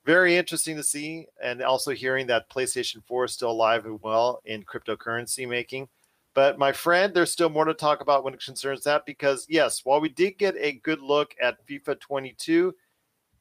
very 0.04 0.36
interesting 0.36 0.76
to 0.76 0.82
see, 0.82 1.26
and 1.42 1.62
also 1.62 1.90
hearing 1.90 2.26
that 2.28 2.48
PlayStation 2.48 3.04
4 3.04 3.24
is 3.24 3.32
still 3.32 3.50
alive 3.50 3.86
and 3.86 4.00
well 4.02 4.40
in 4.44 4.62
cryptocurrency 4.62 5.48
making. 5.48 5.88
But 6.32 6.58
my 6.58 6.70
friend, 6.70 7.12
there's 7.12 7.32
still 7.32 7.48
more 7.48 7.64
to 7.64 7.74
talk 7.74 8.00
about 8.00 8.22
when 8.22 8.34
it 8.34 8.44
concerns 8.44 8.84
that 8.84 9.06
because 9.06 9.46
yes, 9.48 9.84
while 9.84 10.00
we 10.00 10.10
did 10.10 10.38
get 10.38 10.54
a 10.58 10.80
good 10.84 11.00
look 11.00 11.34
at 11.42 11.66
FIFA 11.66 11.98
22, 11.98 12.74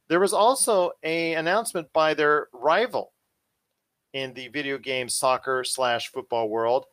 there 0.08 0.20
was 0.20 0.34
also 0.34 0.92
a 1.04 1.34
announcement 1.34 1.92
by 1.94 2.14
their 2.14 2.48
rival 2.54 3.12
in 4.16 4.34
the 4.34 4.48
video 4.48 4.78
game 4.78 5.10
soccer 5.10 5.66
slash 5.66 6.10
football 6.10 6.48
world, 6.48 6.86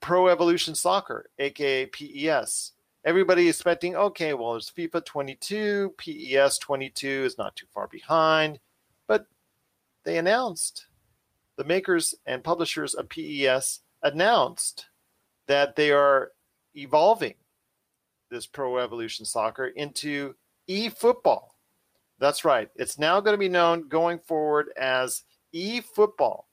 Pro 0.00 0.28
Evolution 0.28 0.74
Soccer, 0.74 1.28
aka 1.38 1.84
PES. 1.84 2.72
Everybody 3.04 3.46
is 3.46 3.56
expecting, 3.56 3.94
okay, 3.94 4.32
well, 4.32 4.52
there's 4.52 4.70
FIFA 4.70 5.04
22, 5.04 5.94
PES 5.98 6.58
22 6.58 7.08
is 7.26 7.36
not 7.36 7.54
too 7.56 7.66
far 7.74 7.88
behind, 7.88 8.58
but 9.06 9.26
they 10.04 10.16
announced, 10.16 10.86
the 11.56 11.64
makers 11.64 12.14
and 12.24 12.42
publishers 12.42 12.94
of 12.94 13.10
PES 13.10 13.80
announced 14.02 14.86
that 15.48 15.76
they 15.76 15.90
are 15.90 16.32
evolving 16.74 17.34
this 18.30 18.46
Pro 18.46 18.78
Evolution 18.78 19.26
Soccer 19.26 19.66
into 19.66 20.34
eFootball. 20.70 21.48
That's 22.18 22.46
right. 22.46 22.70
It's 22.76 22.98
now 22.98 23.20
going 23.20 23.34
to 23.34 23.38
be 23.38 23.50
known 23.50 23.88
going 23.88 24.20
forward 24.20 24.70
as 24.78 25.24
eFootball. 25.54 26.44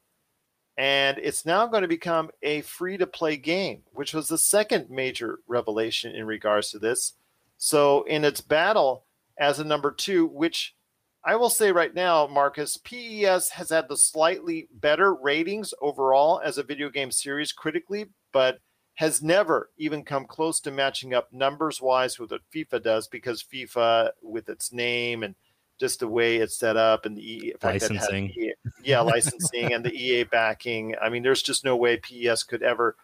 And 0.79 1.17
it's 1.17 1.45
now 1.45 1.67
going 1.67 1.81
to 1.81 1.89
become 1.89 2.31
a 2.41 2.61
free 2.61 2.95
to 2.95 3.05
play 3.05 3.35
game, 3.35 3.83
which 3.91 4.13
was 4.13 4.29
the 4.29 4.37
second 4.37 4.89
major 4.89 5.39
revelation 5.45 6.15
in 6.15 6.25
regards 6.25 6.71
to 6.71 6.79
this. 6.79 7.15
So, 7.57 8.03
in 8.03 8.23
its 8.23 8.39
battle 8.39 9.03
as 9.37 9.59
a 9.59 9.65
number 9.65 9.91
two, 9.91 10.25
which 10.27 10.77
I 11.25 11.35
will 11.35 11.49
say 11.49 11.73
right 11.73 11.93
now, 11.93 12.27
Marcus, 12.27 12.77
PES 12.77 13.49
has 13.49 13.69
had 13.69 13.89
the 13.89 13.97
slightly 13.97 14.69
better 14.71 15.13
ratings 15.13 15.73
overall 15.81 16.39
as 16.45 16.57
a 16.57 16.63
video 16.63 16.89
game 16.89 17.11
series 17.11 17.51
critically, 17.51 18.05
but 18.31 18.59
has 18.93 19.21
never 19.21 19.71
even 19.77 20.05
come 20.05 20.25
close 20.25 20.61
to 20.61 20.71
matching 20.71 21.13
up 21.13 21.33
numbers 21.33 21.81
wise 21.81 22.17
with 22.17 22.31
what 22.31 22.41
FIFA 22.55 22.81
does 22.81 23.09
because 23.09 23.43
FIFA, 23.43 24.11
with 24.23 24.47
its 24.47 24.71
name 24.71 25.23
and 25.23 25.35
just 25.79 25.99
the 25.99 26.07
way 26.07 26.37
it's 26.37 26.57
set 26.57 26.77
up 26.77 27.05
and 27.05 27.17
the 27.17 27.21
EA, 27.21 27.53
licensing, 27.63 28.29
EA, 28.31 28.53
yeah, 28.83 28.99
licensing 28.99 29.73
and 29.73 29.83
the 29.83 29.93
EA 29.93 30.23
backing. 30.23 30.95
I 31.01 31.09
mean, 31.09 31.23
there's 31.23 31.41
just 31.41 31.63
no 31.63 31.75
way 31.75 31.97
PES 31.97 32.43
could 32.43 32.61
ever 32.61 32.95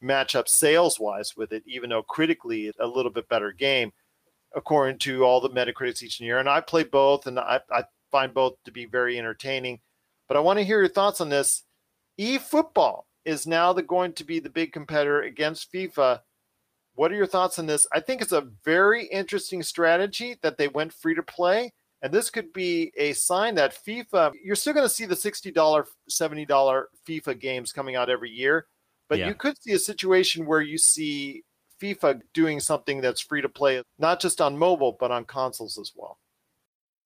match 0.00 0.34
up 0.34 0.48
sales 0.48 0.98
wise 0.98 1.36
with 1.36 1.52
it, 1.52 1.62
even 1.66 1.90
though 1.90 2.02
critically 2.02 2.72
a 2.78 2.86
little 2.86 3.12
bit 3.12 3.28
better 3.28 3.52
game, 3.52 3.92
according 4.54 4.98
to 4.98 5.24
all 5.24 5.40
the 5.40 5.50
Metacritics 5.50 6.02
each 6.02 6.20
year. 6.20 6.38
And 6.38 6.48
I 6.48 6.60
play 6.60 6.84
both, 6.84 7.26
and 7.26 7.38
I, 7.38 7.60
I 7.70 7.84
find 8.10 8.34
both 8.34 8.54
to 8.64 8.72
be 8.72 8.84
very 8.84 9.18
entertaining. 9.18 9.80
But 10.28 10.36
I 10.36 10.40
want 10.40 10.58
to 10.58 10.64
hear 10.64 10.80
your 10.80 10.88
thoughts 10.88 11.20
on 11.20 11.28
this. 11.28 11.62
E 12.16 12.38
football 12.38 13.06
is 13.24 13.46
now 13.46 13.72
the, 13.72 13.82
going 13.82 14.12
to 14.14 14.24
be 14.24 14.40
the 14.40 14.50
big 14.50 14.72
competitor 14.72 15.22
against 15.22 15.72
FIFA. 15.72 16.20
What 16.94 17.10
are 17.10 17.16
your 17.16 17.26
thoughts 17.26 17.58
on 17.58 17.66
this? 17.66 17.86
I 17.92 18.00
think 18.00 18.22
it's 18.22 18.32
a 18.32 18.48
very 18.64 19.06
interesting 19.06 19.62
strategy 19.62 20.36
that 20.42 20.58
they 20.58 20.68
went 20.68 20.92
free 20.92 21.14
to 21.14 21.22
play. 21.22 21.72
And 22.04 22.12
this 22.12 22.28
could 22.28 22.52
be 22.52 22.92
a 22.98 23.14
sign 23.14 23.54
that 23.54 23.74
FIFA, 23.74 24.32
you're 24.44 24.56
still 24.56 24.74
going 24.74 24.84
to 24.86 24.92
see 24.94 25.06
the 25.06 25.14
$60, 25.14 25.86
$70 26.10 26.84
FIFA 27.08 27.40
games 27.40 27.72
coming 27.72 27.96
out 27.96 28.10
every 28.10 28.28
year. 28.30 28.66
But 29.08 29.20
Yeah. 29.20 29.28
you 29.28 29.34
could 29.34 29.56
see 29.62 29.72
a 29.72 29.78
situation 29.78 30.44
where 30.44 30.60
you 30.60 30.76
see 30.76 31.44
FIFA 31.80 32.20
doing 32.34 32.60
something 32.60 33.00
that's 33.00 33.22
free 33.22 33.40
to 33.40 33.48
play, 33.48 33.82
not 33.98 34.20
just 34.20 34.42
on 34.42 34.58
mobile, 34.58 34.92
but 35.00 35.10
on 35.12 35.24
consoles 35.24 35.78
as 35.78 35.92
well. 35.96 36.18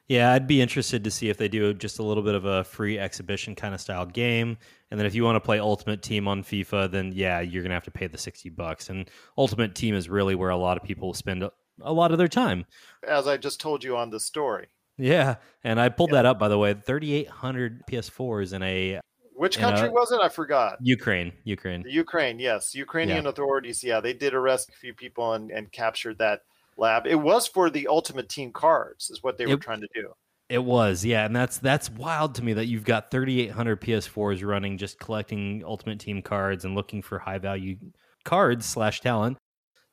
Yeah, 0.08 0.32
I'd 0.32 0.48
be 0.48 0.60
interested 0.60 1.04
to 1.04 1.12
see 1.12 1.28
if 1.28 1.36
they 1.36 1.48
do 1.48 1.72
just 1.74 2.00
a 2.00 2.02
little 2.02 2.24
bit 2.24 2.34
of 2.34 2.44
a 2.44 2.64
free 2.64 2.98
exhibition 2.98 3.54
kind 3.54 3.74
of 3.74 3.80
style 3.80 4.04
game. 4.06 4.58
And 4.90 4.98
then 4.98 5.06
if 5.06 5.14
you 5.14 5.22
want 5.22 5.36
to 5.36 5.40
play 5.40 5.60
Ultimate 5.60 6.02
Team 6.02 6.26
on 6.26 6.42
FIFA, 6.42 6.90
then 6.90 7.12
yeah, 7.14 7.38
you're 7.40 7.62
going 7.62 7.70
to 7.70 7.74
have 7.74 7.84
to 7.84 7.90
pay 7.92 8.08
the 8.08 8.18
60 8.18 8.48
bucks. 8.48 8.88
And 8.90 9.08
Ultimate 9.36 9.76
Team 9.76 9.94
is 9.94 10.08
really 10.08 10.34
where 10.34 10.50
a 10.50 10.56
lot 10.56 10.76
of 10.76 10.82
people 10.82 11.14
spend 11.14 11.44
a- 11.44 11.52
a 11.82 11.92
lot 11.92 12.10
of 12.10 12.18
their 12.18 12.26
time. 12.26 12.66
As 13.06 13.28
I 13.28 13.36
just 13.36 13.60
told 13.60 13.84
you 13.84 13.96
on 13.96 14.10
the 14.10 14.18
story. 14.18 14.66
Yeah, 14.98 15.36
and 15.64 15.80
I 15.80 15.88
pulled 15.88 16.10
that 16.10 16.26
up 16.26 16.38
by 16.38 16.48
the 16.48 16.58
way. 16.58 16.74
3800 16.74 17.86
PS4s 17.86 18.52
in 18.52 18.62
a 18.62 19.00
Which 19.34 19.58
country 19.58 19.88
was 19.88 20.10
it? 20.12 20.20
I 20.20 20.28
forgot. 20.28 20.78
Ukraine, 20.80 21.32
Ukraine. 21.44 21.82
The 21.82 21.92
Ukraine, 21.92 22.38
yes. 22.38 22.74
Ukrainian 22.74 23.26
authorities, 23.26 23.82
yeah, 23.84 24.00
they 24.00 24.12
did 24.12 24.34
arrest 24.34 24.70
a 24.70 24.72
few 24.72 24.92
people 24.92 25.32
and, 25.34 25.50
and 25.50 25.70
captured 25.70 26.18
that 26.18 26.42
lab. 26.76 27.06
It 27.06 27.14
was 27.14 27.46
for 27.46 27.70
the 27.70 27.86
Ultimate 27.86 28.28
Team 28.28 28.52
cards, 28.52 29.10
is 29.10 29.22
what 29.22 29.38
they 29.38 29.46
were 29.46 29.56
trying 29.56 29.80
to 29.80 29.88
do. 29.94 30.12
It 30.48 30.64
was, 30.64 31.04
yeah, 31.04 31.26
and 31.26 31.36
that's 31.36 31.58
that's 31.58 31.90
wild 31.90 32.34
to 32.36 32.42
me 32.42 32.54
that 32.54 32.66
you've 32.66 32.84
got 32.84 33.10
3800 33.10 33.80
PS4s 33.82 34.46
running 34.46 34.78
just 34.78 34.98
collecting 34.98 35.62
Ultimate 35.64 36.00
Team 36.00 36.22
cards 36.22 36.64
and 36.64 36.74
looking 36.74 37.02
for 37.02 37.18
high 37.18 37.38
value 37.38 37.76
cards 38.24 38.64
slash 38.64 39.02
talent. 39.02 39.36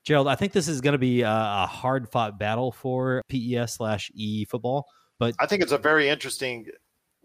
Gerald, 0.06 0.28
I 0.28 0.36
think 0.36 0.54
this 0.54 0.68
is 0.68 0.82
going 0.82 0.94
to 0.94 1.00
be 1.00 1.22
a, 1.22 1.30
a 1.30 1.68
hard 1.70 2.10
fought 2.12 2.38
battle 2.40 2.72
for 2.72 3.22
PES 3.30 3.74
slash 3.76 4.12
E 4.14 4.46
football, 4.46 4.86
but 5.20 5.34
I 5.40 5.48
think 5.48 5.64
it's 5.64 5.72
a 5.72 5.78
very 5.78 6.08
interesting 6.10 6.68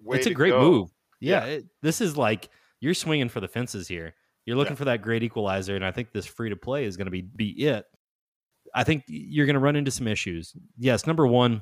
way 0.03 0.17
it's 0.17 0.27
a 0.27 0.31
to 0.31 0.35
great 0.35 0.51
go. 0.51 0.61
move. 0.61 0.91
Yeah, 1.21 1.45
Yeah. 1.45 1.53
It, 1.53 1.65
this 1.83 2.01
is 2.01 2.17
like 2.17 2.49
you're 2.81 2.95
swinging 2.95 3.29
for 3.29 3.41
the 3.41 3.49
fences 3.49 3.87
here. 3.87 4.15
You're 4.47 4.57
looking 4.57 4.73
Yeah. 4.73 4.77
for 4.79 4.85
that 4.87 5.03
great 5.03 5.23
equalizer, 5.23 5.77
and 5.77 5.85
I 5.85 5.91
think 5.93 6.13
this 6.13 6.25
free 6.25 6.49
to 6.49 6.57
play 6.57 6.85
is 6.87 6.97
going 6.97 7.05
to 7.07 7.11
be 7.11 7.21
be 7.23 7.51
it. 7.67 7.85
I 8.75 8.85
think 8.85 9.05
you're 9.07 9.47
going 9.47 9.55
to 9.55 9.61
run 9.61 9.77
into 9.77 9.91
some 9.91 10.07
issues. 10.09 10.55
Yes, 10.79 11.07
number 11.07 11.27
one, 11.27 11.61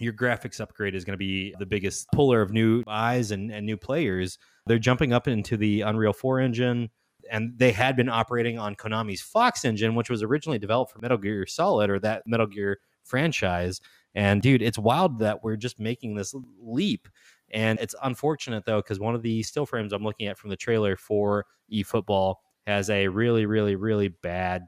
your 0.00 0.12
graphics 0.12 0.60
upgrade 0.60 0.94
is 0.94 1.04
going 1.04 1.12
to 1.14 1.18
be 1.18 1.54
the 1.58 1.66
biggest 1.66 2.06
puller 2.12 2.40
of 2.40 2.50
new 2.52 2.82
eyes 2.88 3.30
and, 3.30 3.52
and 3.52 3.64
new 3.66 3.76
players. 3.76 4.38
They're 4.66 4.78
jumping 4.78 5.12
up 5.12 5.28
into 5.28 5.56
the 5.56 5.82
Unreal 5.82 6.12
4 6.12 6.40
engine, 6.40 6.88
and 7.30 7.52
they 7.56 7.72
had 7.72 7.96
been 7.96 8.08
operating 8.08 8.58
on 8.58 8.76
Konami's 8.76 9.20
Fox 9.20 9.64
engine, 9.64 9.94
which 9.94 10.10
was 10.10 10.22
originally 10.22 10.58
developed 10.58 10.92
for 10.92 10.98
Metal 11.00 11.18
Gear 11.18 11.46
Solid 11.46 11.90
or 11.90 11.98
that 12.00 12.22
Metal 12.26 12.46
Gear 12.46 12.78
franchise. 13.04 13.80
And 14.14 14.42
dude, 14.42 14.62
it's 14.62 14.78
wild 14.78 15.18
that 15.20 15.42
we're 15.42 15.56
just 15.56 15.78
making 15.78 16.14
this 16.14 16.34
leap. 16.60 17.08
And 17.50 17.78
it's 17.80 17.94
unfortunate 18.02 18.64
though, 18.64 18.80
because 18.80 19.00
one 19.00 19.14
of 19.14 19.22
the 19.22 19.42
still 19.42 19.66
frames 19.66 19.92
I'm 19.92 20.04
looking 20.04 20.26
at 20.26 20.38
from 20.38 20.50
the 20.50 20.56
trailer 20.56 20.96
for 20.96 21.46
eFootball 21.72 22.36
has 22.66 22.90
a 22.90 23.08
really, 23.08 23.46
really, 23.46 23.76
really 23.76 24.08
bad, 24.08 24.66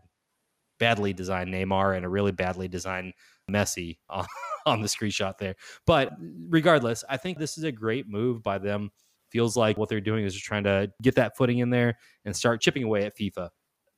badly 0.79 1.13
designed 1.13 1.53
Neymar 1.53 1.97
and 1.97 2.07
a 2.07 2.09
really 2.09 2.33
badly 2.33 2.69
designed 2.69 3.13
Messi 3.51 3.99
on, 4.09 4.27
on 4.67 4.81
the 4.81 4.89
screenshot 4.89 5.37
there. 5.39 5.57
But 5.87 6.13
regardless, 6.49 7.05
I 7.09 7.17
think 7.17 7.39
this 7.39 7.59
is 7.59 7.65
a 7.65 7.73
great 7.73 8.09
move 8.09 8.43
by 8.43 8.59
them. 8.59 8.91
Feels 9.31 9.57
like 9.57 9.76
what 9.78 9.89
they're 9.89 10.01
doing 10.01 10.24
is 10.24 10.35
just 10.35 10.45
trying 10.45 10.64
to 10.64 10.93
get 11.03 11.14
that 11.14 11.37
footing 11.37 11.59
in 11.59 11.70
there 11.70 11.97
and 12.24 12.35
start 12.35 12.61
chipping 12.61 12.83
away 12.83 13.05
at 13.05 13.16
FIFA 13.16 13.49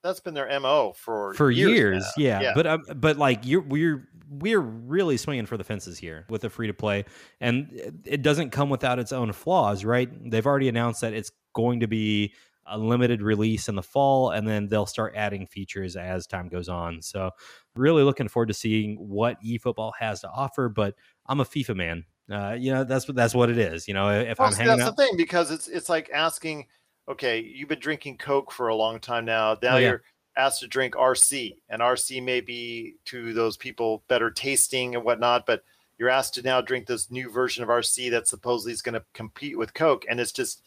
That's 0.03 0.20
been 0.20 0.35
their 0.35 0.61
MO 0.61 0.93
for 0.95 1.35
for 1.35 1.51
years. 1.51 2.05
now. 2.16 2.41
yeah. 2.41 2.53
but 2.55 2.66
um, 2.66 2.83
but 2.97 3.16
like 3.16 3.47
you're 3.47 3.62
we're 3.62 4.09
we're 4.28 4.61
really 4.61 5.16
swinging 5.16 5.47
for 5.47 5.57
the 5.57 5.64
fences 5.64 5.99
here 5.99 6.24
with 6.30 6.41
the 6.43 6.51
free 6.51 6.66
to 6.66 6.74
play, 6.74 7.05
and 7.41 8.01
it 8.05 8.22
doesn't 8.22 8.51
come 8.51 8.70
without 8.70 8.99
its 8.99 9.12
own 9.12 9.33
flaws, 9.33 9.85
right? 9.85 10.09
They've 10.30 10.47
already 10.47 10.68
announced 10.68 11.03
that 11.03 11.12
it's 11.12 11.30
going 11.55 11.80
to 11.80 11.87
be 11.87 12.33
a 12.66 12.78
limited 12.78 13.20
release 13.22 13.68
in 13.68 13.74
the 13.74 13.83
fall, 13.83 14.30
and 14.30 14.47
then 14.47 14.68
they'll 14.68 14.87
start 14.87 15.14
adding 15.16 15.47
features 15.47 15.97
as 15.97 16.26
time 16.26 16.49
goes 16.49 16.68
on. 16.68 17.03
So 17.03 17.33
really 17.74 18.05
looking 18.05 18.28
forward 18.28 18.47
to 18.47 18.55
seeing 18.55 18.97
what 18.97 19.37
eFootball 19.43 19.93
has 19.99 20.20
to 20.20 20.28
offer. 20.30 20.68
But 20.68 20.95
I'm 21.26 21.41
a 21.41 21.45
FIFA 21.45 21.76
man. 21.76 22.05
Uh, 22.31 22.57
you 22.59 22.73
know 22.73 22.85
that's 22.85 23.09
what 23.09 23.16
that's 23.16 23.35
what 23.35 23.51
it 23.51 23.59
is. 23.59 23.89
You 23.89 23.95
know, 23.95 24.09
if 24.11 24.39
Well, 24.39 24.49
I'm 24.49 24.55
hanging 24.55 24.77
that's 24.77 24.83
out, 24.89 24.97
the 24.97 25.05
thing 25.05 25.16
because 25.16 25.51
it's 25.51 25.68
it's 25.68 25.89
like 25.89 26.11
asking, 26.14 26.66
okay, 27.09 27.41
you've 27.41 27.68
been 27.68 27.81
drinking 27.81 28.18
Coke 28.18 28.53
for 28.53 28.68
a 28.68 28.75
long 28.75 29.01
time 29.01 29.25
now. 29.25 29.57
Now 29.62 29.75
Oh, 29.75 29.79
yeah. 29.79 29.89
you're 29.89 30.03
asked 30.37 30.61
to 30.61 30.68
drink 30.68 30.95
RC, 30.95 31.57
and 31.68 31.83
RC 31.83 32.23
may 32.23 32.41
be 32.41 32.95
to 33.07 33.33
those 33.35 33.57
people 33.57 34.03
better 34.09 34.31
tasting 34.31 34.95
and 34.95 35.05
whatnot, 35.05 35.47
but 35.47 35.62
you're 35.99 36.09
asked 36.09 36.35
to 36.35 36.43
now 36.43 36.61
drink 36.61 36.87
this 36.87 37.11
new 37.11 37.31
version 37.31 37.62
of 37.62 37.68
RC 37.68 38.11
that 38.12 38.29
supposedly 38.29 38.73
is 38.73 38.83
going 38.83 38.95
to 38.95 39.05
compete 39.12 39.59
with 39.59 39.75
Coke, 39.75 40.05
and 40.09 40.20
it's 40.20 40.33
just 40.33 40.62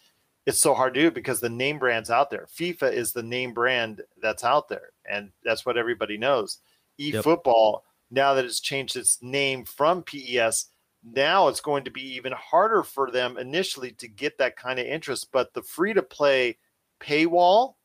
it's 0.45 0.59
so 0.59 0.73
hard 0.75 0.93
to 0.93 1.01
do 1.01 1.09
because 1.11 1.39
the 1.39 1.49
name 1.49 1.79
brand's 1.79 2.11
out 2.11 2.29
there. 2.29 2.47
FIFA 2.55 2.93
is 2.93 3.11
the 3.13 3.23
name 3.23 3.53
brand 3.53 4.01
that's 4.21 4.43
out 4.43 4.69
there, 4.69 4.89
and 5.09 5.31
that's 5.43 5.65
what 5.65 5.77
everybody 5.77 6.17
knows. 6.17 6.59
Yep. 6.97 7.23
eFootball, 7.25 7.81
now 8.11 8.33
that 8.35 8.45
it's 8.45 8.59
changed 8.59 8.95
its 8.95 9.17
name 9.23 9.65
from 9.65 10.03
PES, 10.03 10.67
now 11.13 11.47
it's 11.47 11.61
going 11.61 11.83
to 11.83 11.91
be 11.91 12.15
even 12.15 12.33
harder 12.33 12.83
for 12.83 13.11
them 13.11 13.37
initially 13.37 13.91
to 13.93 14.07
get 14.07 14.37
that 14.37 14.55
kind 14.55 14.79
of 14.79 14.85
interest. 14.85 15.29
But 15.31 15.53
the 15.53 15.61
free 15.61 15.93
to 15.93 16.01
play 16.01 16.57
paywall, 16.99 17.75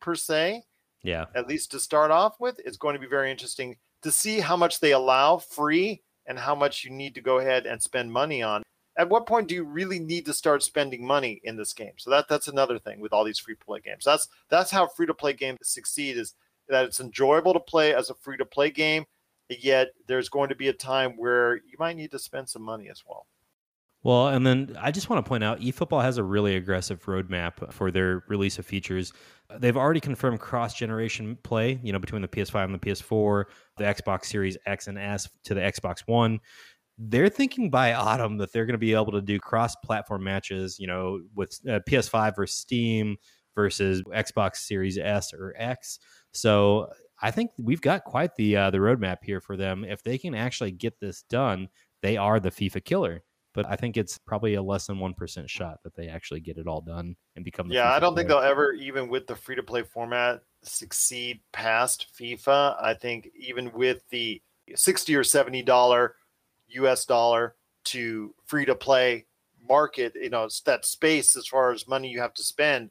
per 0.00 0.14
se, 0.14 0.62
yeah, 1.02 1.26
at 1.34 1.46
least 1.46 1.70
to 1.72 1.80
start 1.80 2.10
off 2.10 2.40
with, 2.40 2.58
is 2.64 2.76
going 2.76 2.94
to 2.94 3.00
be 3.00 3.06
very 3.06 3.30
interesting 3.30 3.76
to 4.02 4.10
see 4.10 4.40
how 4.40 4.56
much 4.56 4.80
they 4.80 4.92
allow 4.92 5.38
free 5.38 6.02
and 6.26 6.38
how 6.38 6.54
much 6.54 6.84
you 6.84 6.90
need 6.90 7.14
to 7.14 7.20
go 7.20 7.38
ahead 7.38 7.66
and 7.66 7.82
spend 7.82 8.12
money 8.12 8.42
on. 8.42 8.62
At 8.96 9.08
what 9.08 9.26
point 9.26 9.48
do 9.48 9.54
you 9.54 9.64
really 9.64 9.98
need 9.98 10.24
to 10.26 10.32
start 10.32 10.62
spending 10.62 11.04
money 11.04 11.40
in 11.42 11.56
this 11.56 11.72
game? 11.72 11.92
So 11.98 12.10
that 12.10 12.28
that's 12.28 12.48
another 12.48 12.78
thing 12.78 13.00
with 13.00 13.12
all 13.12 13.24
these 13.24 13.38
free 13.38 13.54
to 13.54 13.64
play 13.64 13.80
games. 13.80 14.04
That's 14.04 14.28
that's 14.48 14.70
how 14.70 14.86
free 14.86 15.06
to 15.06 15.14
play 15.14 15.32
games 15.32 15.58
succeed 15.62 16.16
is 16.16 16.34
that 16.68 16.84
it's 16.84 17.00
enjoyable 17.00 17.52
to 17.52 17.60
play 17.60 17.94
as 17.94 18.10
a 18.10 18.14
free 18.14 18.36
to 18.38 18.44
play 18.44 18.70
game, 18.70 19.04
yet 19.48 19.88
there's 20.06 20.28
going 20.28 20.48
to 20.48 20.54
be 20.54 20.68
a 20.68 20.72
time 20.72 21.12
where 21.16 21.56
you 21.56 21.76
might 21.78 21.96
need 21.96 22.10
to 22.12 22.18
spend 22.18 22.48
some 22.48 22.62
money 22.62 22.88
as 22.90 23.02
well. 23.06 23.26
Well, 24.04 24.28
and 24.28 24.46
then 24.46 24.76
I 24.78 24.90
just 24.90 25.08
want 25.08 25.24
to 25.24 25.28
point 25.28 25.42
out 25.42 25.60
eFootball 25.60 26.02
has 26.02 26.18
a 26.18 26.22
really 26.22 26.56
aggressive 26.56 27.02
roadmap 27.06 27.72
for 27.72 27.90
their 27.90 28.22
release 28.28 28.58
of 28.58 28.66
features. 28.66 29.14
They've 29.58 29.76
already 29.76 30.00
confirmed 30.00 30.40
cross 30.40 30.74
generation 30.74 31.38
play, 31.42 31.80
you 31.82 31.90
know, 31.90 31.98
between 31.98 32.20
the 32.20 32.28
PS5 32.28 32.64
and 32.64 32.74
the 32.74 32.78
PS4, 32.78 33.44
the 33.78 33.84
Xbox 33.84 34.26
Series 34.26 34.58
X 34.66 34.88
and 34.88 34.98
S 34.98 35.26
to 35.44 35.54
the 35.54 35.62
Xbox 35.62 36.00
One. 36.06 36.38
They're 36.98 37.30
thinking 37.30 37.70
by 37.70 37.94
autumn 37.94 38.36
that 38.38 38.52
they're 38.52 38.66
going 38.66 38.74
to 38.74 38.78
be 38.78 38.92
able 38.92 39.12
to 39.12 39.22
do 39.22 39.38
cross 39.40 39.74
platform 39.76 40.22
matches, 40.22 40.78
you 40.78 40.86
know, 40.86 41.22
with 41.34 41.58
uh, 41.66 41.80
PS5 41.88 42.36
versus 42.36 42.58
Steam 42.58 43.16
versus 43.54 44.02
Xbox 44.02 44.56
Series 44.56 44.98
S 44.98 45.32
or 45.32 45.54
X. 45.56 45.98
So 46.32 46.90
I 47.22 47.30
think 47.30 47.52
we've 47.58 47.80
got 47.80 48.04
quite 48.04 48.34
the 48.36 48.56
uh, 48.56 48.70
the 48.70 48.78
roadmap 48.78 49.18
here 49.22 49.40
for 49.40 49.56
them. 49.56 49.84
If 49.84 50.02
they 50.02 50.18
can 50.18 50.34
actually 50.34 50.72
get 50.72 50.98
this 51.00 51.22
done, 51.22 51.68
they 52.02 52.16
are 52.16 52.40
the 52.40 52.50
FIFA 52.50 52.84
killer 52.84 53.22
but 53.54 53.66
I 53.66 53.76
think 53.76 53.96
it's 53.96 54.18
probably 54.18 54.54
a 54.54 54.62
less 54.62 54.88
than 54.88 54.98
one 54.98 55.14
percent 55.14 55.48
shot 55.48 55.78
that 55.84 55.94
they 55.94 56.08
actually 56.08 56.40
get 56.40 56.58
it 56.58 56.66
all 56.66 56.80
done 56.80 57.16
and 57.36 57.44
become. 57.44 57.68
The 57.68 57.74
Yeah, 57.74 57.86
FIFA 57.86 57.92
I 57.92 58.00
don't 58.00 58.16
think 58.16 58.28
they'll 58.28 58.38
ever, 58.40 58.72
even 58.72 59.08
with 59.08 59.26
the 59.26 59.36
free 59.36 59.54
to 59.54 59.62
play 59.62 59.82
format, 59.82 60.42
succeed 60.62 61.40
past 61.52 62.08
FIFA. 62.18 62.82
I 62.82 62.94
think 62.94 63.30
even 63.38 63.72
with 63.72 64.02
the 64.10 64.42
sixty 64.74 65.14
or 65.14 65.24
seventy 65.24 65.62
dollar 65.62 66.16
US 66.68 67.06
dollar 67.06 67.54
to 67.84 68.34
free 68.44 68.64
to 68.64 68.74
play 68.74 69.26
market, 69.66 70.14
you 70.16 70.30
know, 70.30 70.48
that 70.66 70.84
space 70.84 71.36
as 71.36 71.46
far 71.46 71.72
as 71.72 71.88
money 71.88 72.08
you 72.08 72.20
have 72.20 72.34
to 72.34 72.42
spend. 72.42 72.90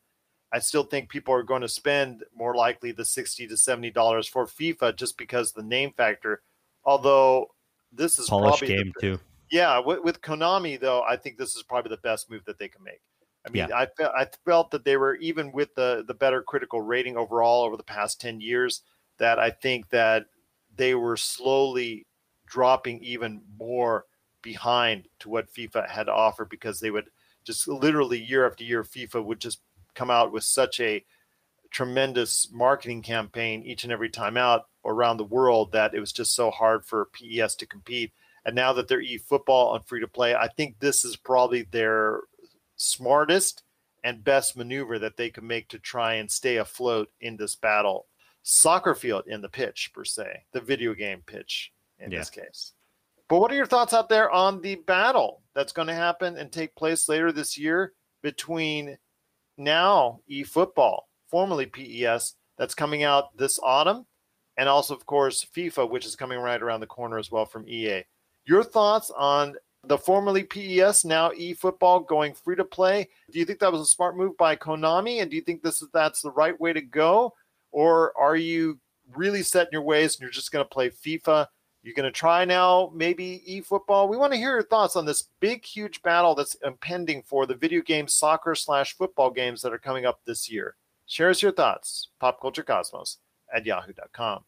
I 0.54 0.60
still 0.60 0.84
think 0.84 1.10
people 1.10 1.34
are 1.34 1.44
going 1.44 1.64
to 1.64 1.68
spend 1.68 2.24
more 2.36 2.56
likely 2.56 2.92
the 2.92 3.04
sixty 3.04 3.48
to 3.48 3.58
seventy 3.58 3.90
dollars 3.90 4.28
for 4.28 4.46
FIFA 4.46 4.96
just 4.96 5.18
because 5.18 5.52
the 5.52 5.64
name 5.64 5.92
factor. 5.98 6.44
Although 6.86 7.48
this 7.92 8.20
is 8.20 8.30
polished 8.30 8.60
probably 8.60 8.78
the 8.78 8.84
game 8.84 8.94
too. 9.02 9.20
yeah, 9.52 9.80
with, 9.80 10.04
with 10.04 10.22
Konami 10.22 10.80
though, 10.80 11.02
I 11.02 11.18
think 11.18 11.38
this 11.38 11.56
is 11.56 11.64
probably 11.64 11.90
the 11.90 11.98
best 11.98 12.30
move 12.30 12.46
that 12.46 12.60
they 12.60 12.68
can 12.68 12.84
make. 12.84 13.02
I 13.46 13.50
mean, 13.50 13.68
Yeah. 13.70 13.78
I 13.78 13.88
felt 13.98 14.14
I 14.16 14.28
felt 14.46 14.72
that 14.72 14.86
they 14.86 14.96
were 14.96 15.16
even 15.16 15.52
with 15.52 15.74
the 15.76 16.04
the 16.08 16.14
better 16.14 16.44
critical 16.44 16.82
rating 16.82 17.18
overall 17.18 17.64
over 17.64 17.76
the 17.76 17.84
past 17.84 18.22
ten 18.22 18.40
years. 18.40 18.82
That 19.18 19.40
I 19.40 19.50
think 19.50 19.90
that 19.90 20.28
they 20.76 20.96
were 20.96 21.18
slowly 21.18 22.06
dropping 22.46 23.04
even 23.04 23.42
more 23.58 24.06
behind 24.44 25.08
to 25.20 25.30
what 25.30 25.52
FIFA 25.52 25.90
had 25.90 26.06
to 26.06 26.14
offer 26.14 26.46
because 26.46 26.80
they 26.80 26.92
would 26.92 27.10
just 27.44 27.68
literally 27.68 28.22
year 28.22 28.46
after 28.46 28.64
year 28.64 28.84
FIFA 28.84 29.24
would 29.24 29.40
just 29.40 29.62
come 29.96 30.10
out 30.12 30.32
with 30.32 30.44
such 30.44 30.80
a 30.80 31.04
tremendous 31.72 32.50
marketing 32.52 33.02
campaign 33.02 33.64
each 33.64 33.84
and 33.84 33.92
every 33.92 34.10
time 34.10 34.38
out 34.38 34.68
around 34.86 35.18
the 35.18 35.24
world 35.24 35.72
that 35.72 35.94
it 35.94 36.00
was 36.00 36.12
just 36.12 36.36
so 36.36 36.52
hard 36.52 36.86
for 36.86 37.06
PES 37.14 37.56
to 37.56 37.66
compete. 37.66 38.12
And 38.46 38.56
now 38.56 38.74
that 38.74 38.88
they're 38.88 39.02
eFootball 39.02 39.74
on 39.74 39.82
free 39.84 40.02
to 40.02 40.08
play, 40.08 40.36
I 40.36 40.48
think 40.50 40.80
this 40.80 41.04
is 41.06 41.16
probably 41.16 41.64
their 41.64 42.22
smartest 42.76 43.64
and 44.04 44.24
best 44.24 44.58
maneuver 44.58 45.00
that 45.00 45.16
they 45.18 45.30
can 45.30 45.48
make 45.48 45.70
to 45.70 45.80
try 45.80 46.16
and 46.16 46.30
stay 46.30 46.58
afloat 46.58 47.10
in 47.22 47.38
this 47.38 47.56
battle. 47.56 48.08
soccer 48.46 48.94
field 48.94 49.24
in 49.26 49.40
the 49.40 49.48
pitch 49.48 49.92
per 49.94 50.04
se, 50.04 50.44
the 50.52 50.60
video 50.60 50.94
game 50.94 51.22
pitch 51.26 51.72
in 51.98 52.12
Yeah. 52.12 52.20
this 52.20 52.30
case. 52.30 52.74
But 53.30 53.40
what 53.40 53.50
are 53.54 53.56
your 53.56 53.66
thoughts 53.66 53.94
out 53.94 54.10
there 54.10 54.30
on 54.30 54.60
the 54.60 54.76
battle 54.76 55.44
that's 55.54 55.72
going 55.72 55.88
to 55.88 55.94
happen 55.94 56.36
and 56.36 56.52
take 56.52 56.76
place 56.76 57.08
later 57.08 57.32
this 57.32 57.58
year 57.58 57.94
between 58.22 58.98
now 59.58 60.20
eFootball, 60.30 61.02
formerly 61.28 61.66
PES, 61.66 62.36
that's 62.58 62.76
coming 62.76 63.04
out 63.04 63.36
this 63.38 63.60
autumn, 63.64 64.06
and 64.58 64.70
also, 64.70 64.96
of 64.96 65.06
course, 65.06 65.46
FIFA, 65.56 65.90
which 65.90 66.06
is 66.06 66.16
coming 66.16 66.40
right 66.40 66.62
around 66.62 66.80
the 66.80 66.88
corner 66.88 67.18
as 67.18 67.32
well 67.32 67.46
from 67.46 67.68
EA. 67.68 68.04
Your 68.46 68.64
thoughts 68.64 69.12
on 69.18 69.56
the 69.86 69.98
formerly 69.98 70.44
PES, 70.44 71.06
now 71.06 71.32
eFootball 71.32 72.08
going 72.08 72.34
free 72.34 72.56
to 72.56 72.64
play? 72.64 73.10
Do 73.32 73.40
you 73.40 73.46
think 73.46 73.60
that 73.60 73.72
was 73.72 73.82
a 73.82 73.86
smart 73.86 74.16
move 74.16 74.38
by 74.38 74.56
Konami, 74.56 75.22
and 75.22 75.30
do 75.30 75.36
you 75.36 75.42
think 75.42 75.62
this 75.62 75.82
is 75.82 75.90
that's 75.94 76.22
the 76.22 76.32
right 76.32 76.60
way 76.60 76.74
to 76.74 76.82
go, 76.82 77.34
or 77.72 78.14
are 78.18 78.36
you 78.36 78.80
really 79.16 79.44
set 79.44 79.68
in 79.68 79.74
your 79.74 79.82
ways 79.82 80.16
and 80.16 80.22
you're 80.22 80.32
just 80.32 80.52
going 80.52 80.64
to 80.64 80.70
play 80.70 80.90
FIFA? 80.90 81.48
You're 81.84 81.96
going 81.96 82.06
to 82.06 82.12
try 82.12 82.46
now, 82.46 82.92
maybe 82.96 83.44
eFootball. 83.48 84.10
We 84.10 84.16
want 84.16 84.32
to 84.32 84.40
hear 84.40 84.54
your 84.54 84.64
thoughts 84.64 84.96
on 84.96 85.06
this 85.06 85.28
big, 85.42 85.66
huge 85.66 86.02
battle 86.02 86.34
that's 86.34 86.56
impending 86.64 87.24
for 87.24 87.46
the 87.46 87.56
video 87.56 87.82
game 87.82 88.08
soccer 88.08 88.56
slash 88.56 88.96
football 88.96 89.30
games 89.30 89.62
that 89.62 89.74
are 89.74 89.78
coming 89.78 90.06
up 90.06 90.22
this 90.26 90.50
year. 90.50 90.76
Share 91.06 91.30
us 91.30 91.42
your 91.42 91.52
thoughts. 91.52 92.08
PopCultureCosmos 92.22 93.18
at 93.54 93.66
yahoo.com. 93.66 94.46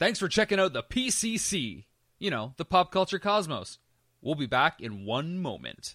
Thanks 0.00 0.18
for 0.18 0.26
checking 0.26 0.58
out 0.58 0.72
the 0.72 0.82
PCC, 0.82 1.84
you 2.18 2.30
know, 2.30 2.54
the 2.56 2.64
Pop 2.64 2.90
Culture 2.90 3.20
Cosmos. 3.20 3.78
We'll 4.20 4.34
be 4.34 4.46
back 4.46 4.80
in 4.80 5.04
one 5.04 5.38
moment. 5.38 5.94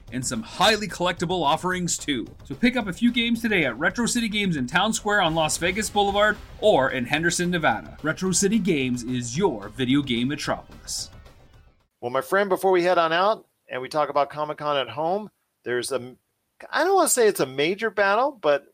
and 0.11 0.25
some 0.25 0.41
highly 0.41 0.87
collectible 0.87 1.43
offerings 1.43 1.97
too. 1.97 2.27
So 2.43 2.55
pick 2.55 2.75
up 2.75 2.87
a 2.87 2.93
few 2.93 3.11
games 3.11 3.41
today 3.41 3.65
at 3.65 3.77
Retro 3.77 4.05
City 4.05 4.29
Games 4.29 4.57
in 4.57 4.67
Town 4.67 4.93
Square 4.93 5.21
on 5.21 5.35
Las 5.35 5.57
Vegas 5.57 5.89
Boulevard 5.89 6.37
or 6.59 6.91
in 6.91 7.05
Henderson, 7.05 7.49
Nevada. 7.49 7.97
Retro 8.03 8.31
City 8.31 8.59
Games 8.59 9.03
is 9.03 9.37
your 9.37 9.69
video 9.69 10.01
game 10.01 10.27
metropolis. 10.27 11.09
Well, 12.01 12.11
my 12.11 12.21
friend, 12.21 12.49
before 12.49 12.71
we 12.71 12.83
head 12.83 12.97
on 12.97 13.13
out 13.13 13.45
and 13.69 13.81
we 13.81 13.89
talk 13.89 14.09
about 14.09 14.29
Comic 14.29 14.57
Con 14.57 14.77
at 14.77 14.89
home, 14.89 15.29
there's 15.63 15.91
a, 15.91 16.15
I 16.71 16.83
don't 16.83 16.95
want 16.95 17.07
to 17.07 17.13
say 17.13 17.27
it's 17.27 17.39
a 17.39 17.45
major 17.45 17.89
battle, 17.89 18.37
but 18.41 18.65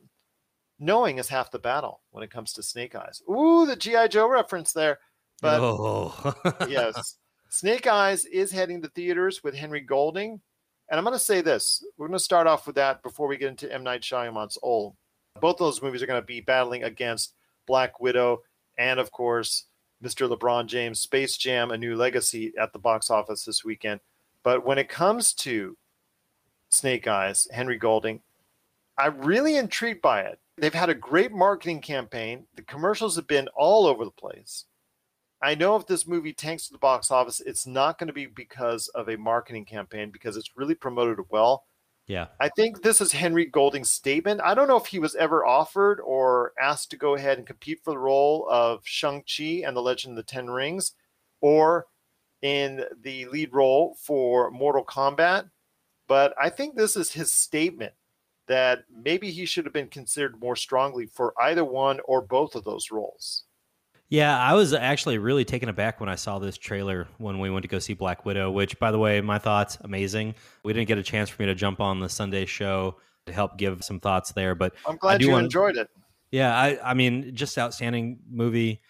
knowing 0.79 1.17
is 1.17 1.29
half 1.29 1.51
the 1.51 1.59
battle 1.59 2.01
when 2.11 2.23
it 2.23 2.31
comes 2.31 2.53
to 2.53 2.63
Snake 2.63 2.95
Eyes. 2.95 3.21
Ooh, 3.29 3.65
the 3.65 3.75
G.I. 3.75 4.07
Joe 4.07 4.29
reference 4.29 4.73
there. 4.73 4.99
But 5.41 5.59
oh, 5.61 6.35
yes, 6.69 7.17
Snake 7.49 7.87
Eyes 7.87 8.25
is 8.25 8.51
heading 8.51 8.81
to 8.81 8.89
theaters 8.89 9.43
with 9.43 9.55
Henry 9.55 9.81
Golding. 9.81 10.41
And 10.89 10.97
I'm 10.97 11.03
going 11.03 11.15
to 11.15 11.23
say 11.23 11.41
this 11.41 11.83
we're 11.97 12.07
going 12.07 12.17
to 12.17 12.23
start 12.23 12.47
off 12.47 12.65
with 12.65 12.75
that 12.75 13.03
before 13.03 13.27
we 13.27 13.37
get 13.37 13.49
into 13.49 13.71
M. 13.71 13.83
Night 13.83 14.01
Shyamalan's 14.01 14.57
Old. 14.61 14.95
Both 15.39 15.57
those 15.57 15.81
movies 15.81 16.01
are 16.01 16.07
going 16.07 16.21
to 16.21 16.25
be 16.25 16.41
battling 16.41 16.83
against 16.83 17.33
Black 17.65 17.99
Widow 17.99 18.41
and, 18.77 18.99
of 18.99 19.11
course, 19.11 19.65
Mr. 20.03 20.29
LeBron 20.29 20.67
James' 20.67 20.99
Space 20.99 21.37
Jam 21.37 21.71
A 21.71 21.77
New 21.77 21.95
Legacy 21.95 22.53
at 22.59 22.73
the 22.73 22.79
box 22.79 23.09
office 23.09 23.43
this 23.43 23.65
weekend. 23.65 23.99
But 24.43 24.65
when 24.65 24.77
it 24.77 24.89
comes 24.89 25.33
to 25.33 25.75
Snake 26.69 27.07
Eyes, 27.07 27.47
Henry 27.51 27.77
Golding, 27.77 28.21
I'm 28.97 29.19
really 29.19 29.57
intrigued 29.57 30.01
by 30.01 30.21
it. 30.21 30.39
They've 30.57 30.73
had 30.73 30.89
a 30.89 30.95
great 30.95 31.31
marketing 31.31 31.81
campaign. 31.81 32.45
The 32.55 32.63
commercials 32.63 33.15
have 33.15 33.27
been 33.27 33.47
all 33.55 33.85
over 33.85 34.05
the 34.05 34.11
place. 34.11 34.65
I 35.41 35.55
know 35.55 35.75
if 35.75 35.85
this 35.85 36.07
movie 36.07 36.33
tanks 36.33 36.67
to 36.67 36.73
the 36.73 36.79
box 36.79 37.11
office, 37.11 37.41
it's 37.41 37.67
not 37.67 37.99
going 37.99 38.07
to 38.07 38.13
be 38.13 38.25
because 38.25 38.87
of 38.89 39.09
a 39.09 39.17
marketing 39.17 39.65
campaign 39.65 40.09
because 40.09 40.35
it's 40.35 40.57
really 40.57 40.75
promoted 40.75 41.19
well. 41.29 41.65
yeah. 42.07 42.27
I 42.39 42.49
think 42.49 42.81
this 42.81 43.01
is 43.01 43.11
Henry 43.11 43.45
Golding's 43.45 43.91
statement. 43.91 44.41
I 44.43 44.55
don't 44.55 44.67
know 44.67 44.77
if 44.77 44.87
he 44.87 44.99
was 44.99 45.13
ever 45.15 45.45
offered 45.45 45.99
or 45.99 46.53
asked 46.59 46.89
to 46.91 46.97
go 46.97 47.15
ahead 47.15 47.37
and 47.37 47.45
compete 47.45 47.81
for 47.83 47.91
the 47.91 47.99
role 47.99 48.47
of 48.49 48.81
Shang-Chi 48.85 49.63
and 49.65 49.75
the 49.75 49.81
Legend 49.81 50.13
of 50.13 50.25
the 50.25 50.31
Ten 50.31 50.49
Rings 50.49 50.93
or 51.41 51.85
in 52.41 52.85
the 53.01 53.25
lead 53.25 53.53
role 53.53 53.95
for 54.01 54.49
Mortal 54.51 54.85
Kombat. 54.85 55.49
But 56.07 56.33
I 56.41 56.49
think 56.49 56.75
this 56.75 56.95
is 56.95 57.11
his 57.11 57.31
statement 57.31 57.93
that 58.47 58.85
maybe 58.89 59.29
he 59.29 59.45
should 59.45 59.65
have 59.65 59.73
been 59.73 59.89
considered 59.89 60.39
more 60.39 60.55
strongly 60.55 61.05
for 61.05 61.33
either 61.41 61.65
one 61.65 61.99
or 62.05 62.21
both 62.21 62.55
of 62.55 62.63
those 62.63 62.89
roles. 62.89 63.43
Yeah, 64.09 64.37
I 64.39 64.53
was 64.53 64.73
actually 64.73 65.17
really 65.17 65.43
taken 65.43 65.67
aback 65.67 65.99
when 65.99 66.07
I 66.07 66.15
saw 66.15 66.39
this 66.39 66.57
trailer 66.57 67.07
when 67.17 67.39
we 67.39 67.49
went 67.49 67.63
to 67.63 67.67
go 67.67 67.77
see 67.79 67.93
Black 67.93 68.25
Widow, 68.25 68.49
which, 68.51 68.79
by 68.79 68.91
the 68.91 68.99
way, 68.99 69.19
my 69.19 69.37
thoughts, 69.37 69.77
amazing. 69.81 70.35
We 70.63 70.71
didn't 70.71 70.87
get 70.87 70.97
a 70.97 71.03
chance 71.03 71.29
for 71.29 71.41
me 71.41 71.47
to 71.47 71.55
jump 71.55 71.81
on 71.81 71.99
the 71.99 72.07
Sunday 72.07 72.45
show 72.45 72.95
to 73.25 73.33
help 73.33 73.57
give 73.57 73.83
some 73.83 73.99
thoughts 73.99 74.31
there, 74.31 74.55
but 74.55 74.73
I'm 74.85 74.95
glad 74.95 75.21
you 75.21 75.31
wanna- 75.31 75.43
enjoyed 75.43 75.75
it. 75.75 75.89
yeah, 76.31 76.57
I, 76.57 76.79
I 76.83 76.93
mean, 76.93 77.35
just 77.35 77.57
outstanding 77.57 78.19
movie. 78.29 78.81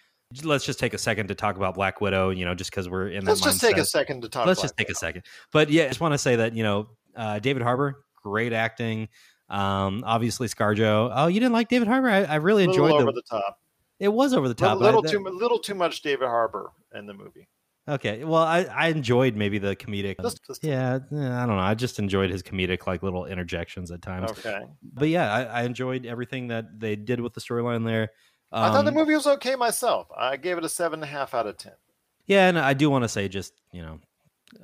Let's 0.44 0.64
just 0.64 0.78
take 0.78 0.94
a 0.94 0.98
second 0.98 1.28
to 1.28 1.34
talk 1.34 1.56
about 1.56 1.74
Black 1.74 2.00
Widow, 2.00 2.30
you 2.30 2.44
know, 2.44 2.54
just 2.54 2.70
because 2.70 2.88
we're 2.88 3.08
in 3.08 3.24
Let's 3.24 3.40
just 3.40 3.60
take 3.60 3.78
a 3.78 3.84
second 3.84 4.22
to 4.22 4.28
talk. 4.28 4.46
Let's 4.46 4.60
Black 4.60 4.64
just 4.66 4.76
take 4.76 4.90
a 4.90 4.94
second. 4.94 5.22
But 5.52 5.70
yeah, 5.70 5.84
I 5.84 5.88
just 5.88 6.00
want 6.00 6.14
to 6.14 6.18
say 6.18 6.36
that, 6.36 6.52
you 6.54 6.62
know, 6.62 6.90
uh, 7.16 7.40
David 7.40 7.62
Harbour, 7.62 8.04
great 8.22 8.52
acting. 8.52 9.08
Um, 9.48 10.04
obviously, 10.06 10.46
Scarjo. 10.46 11.10
Oh, 11.12 11.26
you 11.26 11.40
didn't 11.40 11.54
like 11.54 11.68
David 11.68 11.88
Harbour? 11.88 12.10
I, 12.10 12.24
I 12.24 12.34
really 12.36 12.64
enjoyed 12.64 12.92
over 12.92 13.06
the, 13.06 13.12
the 13.12 13.22
top. 13.22 13.58
It 14.00 14.08
was 14.08 14.32
over 14.34 14.48
the 14.48 14.52
A 14.52 14.56
top. 14.56 14.78
little 14.80 15.02
but 15.02 15.08
I- 15.10 15.12
too 15.12 15.24
little 15.24 15.58
too 15.58 15.74
much 15.74 16.02
David 16.02 16.28
Harbour 16.28 16.70
in 16.94 17.06
the 17.06 17.14
movie. 17.14 17.48
Okay. 17.88 18.22
Well, 18.22 18.42
I, 18.42 18.64
I 18.64 18.88
enjoyed 18.88 19.34
maybe 19.34 19.58
the 19.58 19.74
comedic. 19.74 20.20
Just, 20.20 20.40
just 20.46 20.62
yeah, 20.62 20.96
I 20.96 20.98
don't 20.98 21.48
know. 21.48 21.58
I 21.58 21.74
just 21.74 21.98
enjoyed 21.98 22.28
his 22.30 22.42
comedic, 22.42 22.86
like 22.86 23.02
little 23.02 23.24
interjections 23.24 23.90
at 23.90 24.02
times. 24.02 24.30
okay. 24.32 24.60
But 24.92 25.08
yeah, 25.08 25.32
I, 25.32 25.42
I 25.44 25.62
enjoyed 25.62 26.04
everything 26.04 26.48
that 26.48 26.78
they 26.78 26.96
did 26.96 27.18
with 27.20 27.32
the 27.32 27.40
storyline 27.40 27.86
there. 27.86 28.10
I 28.52 28.70
thought 28.70 28.82
the 28.82 28.88
Um, 28.88 28.94
movie 28.94 29.14
was 29.14 29.26
okay 29.26 29.56
myself. 29.56 30.06
I 30.16 30.36
gave 30.36 30.58
it 30.58 30.64
a 30.64 30.68
seven 30.68 30.98
and 31.00 31.04
a 31.04 31.06
half 31.06 31.34
out 31.34 31.46
of 31.46 31.56
ten. 31.56 31.72
Yeah, 32.26 32.48
and 32.48 32.58
I 32.58 32.74
do 32.74 32.90
want 32.90 33.04
to 33.04 33.08
say, 33.08 33.26
just 33.26 33.54
you 33.72 33.80
know, 33.82 34.00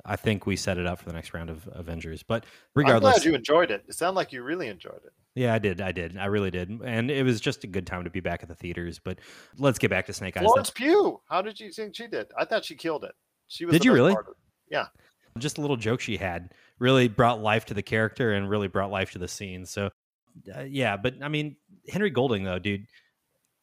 I 0.05 0.15
think 0.17 0.45
we 0.45 0.55
set 0.55 0.77
it 0.77 0.85
up 0.85 0.99
for 0.99 1.05
the 1.05 1.13
next 1.13 1.33
round 1.33 1.49
of 1.49 1.67
Avengers. 1.71 2.21
But 2.23 2.45
regardless, 2.75 3.15
I'm 3.15 3.21
glad 3.21 3.25
you 3.25 3.35
enjoyed 3.35 3.71
it. 3.71 3.83
It 3.87 3.95
sounded 3.95 4.15
like 4.17 4.33
you 4.33 4.43
really 4.43 4.67
enjoyed 4.67 5.01
it. 5.03 5.13
Yeah, 5.35 5.53
I 5.53 5.59
did, 5.59 5.81
I 5.81 5.91
did, 5.91 6.17
I 6.17 6.25
really 6.25 6.49
did, 6.49 6.69
and 6.69 7.11
it 7.11 7.23
was 7.23 7.41
just 7.41 7.65
a 7.65 7.67
good 7.67 7.85
time 7.85 8.05
to 8.05 8.09
be 8.09 8.21
back 8.21 8.41
at 8.41 8.47
the 8.47 8.55
theaters. 8.55 8.99
But 9.03 9.19
let's 9.57 9.77
get 9.77 9.89
back 9.89 10.05
to 10.05 10.13
Snake 10.13 10.37
Eyes. 10.37 10.43
Florence 10.43 10.69
Pugh, 10.69 11.21
how 11.29 11.41
did 11.41 11.59
you 11.59 11.71
think 11.71 11.95
she 11.95 12.07
did? 12.07 12.27
I 12.37 12.45
thought 12.45 12.63
she 12.63 12.75
killed 12.75 13.03
it. 13.03 13.11
She 13.47 13.65
was. 13.65 13.73
Did 13.73 13.83
you 13.83 13.93
really? 13.93 14.13
part 14.13 14.27
of 14.27 14.31
it. 14.31 14.37
Yeah. 14.69 14.85
just 15.37 15.57
a 15.57 15.61
little 15.61 15.75
joke 15.75 15.99
she 15.99 16.17
had 16.17 16.53
really 16.79 17.09
brought 17.09 17.41
life 17.41 17.65
to 17.65 17.73
the 17.73 17.83
character 17.83 18.33
and 18.33 18.49
really 18.49 18.69
brought 18.69 18.91
life 18.91 19.11
to 19.11 19.19
the 19.19 19.27
scene. 19.27 19.65
So, 19.65 19.89
uh, 20.55 20.61
yeah, 20.61 20.97
but 20.97 21.15
I 21.21 21.27
mean, 21.27 21.57
Henry 21.89 22.09
Golding 22.09 22.45
though, 22.45 22.59
dude, 22.59 22.85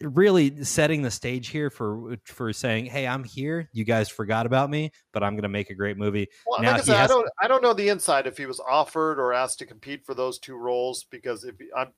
really 0.02 0.64
setting 0.64 1.02
the 1.02 1.10
stage 1.10 1.48
here 1.48 1.70
for 1.70 2.16
for 2.24 2.52
saying, 2.52 2.86
"Hey, 2.86 3.06
I'm 3.06 3.24
here. 3.24 3.68
You 3.72 3.84
guys 3.84 4.08
forgot 4.08 4.46
about 4.46 4.70
me, 4.70 4.90
but 5.12 5.22
I'm 5.22 5.34
going 5.34 5.42
to 5.42 5.48
make 5.48 5.70
a 5.70 5.74
great 5.74 5.96
movie." 5.96 6.28
Well, 6.46 6.60
Now 6.60 6.72
like 6.72 6.80
I 6.82 6.84
said, 6.84 6.96
I 6.96 7.06
don't. 7.06 7.28
I 7.40 7.48
don't 7.48 7.62
know 7.62 7.72
the 7.74 7.88
inside 7.88 8.26
if 8.26 8.36
he 8.36 8.46
was 8.46 8.60
offered 8.60 9.18
or 9.18 9.32
asked 9.32 9.58
to 9.60 9.66
compete 9.66 10.04
for 10.04 10.14
those 10.14 10.38
two 10.38 10.56
roles 10.56 11.04
because 11.10 11.44
if 11.44 11.54
I'm, 11.76 11.88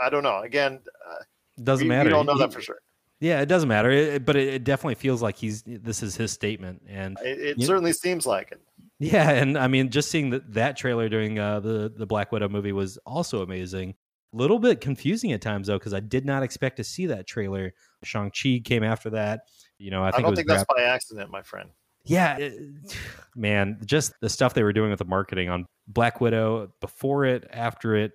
I 0.00 0.10
don't 0.10 0.22
know. 0.22 0.40
Again, 0.40 0.80
uh, 1.10 1.24
Doesn't 1.62 1.84
we, 1.84 1.88
matter. 1.88 2.08
We 2.08 2.14
don't 2.14 2.26
know 2.26 2.34
He- 2.34 2.40
that 2.40 2.52
for 2.52 2.60
sure. 2.60 2.78
Yeah, 3.20 3.40
it 3.40 3.46
doesn't 3.46 3.68
matter. 3.68 3.90
It- 3.90 4.24
but 4.26 4.36
it, 4.36 4.54
it 4.54 4.64
definitely 4.64 4.96
feels 4.96 5.22
like 5.22 5.36
he's 5.36 5.62
this 5.62 6.02
is 6.02 6.16
his 6.16 6.32
statement, 6.32 6.82
and 6.88 7.16
It, 7.22 7.58
it 7.58 7.62
certainly 7.66 7.92
seems 7.92 8.26
like 8.26 8.52
it. 8.52 8.60
Yeah, 9.00 9.30
and 9.30 9.58
I 9.58 9.66
mean, 9.66 9.90
just 9.90 10.10
seeing 10.10 10.30
that 10.30 10.52
that 10.54 10.76
trailer 10.76 11.08
during 11.08 11.38
uh, 11.38 11.60
the 11.60 11.92
the 11.96 12.06
Black 12.06 12.30
Widow 12.32 12.48
movie 12.48 12.72
was 12.72 12.96
also 13.06 13.42
amazing. 13.42 13.94
Little 14.34 14.58
bit 14.58 14.80
confusing 14.80 15.30
at 15.30 15.40
times 15.40 15.68
though, 15.68 15.78
because 15.78 15.94
I 15.94 16.00
did 16.00 16.26
not 16.26 16.42
expect 16.42 16.78
to 16.78 16.84
see 16.84 17.06
that 17.06 17.24
trailer. 17.24 17.72
Shang 18.02 18.32
Chi 18.32 18.60
came 18.64 18.82
after 18.82 19.10
that. 19.10 19.42
You 19.78 19.92
know, 19.92 20.02
I 20.02 20.08
I, 20.08 20.10
think 20.10 20.20
it 20.20 20.22
don't 20.22 20.34
think 20.34 20.48
that's 20.48 20.64
by 20.64 20.82
accident, 20.82 21.30
my 21.30 21.42
friend. 21.42 21.70
yeah, 22.04 22.36
it- 22.38 22.98
man, 23.36 23.78
just 23.84 24.12
the 24.20 24.28
stuff 24.28 24.54
they 24.54 24.64
were 24.64 24.72
doing 24.72 24.90
with 24.90 24.98
the 24.98 25.04
marketing 25.04 25.50
on 25.50 25.66
Black 25.86 26.20
Widow 26.20 26.72
before 26.80 27.24
it, 27.26 27.46
after 27.52 27.94
it. 27.94 28.12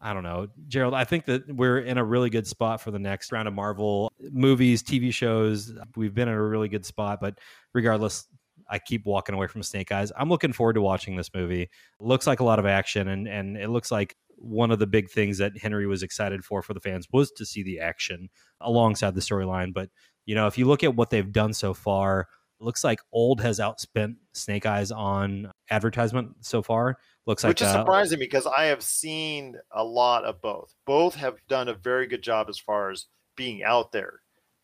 I 0.00 0.12
don't 0.12 0.24
know, 0.24 0.48
Gerald. 0.66 0.94
I 0.94 1.04
think 1.04 1.26
that 1.26 1.46
we're 1.46 1.78
in 1.78 1.98
a 1.98 2.04
really 2.04 2.30
good 2.30 2.48
spot 2.48 2.80
for 2.80 2.90
the 2.90 2.98
next 2.98 3.30
round 3.30 3.46
of 3.46 3.54
Marvel 3.54 4.10
movies, 4.18 4.82
TV 4.82 5.14
shows. 5.14 5.72
We've 5.94 6.14
been 6.14 6.26
in 6.26 6.34
a 6.34 6.42
really 6.42 6.68
good 6.68 6.84
spot, 6.84 7.20
but 7.20 7.38
regardless, 7.74 8.26
I 8.68 8.78
keep 8.78 9.04
walking 9.04 9.34
away 9.34 9.46
from 9.46 9.62
Snake 9.62 9.92
Eyes. 9.92 10.10
I'm 10.16 10.28
looking 10.30 10.52
forward 10.52 10.74
to 10.74 10.80
watching 10.80 11.16
this 11.16 11.30
movie. 11.34 11.68
Looks 12.00 12.26
like 12.26 12.40
a 12.40 12.44
lot 12.44 12.58
of 12.58 12.66
action, 12.66 13.08
and 13.08 13.28
and 13.28 13.56
it 13.56 13.68
looks 13.68 13.90
like 13.90 14.16
one 14.40 14.70
of 14.70 14.78
the 14.78 14.86
big 14.86 15.10
things 15.10 15.38
that 15.38 15.58
Henry 15.58 15.86
was 15.86 16.02
excited 16.02 16.44
for 16.44 16.62
for 16.62 16.74
the 16.74 16.80
fans 16.80 17.06
was 17.12 17.30
to 17.32 17.44
see 17.44 17.62
the 17.62 17.80
action 17.80 18.30
alongside 18.60 19.14
the 19.14 19.20
storyline. 19.20 19.72
But 19.72 19.90
you 20.26 20.34
know, 20.34 20.46
if 20.46 20.58
you 20.58 20.66
look 20.66 20.82
at 20.82 20.94
what 20.94 21.10
they've 21.10 21.30
done 21.30 21.52
so 21.52 21.74
far, 21.74 22.28
it 22.60 22.64
looks 22.64 22.84
like 22.84 23.00
Old 23.12 23.40
has 23.40 23.58
outspent 23.58 24.16
Snake 24.34 24.66
Eyes 24.66 24.90
on 24.90 25.50
advertisement 25.70 26.36
so 26.40 26.62
far. 26.62 26.98
Looks 27.26 27.44
like 27.44 27.50
which 27.50 27.62
is 27.62 27.68
uh, 27.68 27.80
surprising 27.80 28.18
because 28.18 28.46
I 28.46 28.64
have 28.64 28.82
seen 28.82 29.56
a 29.70 29.84
lot 29.84 30.24
of 30.24 30.40
both. 30.40 30.74
Both 30.86 31.14
have 31.16 31.36
done 31.48 31.68
a 31.68 31.74
very 31.74 32.06
good 32.06 32.22
job 32.22 32.48
as 32.48 32.58
far 32.58 32.90
as 32.90 33.06
being 33.36 33.62
out 33.62 33.92
there. 33.92 34.20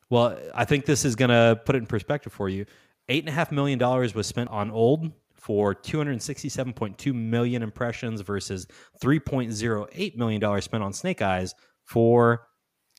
Well, 0.08 0.38
I 0.54 0.64
think 0.64 0.86
this 0.86 1.04
is 1.04 1.16
going 1.16 1.30
to 1.30 1.60
put 1.64 1.74
it 1.74 1.78
in 1.78 1.86
perspective 1.86 2.32
for 2.32 2.48
you. 2.48 2.66
Eight 3.08 3.22
and 3.22 3.28
a 3.28 3.32
half 3.32 3.52
million 3.52 3.78
dollars 3.78 4.14
was 4.14 4.26
spent 4.26 4.50
on 4.50 4.70
Old 4.70 5.12
for 5.47 5.76
267.2 5.76 7.14
million 7.14 7.62
impressions 7.62 8.20
versus 8.20 8.66
3.08 9.01 10.16
million 10.16 10.40
dollars 10.40 10.64
spent 10.64 10.82
on 10.82 10.92
Snake 10.92 11.22
Eyes 11.22 11.55
for 11.84 12.49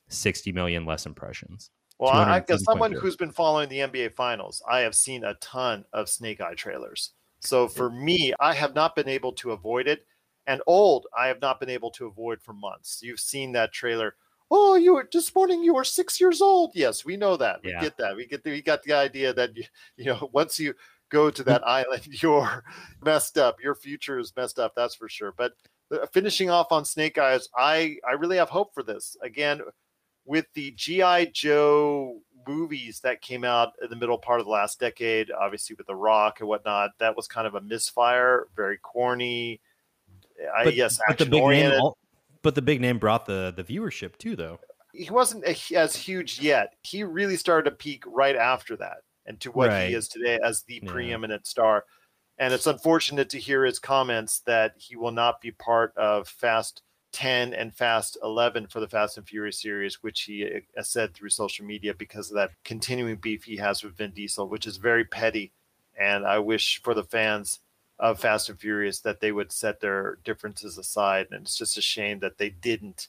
60 0.08 0.52
million 0.52 0.86
less 0.86 1.04
impressions. 1.04 1.70
Well, 1.98 2.10
I, 2.10 2.38
as 2.38 2.44
207.0. 2.44 2.58
someone 2.64 2.92
who's 2.92 3.16
been 3.16 3.32
following 3.32 3.68
the 3.68 3.80
NBA 3.80 4.14
Finals, 4.14 4.62
I 4.66 4.78
have 4.78 4.94
seen 4.94 5.24
a 5.24 5.34
ton 5.34 5.84
of 5.92 6.08
Snake 6.08 6.40
Eye 6.40 6.54
trailers. 6.54 7.10
So 7.40 7.68
for 7.68 7.90
me, 7.90 8.32
I 8.40 8.54
have 8.54 8.74
not 8.74 8.96
been 8.96 9.10
able 9.10 9.32
to 9.34 9.50
avoid 9.52 9.86
it. 9.86 10.06
And 10.46 10.62
old, 10.66 11.06
I 11.16 11.26
have 11.26 11.42
not 11.42 11.60
been 11.60 11.68
able 11.68 11.90
to 11.92 12.06
avoid 12.06 12.40
for 12.40 12.54
months. 12.54 13.00
You've 13.02 13.20
seen 13.20 13.52
that 13.52 13.72
trailer. 13.72 14.14
Oh, 14.50 14.76
you 14.76 14.94
were 14.94 15.06
this 15.12 15.34
morning. 15.34 15.62
You 15.62 15.74
were 15.74 15.84
six 15.84 16.18
years 16.18 16.40
old. 16.40 16.72
Yes, 16.74 17.04
we 17.04 17.18
know 17.18 17.36
that. 17.36 17.60
We 17.62 17.72
Yeah. 17.72 17.80
get 17.82 17.98
that. 17.98 18.16
We 18.16 18.26
get 18.26 18.42
the, 18.42 18.52
we 18.52 18.62
got 18.62 18.82
the 18.84 18.94
idea 18.94 19.34
that 19.34 19.54
you, 19.54 19.64
you 19.98 20.06
know 20.06 20.30
once 20.32 20.58
you 20.58 20.72
go 21.10 21.30
to 21.30 21.42
that 21.44 21.66
island, 21.66 22.06
you're 22.22 22.64
messed 23.04 23.38
up. 23.38 23.62
Your 23.62 23.74
future 23.74 24.18
is 24.18 24.32
messed 24.36 24.58
up. 24.58 24.74
That's 24.74 24.94
for 24.94 25.08
sure. 25.08 25.32
But 25.36 25.52
uh, 25.92 26.06
finishing 26.12 26.50
off 26.50 26.72
on 26.72 26.84
Snake 26.84 27.18
Eyes, 27.18 27.48
I 27.56 27.96
I 28.08 28.12
really 28.12 28.36
have 28.36 28.48
hope 28.50 28.74
for 28.74 28.82
this. 28.82 29.16
Again, 29.22 29.60
with 30.24 30.46
the 30.54 30.72
GI 30.72 31.30
Joe 31.32 32.20
movies 32.46 33.00
that 33.00 33.20
came 33.20 33.44
out 33.44 33.72
in 33.82 33.90
the 33.90 33.96
middle 33.96 34.18
part 34.18 34.40
of 34.40 34.46
the 34.46 34.52
last 34.52 34.78
decade, 34.80 35.30
obviously 35.30 35.74
with 35.76 35.86
The 35.86 35.94
Rock 35.94 36.40
and 36.40 36.48
whatnot, 36.48 36.90
that 36.98 37.16
was 37.16 37.26
kind 37.26 37.46
of 37.46 37.54
a 37.54 37.60
misfire, 37.60 38.46
very 38.56 38.78
corny. 38.78 39.60
I 40.56 40.64
But, 40.64 40.74
yes, 40.74 41.00
but 41.08 41.18
the 41.18 41.24
big 41.24 41.32
name, 41.32 41.42
oriented. 41.42 41.82
but 42.42 42.54
the 42.54 42.62
big 42.62 42.80
name 42.80 42.98
brought 42.98 43.26
the 43.26 43.52
the 43.56 43.64
viewership 43.64 44.16
too, 44.18 44.36
though. 44.36 44.58
He 44.92 45.10
wasn't 45.10 45.44
as 45.44 45.96
huge 45.96 46.40
yet. 46.40 46.74
He 46.82 47.04
really 47.04 47.36
started 47.36 47.70
to 47.70 47.76
peak 47.76 48.02
right 48.06 48.36
after 48.36 48.76
that, 48.76 48.98
and 49.28 49.38
to 49.40 49.52
what 49.52 49.68
Right. 49.68 49.88
he 49.90 49.94
is 49.94 50.08
today 50.08 50.40
as 50.42 50.62
the 50.62 50.80
Yeah. 50.82 50.90
preeminent 50.90 51.46
star. 51.46 51.84
And 52.38 52.52
it's 52.54 52.66
unfortunate 52.66 53.28
to 53.30 53.38
hear 53.38 53.64
his 53.64 53.78
comments 53.78 54.40
that 54.40 54.74
he 54.76 54.96
will 54.96 55.12
not 55.12 55.40
be 55.40 55.52
part 55.52 55.96
of 55.96 56.28
Fast 56.28 56.82
10 57.12 57.52
and 57.52 57.74
Fast 57.74 58.16
11 58.22 58.66
for 58.66 58.80
the 58.80 58.88
Fast 58.88 59.18
and 59.18 59.28
Furious 59.28 59.60
series, 59.60 60.02
which 60.02 60.22
he 60.22 60.62
uh, 60.76 60.82
said 60.82 61.14
through 61.14 61.30
social 61.30 61.64
media 61.64 61.94
because 61.94 62.30
of 62.30 62.36
that 62.36 62.50
continuing 62.64 63.16
beef 63.16 63.44
he 63.44 63.56
has 63.56 63.82
with 63.82 63.96
Vin 63.96 64.12
Diesel, 64.12 64.48
which 64.48 64.66
is 64.66 64.76
very 64.76 65.04
petty. 65.04 65.52
And 65.98 66.26
I 66.26 66.38
wish 66.38 66.80
for 66.82 66.94
the 66.94 67.04
fans 67.04 67.60
of 67.98 68.20
Fast 68.20 68.48
and 68.48 68.60
Furious 68.60 69.00
that 69.00 69.20
they 69.20 69.32
would 69.32 69.50
set 69.50 69.80
their 69.80 70.18
differences 70.24 70.78
aside. 70.78 71.26
And 71.32 71.42
it's 71.42 71.58
just 71.58 71.76
a 71.76 71.82
shame 71.82 72.20
that 72.20 72.38
they 72.38 72.50
didn't. 72.50 73.08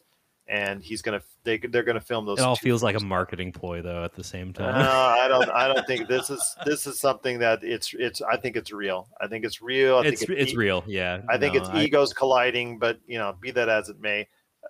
And 0.50 0.84
he's 0.84 1.04
gonna 1.04 1.22
they 1.44 1.58
they're 1.58 1.84
gonna 1.84 2.02
film 2.02 2.26
those. 2.26 2.40
It 2.40 2.44
all 2.44 2.56
feels 2.56 2.82
like 2.82 2.96
a 2.96 3.04
marketing 3.04 3.52
ploy, 3.52 3.82
though. 3.82 4.04
At 4.04 4.14
the 4.14 4.24
same 4.24 4.50
uh, 4.58 4.60
time, 4.60 4.82
No, 4.82 4.90
I 4.92 5.28
don't. 5.28 5.50
I 5.52 5.68
don't 5.68 5.86
think 5.86 6.08
this 6.08 6.30
is 6.30 6.56
this 6.66 6.88
is 6.88 7.00
something 7.00 7.40
that 7.40 7.64
it's 7.64 7.94
it's. 7.94 8.22
I 8.22 8.36
think 8.36 8.56
it's 8.56 8.72
real. 8.72 9.08
I 9.22 9.28
think 9.28 9.46
it's 9.46 9.62
real. 9.62 9.98
I 9.98 10.08
it's 10.08 10.26
think 10.26 10.40
it's 10.40 10.54
e- 10.54 10.58
real. 10.58 10.84
Yeah, 10.88 11.22
I 11.30 11.38
think 11.38 11.54
No, 11.54 11.62
it's 11.62 11.70
egos 11.76 12.14
colliding, 12.14 12.80
but 12.80 13.00
you 13.08 13.18
know, 13.18 13.36
be 13.40 13.52
that 13.52 13.70
as 13.70 13.90
it 13.90 14.00
may. 14.00 14.28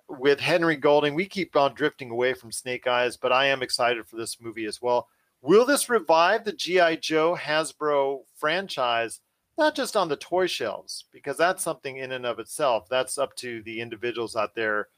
With 0.08 0.38
Henry 0.38 0.76
Golding, 0.76 1.14
we 1.14 1.26
keep 1.26 1.56
on 1.56 1.74
drifting 1.74 2.10
away 2.10 2.34
from 2.34 2.52
Snake 2.52 2.86
Eyes, 2.86 3.16
but 3.16 3.32
I 3.32 3.46
am 3.46 3.62
excited 3.62 4.06
for 4.06 4.16
this 4.16 4.40
movie 4.40 4.66
as 4.66 4.80
well. 4.80 5.08
Will 5.42 5.64
this 5.64 5.88
revive 5.88 6.44
the 6.44 6.52
GI 6.52 6.98
Joe 6.98 7.36
Hasbro 7.40 8.20
franchise, 8.36 9.20
not 9.56 9.74
just 9.74 9.96
on 9.96 10.08
the 10.08 10.16
toy 10.16 10.46
shelves, 10.46 11.06
because 11.12 11.36
that's 11.36 11.62
something 11.62 11.96
in 11.96 12.12
and 12.12 12.26
of 12.26 12.38
itself. 12.38 12.88
That's 12.88 13.18
up 13.18 13.34
to 13.36 13.62
the 13.62 13.80
individuals 13.80 14.36
out 14.36 14.54
there 14.54 14.88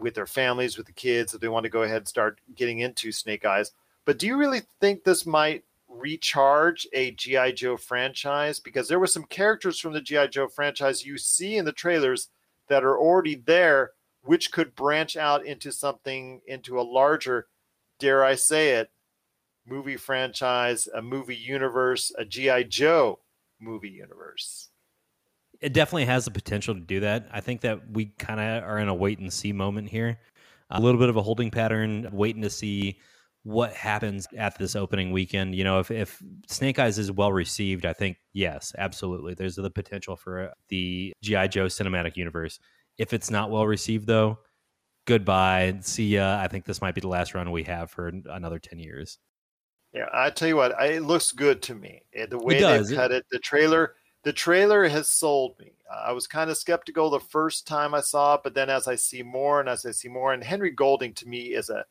with 0.00 0.14
their 0.14 0.26
families, 0.26 0.76
with 0.76 0.86
the 0.86 0.92
kids, 0.92 1.32
that 1.32 1.40
they 1.40 1.48
want 1.48 1.64
to 1.64 1.70
go 1.70 1.82
ahead 1.82 1.98
and 1.98 2.08
start 2.08 2.40
getting 2.54 2.80
into 2.80 3.12
Snake 3.12 3.44
Eyes. 3.44 3.72
But 4.04 4.18
do 4.18 4.26
you 4.26 4.36
really 4.36 4.62
think 4.80 5.04
this 5.04 5.26
might 5.26 5.64
recharge 5.88 6.86
a 6.92 7.10
GI 7.12 7.52
Joe 7.52 7.76
franchise? 7.76 8.60
Because 8.60 8.88
there 8.88 8.98
were 8.98 9.06
some 9.06 9.24
characters 9.24 9.78
from 9.78 9.92
the 9.92 10.00
GI 10.00 10.28
Joe 10.28 10.48
franchise 10.48 11.04
you 11.04 11.18
see 11.18 11.56
in 11.56 11.64
the 11.64 11.72
trailers 11.72 12.28
that 12.68 12.84
are 12.84 12.98
already 12.98 13.34
there, 13.34 13.92
which 14.22 14.52
could 14.52 14.74
branch 14.74 15.16
out 15.16 15.44
into 15.44 15.72
something 15.72 16.40
into 16.46 16.80
a 16.80 16.82
larger, 16.82 17.46
dare 17.98 18.24
I 18.24 18.34
say 18.34 18.70
it, 18.70 18.90
movie 19.66 19.96
franchise, 19.96 20.88
a 20.94 21.02
movie 21.02 21.36
universe, 21.36 22.12
a 22.16 22.24
GI 22.24 22.64
Joe 22.64 23.20
movie 23.60 23.90
universe. 23.90 24.68
It 25.60 25.72
definitely 25.72 26.04
has 26.04 26.24
the 26.24 26.30
potential 26.30 26.74
to 26.74 26.80
do 26.80 27.00
that. 27.00 27.28
I 27.32 27.40
think 27.40 27.62
that 27.62 27.90
we 27.90 28.06
kind 28.18 28.40
of 28.40 28.62
are 28.64 28.78
in 28.78 28.88
a 28.88 28.94
wait 28.94 29.18
and 29.18 29.32
see 29.32 29.52
moment 29.52 29.88
here. 29.88 30.18
A 30.70 30.80
little 30.80 31.00
bit 31.00 31.08
of 31.08 31.16
a 31.16 31.22
holding 31.22 31.50
pattern, 31.50 32.08
waiting 32.12 32.42
to 32.42 32.50
see 32.50 32.98
what 33.42 33.72
happens 33.72 34.28
at 34.36 34.58
this 34.58 34.76
opening 34.76 35.10
weekend. 35.10 35.54
You 35.54 35.64
know, 35.64 35.78
if, 35.78 35.90
if 35.90 36.22
Snake 36.46 36.78
Eyes 36.78 36.98
is 36.98 37.10
well 37.10 37.32
received, 37.32 37.86
I 37.86 37.94
think, 37.94 38.18
yes, 38.34 38.72
absolutely. 38.76 39.34
There's 39.34 39.56
the 39.56 39.70
potential 39.70 40.16
for 40.16 40.48
uh, 40.48 40.50
the 40.68 41.12
G.I. 41.22 41.48
Joe 41.48 41.66
cinematic 41.66 42.16
universe. 42.16 42.60
If 42.98 43.12
it's 43.12 43.30
not 43.30 43.50
well 43.50 43.66
received, 43.66 44.06
though, 44.06 44.40
goodbye. 45.06 45.78
See 45.80 46.08
ya. 46.08 46.38
I 46.38 46.48
think 46.48 46.66
this 46.66 46.82
might 46.82 46.94
be 46.94 47.00
the 47.00 47.08
last 47.08 47.34
run 47.34 47.50
we 47.50 47.62
have 47.64 47.90
for 47.90 48.12
another 48.26 48.58
10 48.58 48.78
years. 48.78 49.18
Yeah, 49.94 50.06
I 50.12 50.28
tell 50.28 50.48
you 50.48 50.56
what, 50.56 50.74
it 50.82 51.02
looks 51.02 51.32
good 51.32 51.62
to 51.62 51.74
me. 51.74 52.02
Eh, 52.14 52.26
The 52.26 52.38
way 52.38 52.60
they 52.60 52.94
cut 52.94 53.10
it, 53.10 53.24
the 53.30 53.38
trailer, 53.38 53.94
the 54.24 54.32
trailer 54.32 54.88
has 54.88 55.08
sold 55.08 55.58
me. 55.58 55.72
Uh, 55.90 56.04
I 56.08 56.12
was 56.12 56.26
kind 56.26 56.50
of 56.50 56.56
skeptical 56.56 57.10
the 57.10 57.20
first 57.20 57.66
time 57.66 57.94
I 57.94 58.00
saw 58.00 58.34
it, 58.34 58.40
but 58.44 58.54
then 58.54 58.68
as 58.68 58.88
I 58.88 58.96
see 58.96 59.22
more 59.22 59.60
and 59.60 59.68
as 59.68 59.86
I 59.86 59.92
see 59.92 60.08
more, 60.08 60.32
and 60.32 60.42
Henry 60.42 60.70
Golding 60.70 61.14
to 61.14 61.28
me 61.28 61.54
is 61.54 61.70
a 61.70 61.84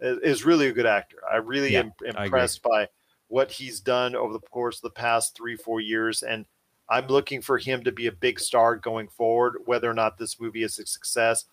is 0.00 0.44
really 0.44 0.66
a 0.68 0.72
good 0.72 0.86
actor. 0.86 1.18
I 1.30 1.36
really 1.36 1.74
Yeah, 1.74 1.80
am 1.80 1.92
impressed 2.04 2.62
by 2.62 2.88
what 3.28 3.50
he's 3.50 3.80
done 3.80 4.14
over 4.14 4.32
the 4.32 4.40
course 4.40 4.78
of 4.78 4.82
the 4.82 4.90
past 4.90 5.36
three 5.36 5.56
four 5.56 5.80
years, 5.80 6.22
and 6.22 6.46
I'm 6.88 7.06
looking 7.06 7.40
for 7.40 7.58
him 7.58 7.84
to 7.84 7.92
be 7.92 8.06
a 8.08 8.12
big 8.12 8.40
star 8.40 8.76
going 8.76 9.08
forward. 9.08 9.58
Whether 9.64 9.88
or 9.90 9.94
not 9.94 10.18
this 10.18 10.40
movie 10.40 10.62
is 10.62 10.78
a 10.78 10.86
success, 10.86 11.44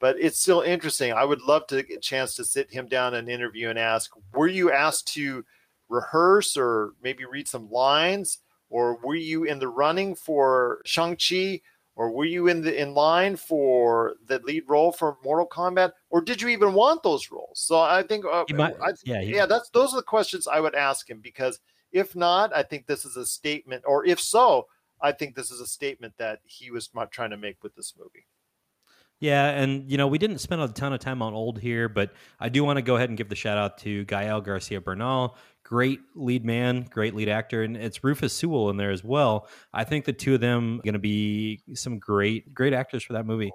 but 0.00 0.16
it's 0.18 0.40
still 0.40 0.60
interesting. 0.60 1.12
I 1.12 1.24
would 1.24 1.42
love 1.42 1.66
to 1.68 1.82
get 1.82 1.98
a 1.98 2.00
chance 2.00 2.34
to 2.36 2.44
sit 2.44 2.70
him 2.70 2.86
down 2.86 3.14
and 3.14 3.28
interview 3.28 3.68
and 3.68 3.78
ask, 3.78 4.12
were 4.32 4.46
you 4.46 4.70
asked 4.72 5.12
to 5.14 5.44
rehearse 5.88 6.56
or 6.56 6.92
maybe 7.02 7.24
read 7.24 7.48
some 7.48 7.70
lines, 7.70 8.38
or 8.70 8.96
were 8.98 9.14
you 9.14 9.44
in 9.44 9.58
the 9.58 9.68
running 9.68 10.14
for 10.14 10.80
Shang 10.84 11.16
Chi, 11.16 11.60
or 11.96 12.10
were 12.12 12.24
you 12.24 12.48
in 12.48 12.62
the 12.62 12.80
in 12.80 12.94
line 12.94 13.36
for 13.36 14.14
the 14.26 14.38
lead 14.40 14.64
role 14.68 14.92
for 14.92 15.16
Mortal 15.24 15.48
Kombat, 15.48 15.92
or 16.10 16.20
did 16.20 16.40
you 16.40 16.48
even 16.48 16.72
want 16.74 17.02
those 17.02 17.30
roles? 17.30 17.60
So 17.60 17.80
I 17.80 18.02
think, 18.02 18.24
uh, 18.24 18.44
might- 18.54 18.74
I, 18.80 18.92
yeah, 19.04 19.20
yeah, 19.20 19.46
that's 19.46 19.68
those 19.70 19.92
are 19.92 19.96
the 19.96 20.02
questions 20.02 20.46
I 20.46 20.60
would 20.60 20.74
ask 20.74 21.08
him 21.08 21.20
because 21.20 21.60
if 21.90 22.14
not, 22.14 22.54
I 22.54 22.62
think 22.62 22.86
this 22.86 23.04
is 23.04 23.16
a 23.16 23.26
statement, 23.26 23.84
or 23.86 24.04
if 24.04 24.20
so, 24.20 24.66
I 25.00 25.12
think 25.12 25.34
this 25.34 25.50
is 25.50 25.60
a 25.60 25.66
statement 25.66 26.14
that 26.18 26.40
he 26.44 26.70
was 26.70 26.90
trying 27.10 27.30
to 27.30 27.36
make 27.36 27.62
with 27.62 27.74
this 27.74 27.94
movie. 27.98 28.26
Yeah, 29.20 29.48
and 29.50 29.90
you 29.90 29.96
know, 29.96 30.06
we 30.06 30.18
didn't 30.18 30.38
spend 30.38 30.60
a 30.60 30.68
ton 30.68 30.92
of 30.92 31.00
time 31.00 31.22
on 31.22 31.34
old 31.34 31.58
here, 31.58 31.88
but 31.88 32.12
I 32.38 32.48
do 32.48 32.62
want 32.62 32.76
to 32.76 32.82
go 32.82 32.94
ahead 32.96 33.08
and 33.08 33.18
give 33.18 33.28
the 33.28 33.34
shout 33.34 33.58
out 33.58 33.78
to 33.78 34.04
Gael 34.04 34.40
Garcia 34.40 34.80
Bernal. 34.80 35.36
Great 35.68 36.00
lead 36.14 36.46
man, 36.46 36.88
great 36.90 37.14
lead 37.14 37.28
actor, 37.28 37.62
and 37.62 37.76
it's 37.76 38.02
Rufus 38.02 38.32
Sewell 38.32 38.70
in 38.70 38.78
there 38.78 38.90
as 38.90 39.04
well. 39.04 39.46
I 39.74 39.84
think 39.84 40.06
the 40.06 40.14
two 40.14 40.32
of 40.32 40.40
them 40.40 40.78
are 40.78 40.82
going 40.82 40.94
to 40.94 40.98
be 40.98 41.60
some 41.74 41.98
great, 41.98 42.54
great 42.54 42.72
actors 42.72 43.04
for 43.04 43.12
that 43.12 43.26
movie. 43.26 43.52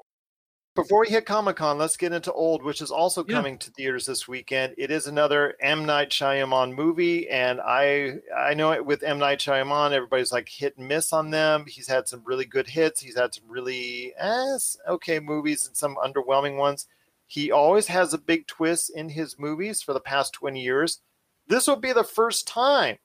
Before 0.75 0.99
we 1.01 1.09
hit 1.09 1.25
Comic 1.25 1.55
Con, 1.55 1.79
let's 1.79 1.97
get 1.97 2.13
into 2.13 2.31
Old, 2.31 2.61
which 2.63 2.81
is 2.81 2.91
also 2.91 3.25
Yeah. 3.27 3.37
coming 3.37 3.57
to 3.57 3.71
theaters 3.71 4.05
this 4.05 4.27
weekend. 4.27 4.75
It 4.77 4.91
is 4.91 5.07
another 5.07 5.55
M 5.59 5.85
Night 5.87 6.11
Shyamalan 6.11 6.75
movie, 6.75 7.27
and 7.29 7.59
I 7.59 8.19
I 8.37 8.53
know 8.53 8.71
it 8.73 8.85
with 8.85 9.01
M 9.01 9.17
Night 9.17 9.39
Shyamalan, 9.39 9.91
everybody's 9.91 10.31
like 10.31 10.49
hit 10.49 10.77
and 10.77 10.87
miss 10.87 11.13
on 11.13 11.31
them. 11.31 11.65
He's 11.67 11.87
had 11.87 12.07
some 12.07 12.21
really 12.25 12.45
good 12.45 12.67
hits. 12.67 13.01
He's 13.01 13.17
had 13.17 13.33
some 13.33 13.45
really 13.47 14.13
eh, 14.17 14.57
okay 14.87 15.19
movies 15.19 15.65
and 15.65 15.75
some 15.75 15.95
underwhelming 15.95 16.57
ones. 16.57 16.85
He 17.25 17.51
always 17.51 17.87
has 17.87 18.13
a 18.13 18.19
big 18.19 18.45
twist 18.45 18.91
in 18.91 19.09
his 19.09 19.39
movies 19.39 19.81
for 19.81 19.93
the 19.93 19.99
past 19.99 20.33
twenty 20.33 20.61
years. 20.61 21.01
This 21.47 21.67
will 21.67 21.77
be 21.77 21.93
the 21.93 22.03
first 22.03 22.47
time 22.47 22.97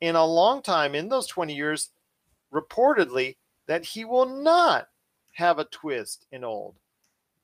in 0.00 0.16
a 0.16 0.24
long 0.24 0.62
time 0.62 0.94
in 0.94 1.08
those 1.08 1.26
twenty 1.26 1.54
years, 1.54 1.90
reportedly, 2.52 3.36
that 3.66 3.84
he 3.84 4.04
will 4.04 4.26
not 4.26 4.88
have 5.32 5.58
a 5.58 5.64
twist 5.64 6.26
in 6.30 6.44
Old 6.44 6.76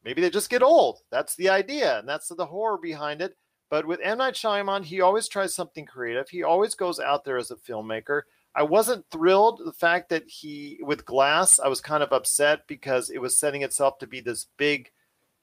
maybe 0.05 0.21
they 0.21 0.31
just 0.31 0.51
get 0.51 0.63
old. 0.63 1.01
That's 1.11 1.35
the 1.37 1.49
idea, 1.49 1.99
and 1.99 2.09
that's 2.09 2.29
the 2.29 2.47
horror 2.47 2.79
behind 2.79 3.23
it. 3.23 3.37
But 3.71 3.87
with 3.87 4.01
M 4.03 4.19
Night 4.19 4.35
Shyamalan, 4.35 4.85
he 4.85 5.01
always 5.01 5.29
tries 5.29 5.55
something 5.55 5.87
creative. 5.87 6.29
He 6.29 6.43
always 6.43 6.75
goes 6.75 6.99
out 6.99 7.25
there 7.25 7.37
as 7.37 7.51
a 7.51 7.57
filmmaker. 7.57 8.23
I 8.55 8.65
wasn't 8.65 9.05
thrilled 9.13 9.63
the 9.65 9.73
fact 9.73 10.09
that 10.09 10.25
he 10.27 10.79
with 10.83 11.05
Glass. 11.05 11.61
I 11.61 11.69
was 11.69 11.81
kind 11.81 12.03
of 12.03 12.13
upset 12.13 12.67
because 12.67 13.11
it 13.11 13.21
was 13.21 13.39
setting 13.39 13.63
itself 13.63 13.99
to 13.99 14.09
be 14.09 14.21
this 14.21 14.47
big 14.57 14.91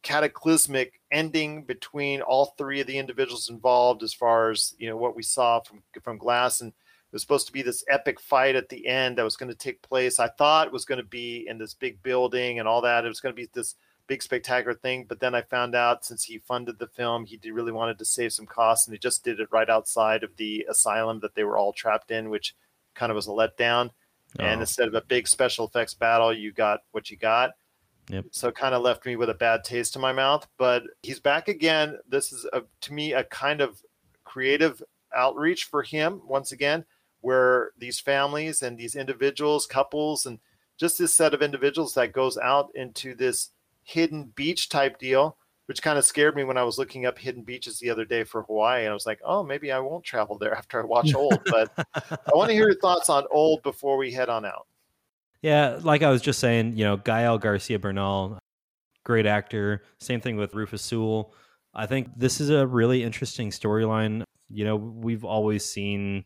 cataclysmic 0.04 0.97
ending 1.12 1.64
between 1.64 2.22
all 2.22 2.54
three 2.58 2.82
of 2.82 2.88
the 2.88 2.98
individuals 2.98 3.50
involved 3.50 4.04
as 4.04 4.14
far 4.14 4.52
as 4.52 4.76
you 4.78 4.90
know 4.90 4.98
what 4.98 5.16
we 5.16 5.24
saw 5.24 5.60
from 5.62 5.82
from 6.04 6.18
Glass 6.18 6.62
and 6.62 6.72
it 6.72 7.14
was 7.14 7.22
supposed 7.22 7.48
to 7.48 7.54
be 7.54 7.62
this 7.62 7.86
epic 7.90 8.20
fight 8.20 8.58
at 8.58 8.68
the 8.68 8.86
end 8.86 9.18
that 9.18 9.24
was 9.24 9.38
going 9.38 9.50
to 9.50 9.58
take 9.58 9.82
place. 9.82 10.20
I 10.20 10.28
thought 10.28 10.68
it 10.68 10.74
was 10.74 10.84
going 10.84 10.98
to 10.98 11.08
be 11.08 11.48
in 11.48 11.58
this 11.58 11.74
big 11.74 12.04
building 12.04 12.60
and 12.60 12.68
all 12.68 12.82
that. 12.82 13.06
It 13.06 13.08
was 13.08 13.22
going 13.22 13.34
to 13.34 13.42
be 13.42 13.48
this 13.54 13.76
big 14.08 14.22
spectacular 14.22 14.74
thing. 14.76 15.06
But 15.08 15.22
then 15.22 15.34
I 15.34 15.42
found 15.44 15.74
out 15.74 16.04
since 16.04 16.26
he 16.26 16.40
funded 16.40 16.78
the 16.80 16.88
film, 16.88 17.26
he 17.26 17.38
did 17.38 17.54
really 17.54 17.72
wanted 17.72 17.98
to 18.00 18.06
save 18.06 18.34
some 18.34 18.46
costs, 18.46 18.88
and 18.88 18.94
he 18.94 19.00
just 19.00 19.24
did 19.24 19.40
it 19.40 19.48
right 19.52 19.70
outside 19.70 20.24
of 20.24 20.36
the 20.36 20.66
asylum 20.70 21.22
that 21.22 21.34
they 21.34 21.46
were 21.46 21.58
all 21.58 21.72
trapped 21.72 22.12
in, 22.12 22.30
which 22.30 22.56
kind 22.94 23.10
of 23.10 23.16
was 23.16 23.28
a 23.28 23.32
letdown. 23.32 23.92
And 24.40 24.58
Oh. 24.58 24.62
instead 24.62 24.90
of 24.90 24.94
a 24.94 25.02
big 25.02 25.30
special 25.30 25.66
effects 25.66 25.94
battle, 25.94 26.34
you 26.34 26.52
got 26.52 26.82
what 26.92 27.10
you 27.10 27.16
got. 27.16 27.52
Yep. 28.10 28.26
So 28.32 28.48
it 28.50 28.56
kind 28.56 28.74
of 28.74 28.82
left 28.82 29.06
me 29.06 29.16
with 29.16 29.30
a 29.30 29.34
bad 29.34 29.64
taste 29.64 29.96
in 29.96 30.02
my 30.02 30.14
mouth. 30.14 30.48
But 30.58 30.84
he's 31.04 31.20
back 31.20 31.48
again. 31.48 31.98
This 32.08 32.32
is 32.32 32.46
a, 32.54 32.64
to 32.82 32.94
me 32.94 33.14
a 33.14 33.24
kind 33.26 33.62
of 33.62 33.82
creative 34.24 34.82
outreach 35.16 35.66
for 35.66 35.84
him 35.84 36.22
once 36.26 36.52
again, 36.52 36.86
where 37.22 37.72
these 37.78 38.00
families 38.00 38.62
and 38.62 38.78
these 38.78 38.96
individuals, 38.96 39.66
couples, 39.66 40.26
and 40.26 40.40
just 40.78 40.98
this 40.98 41.14
set 41.14 41.34
of 41.34 41.42
individuals 41.42 41.94
that 41.96 42.14
goes 42.14 42.38
out 42.38 42.70
into 42.76 43.16
this 43.16 43.50
hidden 43.84 44.32
beach 44.36 44.70
type 44.70 45.00
deal, 45.00 45.38
which 45.66 45.82
kind 45.82 45.98
of 45.98 46.06
scared 46.06 46.36
me 46.36 46.44
when 46.44 46.58
I 46.58 46.64
was 46.64 46.78
looking 46.78 47.06
up 47.06 47.18
hidden 47.18 47.44
beaches 47.44 47.80
the 47.80 47.90
other 47.90 48.06
day 48.06 48.24
for 48.24 48.44
Hawaii. 48.44 48.82
And 48.84 48.92
I 48.92 48.94
was 48.94 49.06
like, 49.06 49.20
oh, 49.26 49.44
maybe 49.44 49.72
I 49.72 49.80
won't 49.80 50.04
travel 50.04 50.38
there 50.38 50.54
after 50.58 50.82
I 50.82 50.86
watch 50.86 51.14
Old. 51.14 51.40
But 51.46 51.72
I 51.96 52.36
want 52.36 52.50
to 52.50 52.56
hear 52.56 52.68
your 52.68 52.80
thoughts 52.80 53.10
on 53.10 53.26
Old 53.32 53.64
before 53.64 53.98
we 53.98 54.12
head 54.12 54.30
on 54.30 54.46
out. 54.46 54.68
Yeah, 55.42 55.80
like 55.82 56.04
I 56.04 56.10
was 56.10 56.22
just 56.22 56.40
saying, 56.40 56.78
you 56.78 56.84
know, 56.84 56.98
Gael 56.98 57.38
Garcia 57.38 57.80
Bernal, 57.80 58.40
great 59.04 59.26
actor. 59.26 59.84
Same 60.00 60.20
thing 60.20 60.36
with 60.36 60.54
Rufus 60.54 60.82
Sewell. 60.82 61.34
I 61.74 61.86
think 61.86 62.10
this 62.18 62.42
is 62.42 62.50
a 62.50 62.66
really 62.66 63.04
interesting 63.04 63.52
storyline. 63.52 64.24
You 64.50 64.66
know, 64.66 64.76
we've 64.76 65.24
always 65.24 65.64
seen, 65.64 66.26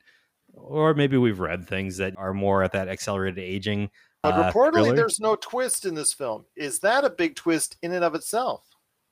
or 0.54 0.94
maybe 0.94 1.18
we've 1.18 1.40
read 1.40 1.68
things 1.68 1.98
that 1.98 2.14
are 2.18 2.34
more 2.34 2.64
at 2.64 2.72
that 2.72 2.88
accelerated 2.88 3.40
aging. 3.40 3.90
But 4.24 4.36
uh, 4.36 4.52
reportedly, 4.52 4.74
thriller. 4.74 4.96
there's 4.96 5.20
no 5.20 5.36
twist 5.36 5.86
in 5.86 5.96
this 5.96 6.14
film. 6.14 6.46
Is 6.56 6.80
that 6.80 7.04
a 7.04 7.10
big 7.10 7.36
twist 7.36 7.78
in 7.82 7.92
and 7.92 8.04
of 8.04 8.16
itself? 8.16 8.64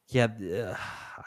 Yeah, 0.08 0.28
uh, 0.28 0.76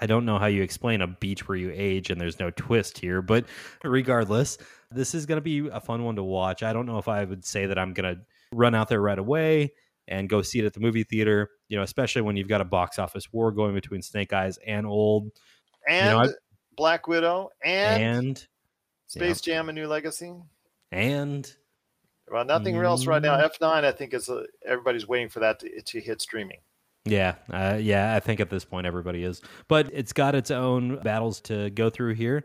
I 0.01 0.07
don't 0.07 0.25
know 0.25 0.39
how 0.39 0.47
you 0.47 0.62
explain 0.62 1.03
a 1.03 1.07
beach 1.07 1.47
where 1.47 1.57
you 1.57 1.70
age 1.75 2.11
and 2.11 2.20
there's 2.20 2.41
no 2.41 2.51
twist 2.51 2.99
here, 2.99 3.23
but 3.23 3.45
regardless, 3.85 4.59
this 4.91 5.14
is 5.14 5.27
going 5.27 5.37
to 5.37 5.43
be 5.43 5.68
a 5.68 5.81
fun 5.81 6.05
one 6.05 6.16
to 6.16 6.23
watch. 6.23 6.62
I 6.62 6.73
don't 6.73 6.87
know 6.87 6.99
if 6.99 7.07
I 7.07 7.25
would 7.25 7.45
say 7.45 7.66
that 7.66 7.79
I'm 7.79 7.93
going 7.93 8.16
to 8.16 8.20
run 8.53 8.75
out 8.75 8.89
there 8.89 9.01
right 9.01 9.19
away 9.19 9.73
and 10.09 10.29
go 10.29 10.43
see 10.43 10.59
it 10.59 10.65
at 10.65 10.73
the 10.75 10.81
movie 10.81 11.05
theater, 11.05 11.51
you 11.69 11.77
know, 11.77 11.83
especially 11.83 12.23
when 12.23 12.37
you've 12.37 12.49
got 12.49 12.61
a 12.61 12.65
box 12.65 12.99
office 12.99 13.33
war 13.33 13.51
going 13.53 13.75
between 13.75 14.03
Snake 14.03 14.33
Eyes 14.33 14.59
and 14.67 14.87
Old 14.87 15.31
And 15.89 16.11
know, 16.11 16.19
I- 16.25 16.35
Black 16.77 17.07
Widow 17.07 17.51
and, 17.65 18.03
and 18.03 18.47
Space 19.07 19.41
Jam: 19.41 19.69
A 19.69 19.73
New 19.73 19.87
Legacy. 19.87 20.33
and 20.91 21.55
Well, 22.31 22.45
nothing 22.45 22.77
else 22.77 23.07
right 23.07 23.21
now. 23.21 23.37
Mm. 23.37 23.51
F9, 23.59 23.85
I 23.85 23.93
think 23.93 24.15
is 24.15 24.29
uh 24.29 24.45
everybody's 24.67 25.07
waiting 25.07 25.29
for 25.29 25.41
that 25.41 25.61
to, 25.61 25.83
to 25.83 26.01
hit 26.01 26.23
streaming. 26.23 26.59
Yeah, 27.05 27.35
uh, 27.53 27.79
yeah, 27.81 28.15
I 28.15 28.21
think 28.21 28.39
at 28.39 28.49
this 28.49 28.65
point 28.65 28.87
everybody 28.87 29.25
is. 29.25 29.43
But 29.69 29.91
it's 29.93 30.13
got 30.13 30.35
its 30.35 30.51
own 30.53 30.99
battles 31.03 31.41
to 31.43 31.69
go 31.71 31.91
through 31.91 32.15
here. 32.15 32.45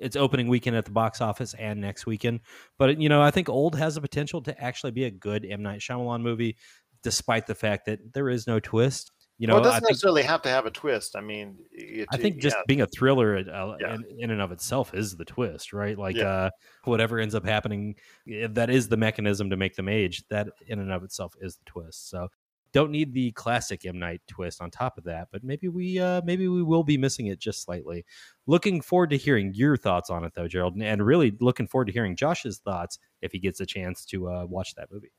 It's 0.00 0.16
opening 0.16 0.48
weekend 0.48 0.76
at 0.76 0.84
the 0.84 0.90
box 0.90 1.20
office 1.20 1.54
and 1.54 1.80
next 1.80 2.06
weekend. 2.06 2.40
But 2.78 3.00
you 3.00 3.08
know, 3.08 3.22
I 3.22 3.30
think 3.30 3.48
Old 3.48 3.76
has 3.76 3.94
the 3.94 4.00
potential 4.00 4.42
to 4.42 4.62
actually 4.62 4.92
be 4.92 5.04
a 5.04 5.10
good 5.10 5.46
M 5.48 5.62
Night 5.62 5.80
Shyamalan 5.80 6.22
movie, 6.22 6.56
despite 7.02 7.46
the 7.46 7.54
fact 7.54 7.86
that 7.86 8.12
there 8.14 8.28
is 8.28 8.46
no 8.46 8.60
twist. 8.60 9.12
You 9.40 9.46
know, 9.46 9.54
well, 9.54 9.62
it 9.62 9.66
doesn't 9.66 9.80
think, 9.82 9.90
necessarily 9.90 10.22
have 10.24 10.42
to 10.42 10.48
have 10.48 10.66
a 10.66 10.70
twist. 10.72 11.14
I 11.14 11.20
mean, 11.20 11.58
it, 11.70 12.08
I 12.10 12.16
think 12.16 12.38
just 12.38 12.56
yeah, 12.56 12.62
being 12.66 12.80
a 12.80 12.88
thriller 12.88 13.36
uh, 13.36 13.76
Yeah. 13.80 13.94
in, 13.94 14.04
in 14.18 14.30
and 14.32 14.42
of 14.42 14.50
itself 14.50 14.92
is 14.94 15.16
the 15.16 15.24
twist, 15.24 15.72
right? 15.72 15.96
Like 15.96 16.16
Yeah. 16.16 16.26
uh, 16.28 16.50
whatever 16.82 17.20
ends 17.20 17.36
up 17.36 17.44
happening, 17.44 17.94
eh, 18.28 18.48
that 18.50 18.68
is 18.68 18.88
the 18.88 18.96
mechanism 18.96 19.50
to 19.50 19.56
make 19.56 19.76
them 19.76 19.88
age. 19.88 20.24
That 20.28 20.48
in 20.66 20.80
and 20.80 20.90
of 20.90 21.04
itself 21.04 21.34
is 21.40 21.54
the 21.54 21.64
twist. 21.66 22.10
So 22.10 22.26
don't 22.72 22.90
need 22.90 23.12
the 23.12 23.32
classic 23.32 23.86
M 23.86 23.98
Night 23.98 24.20
twist 24.28 24.60
on 24.60 24.70
top 24.70 24.98
of 24.98 25.04
that, 25.04 25.28
but 25.32 25.42
maybe 25.44 25.68
we 25.68 25.98
uh, 25.98 26.20
maybe 26.24 26.48
we 26.48 26.62
will 26.62 26.84
be 26.84 26.98
missing 26.98 27.26
it 27.26 27.38
just 27.38 27.62
slightly. 27.62 28.04
Looking 28.46 28.80
forward 28.80 29.10
to 29.10 29.16
hearing 29.16 29.52
your 29.54 29.76
thoughts 29.76 30.10
on 30.10 30.24
it, 30.24 30.32
though, 30.34 30.48
Gerald, 30.48 30.76
and 30.80 31.04
really 31.04 31.36
looking 31.40 31.66
forward 31.66 31.86
to 31.86 31.92
hearing 31.92 32.16
Josh's 32.16 32.58
thoughts 32.58 32.98
if 33.22 33.32
he 33.32 33.38
gets 33.38 33.60
a 33.60 33.66
chance 33.66 34.04
to 34.06 34.28
uh, 34.28 34.44
watch 34.46 34.74
that 34.74 34.90
movie. 34.92 35.12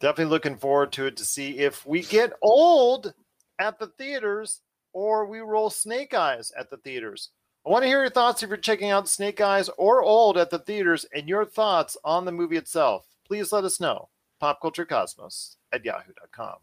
definitely 0.00 0.30
looking 0.30 0.56
forward 0.56 0.92
to 0.92 1.06
it 1.06 1.16
to 1.16 1.24
see 1.24 1.58
if 1.58 1.86
we 1.86 2.02
get 2.02 2.32
old 2.42 3.12
at 3.58 3.78
the 3.78 3.88
theaters 3.88 4.60
or 4.92 5.26
we 5.26 5.40
roll 5.40 5.70
Snake 5.70 6.14
Eyes 6.14 6.52
at 6.56 6.70
the 6.70 6.76
theaters. 6.78 7.30
I 7.66 7.70
want 7.70 7.82
to 7.82 7.88
hear 7.88 8.00
your 8.00 8.10
thoughts 8.10 8.42
if 8.42 8.48
you're 8.48 8.56
checking 8.56 8.90
out 8.90 9.08
Snake 9.08 9.40
Eyes 9.40 9.68
or 9.76 10.02
Old 10.02 10.38
at 10.38 10.48
the 10.48 10.60
theaters 10.60 11.04
and 11.14 11.28
your 11.28 11.44
thoughts 11.44 11.96
on 12.04 12.24
the 12.24 12.32
movie 12.32 12.56
itself. 12.56 13.06
Please 13.26 13.52
let 13.52 13.64
us 13.64 13.80
know. 13.80 14.08
PopCultureCosmos 14.42 15.56
at 15.72 15.84
yahoo.com. 15.84 16.56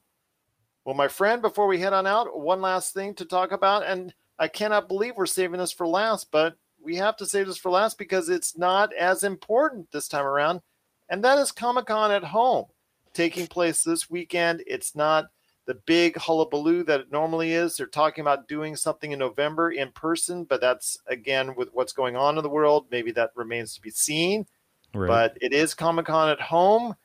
Well, 0.84 0.95
my 0.95 1.08
friend, 1.08 1.41
before 1.41 1.68
we 1.68 1.80
head 1.80 1.93
on 1.93 2.06
out, 2.06 2.39
one 2.39 2.62
last 2.62 2.93
thing 2.93 3.16
to 3.16 3.26
talk 3.26 3.51
about. 3.51 3.86
And 3.86 4.14
I 4.38 4.47
cannot 4.47 4.88
believe 4.88 5.14
we're 5.16 5.26
saving 5.26 5.60
this 5.60 5.72
for 5.72 5.88
last, 5.88 6.30
but 6.32 6.58
we 6.82 6.95
have 6.97 7.18
to 7.18 7.26
save 7.26 7.47
this 7.47 7.58
for 7.58 7.72
last 7.72 7.97
because 7.97 8.30
it's 8.30 8.58
not 8.58 8.93
as 8.93 9.24
important 9.24 9.91
this 9.91 10.08
time 10.08 10.26
around. 10.26 10.62
And 11.10 11.24
that 11.24 11.39
is 11.39 11.51
Comic 11.51 11.88
Con 11.88 12.12
at 12.12 12.24
home 12.24 12.66
taking 13.14 13.47
place 13.47 13.84
this 13.84 14.10
weekend. 14.10 14.64
It's 14.68 14.95
not 14.95 15.30
the 15.66 15.74
big 15.74 16.16
hullabaloo 16.18 16.84
that 16.84 16.99
it 16.99 17.12
normally 17.12 17.53
is. 17.53 17.76
They're 17.76 17.88
talking 17.88 18.22
about 18.22 18.47
doing 18.47 18.76
something 18.76 19.12
in 19.12 19.20
November 19.20 19.72
in 19.72 19.91
person, 19.91 20.43
but 20.43 20.62
that's 20.62 20.99
again 21.08 21.56
with 21.56 21.70
what's 21.74 21.93
going 21.93 22.16
on 22.16 22.38
in 22.38 22.43
the 22.43 22.49
world. 22.49 22.86
Maybe 22.91 23.12
that 23.14 23.32
remains 23.36 23.74
to 23.74 23.82
be 23.82 23.89
seen. 23.89 24.45
Right. 24.93 25.08
But 25.08 25.38
it 25.41 25.53
is 25.53 25.74
Comic 25.74 26.06
Con 26.06 26.30
at 26.30 26.39
home. 26.39 26.95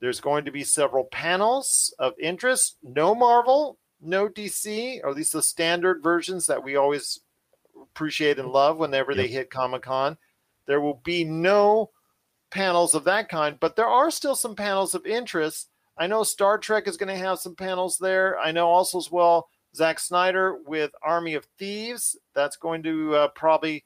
There's 0.00 0.20
going 0.20 0.44
to 0.44 0.50
be 0.50 0.64
several 0.64 1.04
panels 1.04 1.94
of 1.98 2.14
interest. 2.18 2.76
No 2.82 3.14
Marvel, 3.14 3.78
no 4.00 4.28
DC, 4.28 5.00
or 5.02 5.10
at 5.10 5.16
least 5.16 5.32
the 5.32 5.42
standard 5.42 6.02
versions 6.02 6.46
that 6.46 6.62
we 6.62 6.76
always 6.76 7.20
appreciate 7.82 8.38
and 8.38 8.50
love 8.50 8.78
whenever 8.78 9.14
they 9.14 9.26
hit 9.26 9.50
Comic 9.50 9.82
Con. 9.82 10.18
There 10.66 10.80
will 10.80 11.00
be 11.04 11.24
no 11.24 11.90
panels 12.50 12.94
of 12.94 13.04
that 13.04 13.28
kind, 13.28 13.56
but 13.58 13.76
there 13.76 13.86
are 13.86 14.10
still 14.10 14.34
some 14.34 14.54
panels 14.54 14.94
of 14.94 15.06
interest. 15.06 15.70
I 15.98 16.06
know 16.06 16.22
Star 16.22 16.58
Trek 16.58 16.86
is 16.86 16.96
going 16.96 17.08
to 17.08 17.16
have 17.16 17.38
some 17.38 17.54
panels 17.54 17.98
there. 17.98 18.38
I 18.38 18.52
know 18.52 18.68
also 18.68 18.98
as 18.98 19.10
well 19.10 19.48
Zack 19.74 19.98
Snyder 19.98 20.58
with 20.66 20.90
Army 21.02 21.34
of 21.34 21.46
Thieves. 21.58 22.16
That's 22.34 22.56
going 22.56 22.82
to 22.82 23.14
uh, 23.14 23.28
probably 23.28 23.84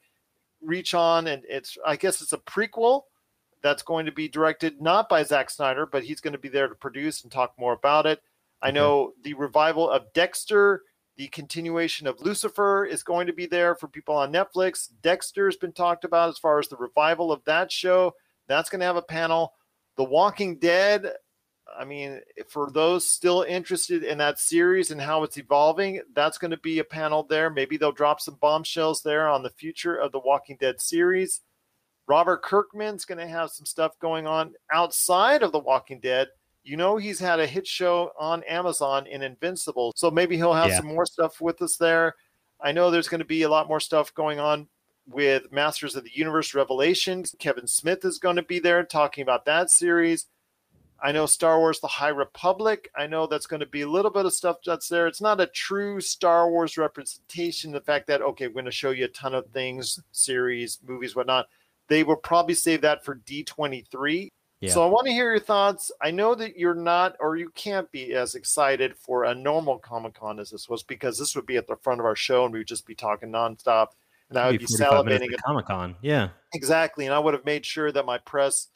reach 0.61 0.93
on, 0.93 1.27
and 1.27 1.43
it's 1.47 1.77
I 1.85 1.95
guess 1.95 2.21
it's 2.21 2.33
a 2.33 2.37
prequel 2.37 3.03
that's 3.61 3.83
going 3.83 4.05
to 4.05 4.11
be 4.11 4.27
directed 4.27 4.81
not 4.81 5.09
by 5.09 5.23
Zack 5.23 5.49
Snyder, 5.49 5.85
but 5.85 6.03
he's 6.03 6.21
going 6.21 6.33
to 6.33 6.39
be 6.39 6.49
there 6.49 6.67
to 6.67 6.75
produce 6.75 7.23
and 7.23 7.31
talk 7.31 7.53
more 7.57 7.73
about 7.73 8.05
it. 8.05 8.21
I 8.61 8.71
know 8.71 9.13
the 9.23 9.33
revival 9.33 9.89
of 9.89 10.11
Dexter, 10.13 10.83
the 11.17 11.27
continuation 11.27 12.07
of 12.07 12.21
Lucifer 12.21 12.85
is 12.85 13.03
going 13.03 13.27
to 13.27 13.33
be 13.33 13.45
there 13.45 13.75
for 13.75 13.87
people 13.87 14.15
on 14.15 14.31
Netflix. 14.31 14.89
Dexter's 15.01 15.57
been 15.57 15.73
talked 15.73 16.05
about 16.05 16.29
as 16.29 16.37
far 16.37 16.59
as 16.59 16.67
the 16.67 16.77
revival 16.77 17.31
of 17.31 17.43
that 17.45 17.71
show. 17.71 18.13
That's 18.47 18.69
going 18.69 18.79
to 18.79 18.85
have 18.85 18.95
a 18.95 19.01
panel. 19.01 19.53
The 19.97 20.03
Walking 20.03 20.57
Dead, 20.57 21.13
I 21.77 21.85
mean, 21.85 22.21
for 22.47 22.71
those 22.71 23.07
still 23.07 23.43
interested 23.43 24.03
in 24.03 24.17
that 24.19 24.39
series 24.39 24.91
and 24.91 25.01
how 25.01 25.23
it's 25.23 25.37
evolving, 25.37 26.01
that's 26.13 26.37
going 26.37 26.51
to 26.51 26.57
be 26.57 26.79
a 26.79 26.83
panel 26.83 27.23
there. 27.23 27.49
Maybe 27.49 27.77
they'll 27.77 27.91
drop 27.91 28.21
some 28.21 28.35
bombshells 28.41 29.01
there 29.01 29.27
on 29.27 29.43
the 29.43 29.49
future 29.49 29.95
of 29.95 30.11
the 30.11 30.19
Walking 30.19 30.57
Dead 30.59 30.81
series. 30.81 31.41
Robert 32.07 32.43
Kirkman's 32.43 33.05
going 33.05 33.17
to 33.19 33.27
have 33.27 33.51
some 33.51 33.65
stuff 33.65 33.97
going 33.99 34.27
on 34.27 34.53
outside 34.71 35.43
of 35.43 35.51
The 35.51 35.59
Walking 35.59 35.99
Dead. 35.99 36.27
You 36.63 36.77
know, 36.77 36.97
he's 36.97 37.19
had 37.19 37.39
a 37.39 37.47
hit 37.47 37.65
show 37.65 38.11
on 38.19 38.43
Amazon 38.43 39.07
in 39.07 39.21
Invincible. 39.21 39.93
So 39.95 40.11
maybe 40.11 40.37
he'll 40.37 40.53
have 40.53 40.69
Yeah. 40.69 40.77
some 40.77 40.87
more 40.87 41.05
stuff 41.05 41.41
with 41.41 41.61
us 41.61 41.77
there. 41.77 42.15
I 42.59 42.71
know 42.71 42.91
there's 42.91 43.07
going 43.07 43.19
to 43.19 43.25
be 43.25 43.43
a 43.43 43.49
lot 43.49 43.67
more 43.67 43.79
stuff 43.79 44.13
going 44.13 44.39
on 44.39 44.67
with 45.07 45.51
Masters 45.51 45.95
of 45.95 46.03
the 46.03 46.11
Universe 46.13 46.53
Revelations. 46.53 47.35
Kevin 47.39 47.65
Smith 47.67 48.05
is 48.05 48.19
going 48.19 48.35
to 48.35 48.43
be 48.43 48.59
there 48.59 48.83
talking 48.83 49.23
about 49.23 49.45
that 49.45 49.71
series. 49.71 50.27
I 51.03 51.11
know 51.11 51.25
Star 51.25 51.57
Wars 51.57 51.79
The 51.79 51.87
High 51.87 52.09
Republic. 52.09 52.91
I 52.95 53.07
know 53.07 53.25
that's 53.25 53.47
going 53.47 53.61
to 53.61 53.65
be 53.65 53.81
a 53.81 53.89
little 53.89 54.11
bit 54.11 54.27
of 54.27 54.33
stuff 54.33 54.57
that's 54.63 54.87
there. 54.87 55.07
It's 55.07 55.21
not 55.21 55.41
a 55.41 55.47
true 55.47 55.99
Star 55.99 56.51
Wars 56.51 56.77
representation. 56.77 57.71
The 57.71 57.81
fact 57.81 58.05
that, 58.07 58.21
okay, 58.21 58.45
we're 58.47 58.53
going 58.53 58.65
to 58.65 58.71
show 58.71 58.91
you 58.91 59.05
a 59.05 59.07
ton 59.07 59.33
of 59.33 59.47
things, 59.47 59.99
series, 60.11 60.77
movies, 60.85 61.15
whatnot. 61.15 61.47
They 61.91 62.03
will 62.03 62.15
probably 62.15 62.53
save 62.53 62.79
that 62.83 63.03
for 63.03 63.15
D23. 63.15 64.29
Yeah. 64.61 64.71
So 64.71 64.81
I 64.81 64.85
want 64.89 65.07
to 65.07 65.11
hear 65.11 65.29
your 65.31 65.41
thoughts. 65.41 65.91
I 66.01 66.09
know 66.09 66.33
that 66.35 66.55
you're 66.57 66.73
not 66.73 67.17
or 67.19 67.35
you 67.35 67.49
can't 67.53 67.91
be 67.91 68.13
as 68.13 68.35
excited 68.35 68.95
for 68.95 69.25
a 69.25 69.35
normal 69.35 69.77
Comic 69.77 70.13
Con 70.13 70.39
as 70.39 70.51
this 70.51 70.69
was 70.69 70.83
because 70.83 71.19
this 71.19 71.35
would 71.35 71.45
be 71.45 71.57
at 71.57 71.67
the 71.67 71.75
front 71.75 71.99
of 71.99 72.05
our 72.05 72.15
show 72.15 72.45
and 72.45 72.53
we 72.53 72.61
would 72.61 72.67
just 72.67 72.87
be 72.87 72.95
talking 72.95 73.29
nonstop. 73.29 73.87
And 74.29 74.39
I 74.39 74.49
would 74.49 74.61
be 74.61 74.67
salivating. 74.67 75.33
at 75.33 75.43
Comic 75.43 75.65
Con. 75.65 75.97
Yeah. 76.01 76.29
Exactly. 76.53 77.07
And 77.07 77.13
I 77.13 77.19
would 77.19 77.33
have 77.33 77.43
made 77.43 77.65
sure 77.65 77.91
that 77.91 78.05
my 78.05 78.19
press 78.19 78.69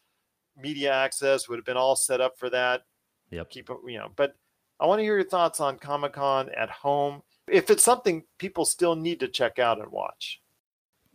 media 0.61 0.91
access 0.91 1.47
would 1.47 1.57
have 1.57 1.65
been 1.65 1.77
all 1.77 1.95
set 1.95 2.19
up 2.19 2.37
for 2.37 2.49
that. 2.49 2.81
Yep. 3.29 3.49
Keep 3.49 3.69
it, 3.69 3.77
you 3.87 3.97
know, 3.97 4.09
but 4.17 4.35
I 4.81 4.87
want 4.87 4.99
to 4.99 5.03
hear 5.03 5.15
your 5.15 5.23
thoughts 5.23 5.61
on 5.61 5.77
Comic 5.77 6.11
Con 6.11 6.49
at 6.49 6.69
home. 6.69 7.21
If 7.47 7.69
it's 7.69 7.83
something 7.83 8.25
people 8.39 8.65
still 8.65 8.97
need 8.97 9.21
to 9.21 9.29
check 9.29 9.57
out 9.57 9.79
and 9.79 9.89
watch. 9.89 10.41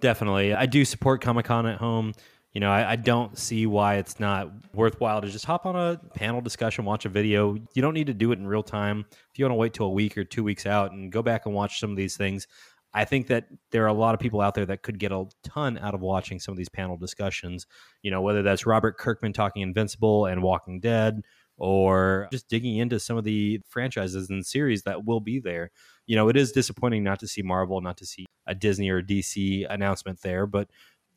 Definitely. 0.01 0.55
I 0.55 0.67
do 0.67 0.85
support 0.85 1.21
Comic 1.21 1.47
Con 1.47 1.67
at 1.67 1.79
home. 1.79 2.15
you 2.53 2.61
know, 2.61 2.71
I, 2.71 2.93
I, 2.93 2.97
don't 2.97 3.39
see 3.39 3.67
why 3.67 3.97
it's 3.97 4.19
not 4.19 4.51
worthwhile 4.75 5.21
to 5.21 5.29
just 5.29 5.45
hop 5.45 5.67
on 5.67 5.77
a 5.77 6.01
panel 6.15 6.41
discussion, 6.41 6.85
watch 6.85 7.05
a 7.05 7.09
video. 7.09 7.57
You 7.75 7.83
don't 7.83 7.95
need 7.95 8.09
to 8.09 8.15
do 8.15 8.33
it 8.33 8.39
in 8.39 8.47
real 8.47 8.63
time. 8.63 9.05
If 9.11 9.39
you 9.39 9.45
want 9.45 9.53
to 9.53 9.57
wait 9.57 9.75
till 9.75 9.87
a 9.87 9.91
week 9.91 10.19
or 10.19 10.25
two 10.25 10.43
weeks 10.43 10.67
out 10.67 10.93
and 10.93 11.13
go 11.13 11.23
back 11.23 11.47
and 11.47 11.55
watch 11.55 11.79
some 11.79 11.91
of 11.91 11.97
these 11.97 12.17
things, 12.17 12.49
I 12.93 13.05
think 13.05 13.29
that 13.29 13.47
there 13.71 13.85
are 13.85 13.89
a 13.89 13.93
lot 13.93 14.15
of 14.15 14.21
people 14.21 14.41
out 14.41 14.55
there 14.55 14.67
that 14.67 14.83
could 14.83 14.99
get 14.99 15.13
a 15.13 15.27
ton 15.45 15.79
out 15.79 15.95
of 15.95 16.01
watching 16.01 16.41
some 16.41 16.53
of 16.53 16.59
these 16.59 16.69
panel 16.69 16.97
discussions. 16.97 17.67
You 18.03 18.11
know, 18.11 18.21
whether 18.21 18.43
that's 18.43 18.67
Robert 18.67 18.99
Kirkman 18.99 19.33
talking 19.33 19.63
Invincible 19.63 20.27
and 20.27 20.43
Walking 20.43 20.81
Dead, 20.81 21.23
or 21.57 22.27
just 22.33 22.49
digging 22.49 22.79
into 22.79 22.99
some 22.99 23.17
of 23.17 23.25
the 23.25 23.61
franchises 23.69 24.31
and 24.31 24.45
series 24.45 24.83
that 24.83 25.05
will 25.05 25.21
be 25.21 25.39
there. 25.39 25.71
You 26.07 26.17
know, 26.17 26.29
it 26.29 26.37
is 26.37 26.53
disappointing 26.53 27.05
not 27.05 27.21
to 27.21 27.29
see 27.29 27.43
Marvel, 27.43 27.81
not 27.81 27.97
to 27.99 28.07
see 28.07 28.27
a 28.47 28.55
Disney 28.55 28.91
or 28.91 29.03
DC 29.03 29.67
announcement 29.71 30.21
there, 30.23 30.47
but 30.47 30.69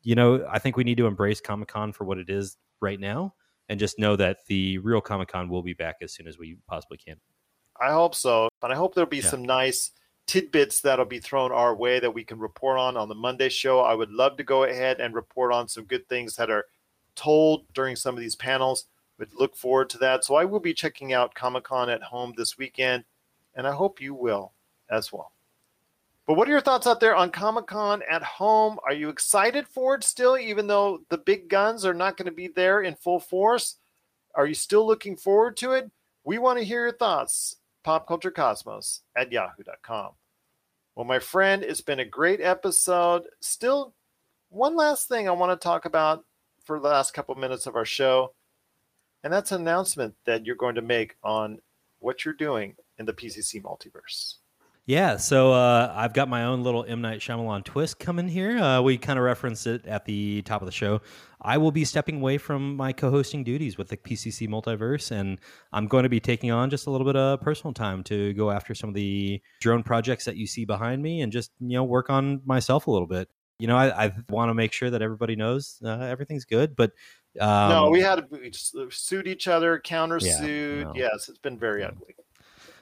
you 0.02 0.14
know, 0.14 0.46
I 0.50 0.58
think 0.58 0.76
we 0.76 0.84
need 0.84 0.98
to 0.98 1.06
embrace 1.06 1.40
Comic 1.40 1.68
Con 1.68 1.92
for 1.92 2.04
what 2.04 2.18
it 2.18 2.28
is 2.28 2.56
right 2.80 3.00
now 3.00 3.34
and 3.68 3.80
just 3.80 3.98
know 3.98 4.16
that 4.16 4.44
the 4.46 4.78
real 4.78 5.00
Comic 5.00 5.28
Con 5.28 5.48
will 5.48 5.62
be 5.62 5.72
back 5.72 5.96
as 6.02 6.12
soon 6.12 6.28
as 6.28 6.38
we 6.38 6.56
possibly 6.68 6.98
can. 6.98 7.16
I 7.80 7.92
hope 7.92 8.14
so. 8.14 8.48
But 8.60 8.70
I 8.70 8.76
hope 8.76 8.94
there'll 8.94 9.08
be 9.08 9.18
yeah. 9.18 9.28
some 9.30 9.42
nice 9.42 9.90
tidbits 10.26 10.80
that'll 10.80 11.04
be 11.04 11.18
thrown 11.18 11.52
our 11.52 11.74
way 11.74 12.00
that 12.00 12.14
we 12.14 12.24
can 12.24 12.38
report 12.38 12.78
on 12.78 12.96
on 12.96 13.08
the 13.08 13.14
Monday 13.14 13.48
show. 13.48 13.80
I 13.80 13.94
would 13.94 14.10
love 14.10 14.36
to 14.36 14.44
go 14.44 14.64
ahead 14.64 15.00
and 15.00 15.14
report 15.14 15.52
on 15.52 15.68
some 15.68 15.84
good 15.84 16.08
things 16.08 16.36
that 16.36 16.50
are 16.50 16.66
told 17.14 17.66
during 17.72 17.96
some 17.96 18.14
of 18.14 18.20
these 18.20 18.36
panels. 18.36 18.86
Would 19.18 19.32
look 19.34 19.56
forward 19.56 19.90
to 19.90 19.98
that. 19.98 20.24
So 20.24 20.34
I 20.34 20.44
will 20.44 20.60
be 20.60 20.74
checking 20.74 21.12
out 21.12 21.36
Comic 21.36 21.64
Con 21.64 21.88
at 21.88 22.02
home 22.02 22.34
this 22.36 22.58
weekend, 22.58 23.04
and 23.54 23.64
I 23.64 23.72
hope 23.72 24.00
you 24.00 24.12
will 24.12 24.53
as 24.90 25.12
well. 25.12 25.32
But 26.26 26.34
what 26.34 26.48
are 26.48 26.52
your 26.52 26.60
thoughts 26.62 26.86
out 26.86 27.00
there 27.00 27.14
on 27.14 27.30
Comic 27.30 27.66
Con 27.66 28.02
at 28.10 28.22
home? 28.22 28.78
Are 28.84 28.94
you 28.94 29.10
excited 29.10 29.68
for 29.68 29.94
it 29.94 30.04
still, 30.04 30.38
even 30.38 30.66
though 30.66 31.02
the 31.10 31.18
big 31.18 31.48
guns 31.48 31.84
are 31.84 31.92
not 31.92 32.16
going 32.16 32.26
to 32.26 32.32
be 32.32 32.48
there 32.48 32.80
in 32.80 32.94
full 32.94 33.20
force? 33.20 33.76
Are 34.34 34.46
you 34.46 34.54
still 34.54 34.86
looking 34.86 35.16
forward 35.16 35.56
to 35.58 35.72
it? 35.72 35.90
We 36.24 36.38
want 36.38 36.58
to 36.58 36.64
hear 36.64 36.82
your 36.82 36.96
thoughts. 36.96 37.56
Popculturecosmos 37.84 39.00
at 39.14 39.30
yahoo.com. 39.30 40.12
Well, 40.94 41.04
my 41.04 41.18
friend, 41.18 41.62
it's 41.62 41.82
been 41.82 42.00
a 42.00 42.04
great 42.04 42.40
episode. 42.40 43.24
Still, 43.40 43.92
one 44.48 44.76
last 44.76 45.08
thing 45.08 45.28
I 45.28 45.32
want 45.32 45.58
to 45.58 45.62
talk 45.62 45.84
about 45.84 46.24
for 46.64 46.80
the 46.80 46.88
last 46.88 47.12
couple 47.12 47.34
minutes 47.34 47.66
of 47.66 47.76
our 47.76 47.84
show, 47.84 48.32
and 49.22 49.32
that's 49.32 49.52
an 49.52 49.60
announcement 49.60 50.14
that 50.24 50.46
you're 50.46 50.56
going 50.56 50.76
to 50.76 50.82
make 50.82 51.16
on 51.22 51.58
what 51.98 52.24
you're 52.24 52.32
doing 52.32 52.76
in 52.98 53.04
the 53.04 53.12
PCC 53.12 53.60
multiverse. 53.60 54.36
Yeah, 54.86 55.16
so 55.16 55.52
uh, 55.52 55.90
I've 55.96 56.12
got 56.12 56.28
my 56.28 56.44
own 56.44 56.62
little 56.62 56.84
M 56.86 57.00
Night 57.00 57.20
Shyamalan 57.20 57.64
twist 57.64 57.98
coming 57.98 58.28
here. 58.28 58.58
Uh, 58.58 58.82
we 58.82 58.98
kind 58.98 59.18
of 59.18 59.24
referenced 59.24 59.66
it 59.66 59.86
at 59.86 60.04
the 60.04 60.42
top 60.42 60.60
of 60.60 60.66
the 60.66 60.72
show. 60.72 61.00
I 61.40 61.56
will 61.56 61.72
be 61.72 61.86
stepping 61.86 62.16
away 62.16 62.36
from 62.36 62.76
my 62.76 62.92
co-hosting 62.92 63.44
duties 63.44 63.78
with 63.78 63.88
the 63.88 63.96
PCC 63.96 64.46
Multiverse, 64.46 65.10
and 65.10 65.38
I'm 65.72 65.86
going 65.86 66.02
to 66.02 66.10
be 66.10 66.20
taking 66.20 66.50
on 66.50 66.68
just 66.68 66.86
a 66.86 66.90
little 66.90 67.06
bit 67.06 67.16
of 67.16 67.40
personal 67.40 67.72
time 67.72 68.02
to 68.04 68.34
go 68.34 68.50
after 68.50 68.74
some 68.74 68.90
of 68.90 68.94
the 68.94 69.40
drone 69.60 69.82
projects 69.82 70.26
that 70.26 70.36
you 70.36 70.46
see 70.46 70.66
behind 70.66 71.02
me, 71.02 71.22
and 71.22 71.32
just 71.32 71.50
you 71.60 71.78
know 71.78 71.84
work 71.84 72.10
on 72.10 72.42
myself 72.44 72.86
a 72.86 72.90
little 72.90 73.08
bit. 73.08 73.30
You 73.58 73.68
know, 73.68 73.76
I, 73.76 74.06
I 74.06 74.12
want 74.28 74.50
to 74.50 74.54
make 74.54 74.74
sure 74.74 74.90
that 74.90 75.00
everybody 75.00 75.34
knows 75.34 75.80
uh, 75.82 75.98
everything's 76.00 76.44
good, 76.44 76.76
but 76.76 76.90
um, 77.40 77.70
no, 77.70 77.90
we 77.90 78.00
had 78.00 78.16
to 78.16 78.90
suit 78.90 79.26
each 79.26 79.48
other, 79.48 79.78
counter 79.78 80.20
suit. 80.20 80.78
Yeah, 80.78 80.84
no. 80.84 80.92
Yes, 80.94 81.30
it's 81.30 81.38
been 81.38 81.58
very 81.58 81.82
ugly. 81.82 82.16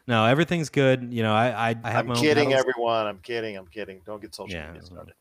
No, 0.07 0.25
everything's 0.25 0.69
good. 0.69 1.13
You 1.13 1.23
know, 1.23 1.35
I 1.35 1.71
I, 1.71 1.77
I 1.85 1.91
have 1.91 2.09
I'm 2.09 2.17
kidding, 2.17 2.53
everyone. 2.53 3.07
I'm 3.07 3.19
kidding. 3.19 3.57
I'm 3.57 3.67
kidding. 3.67 4.01
Don't 4.05 4.21
get 4.21 4.35
social 4.35 4.59
yeah, 4.59 4.67
media 4.67 4.83
started. 4.83 5.15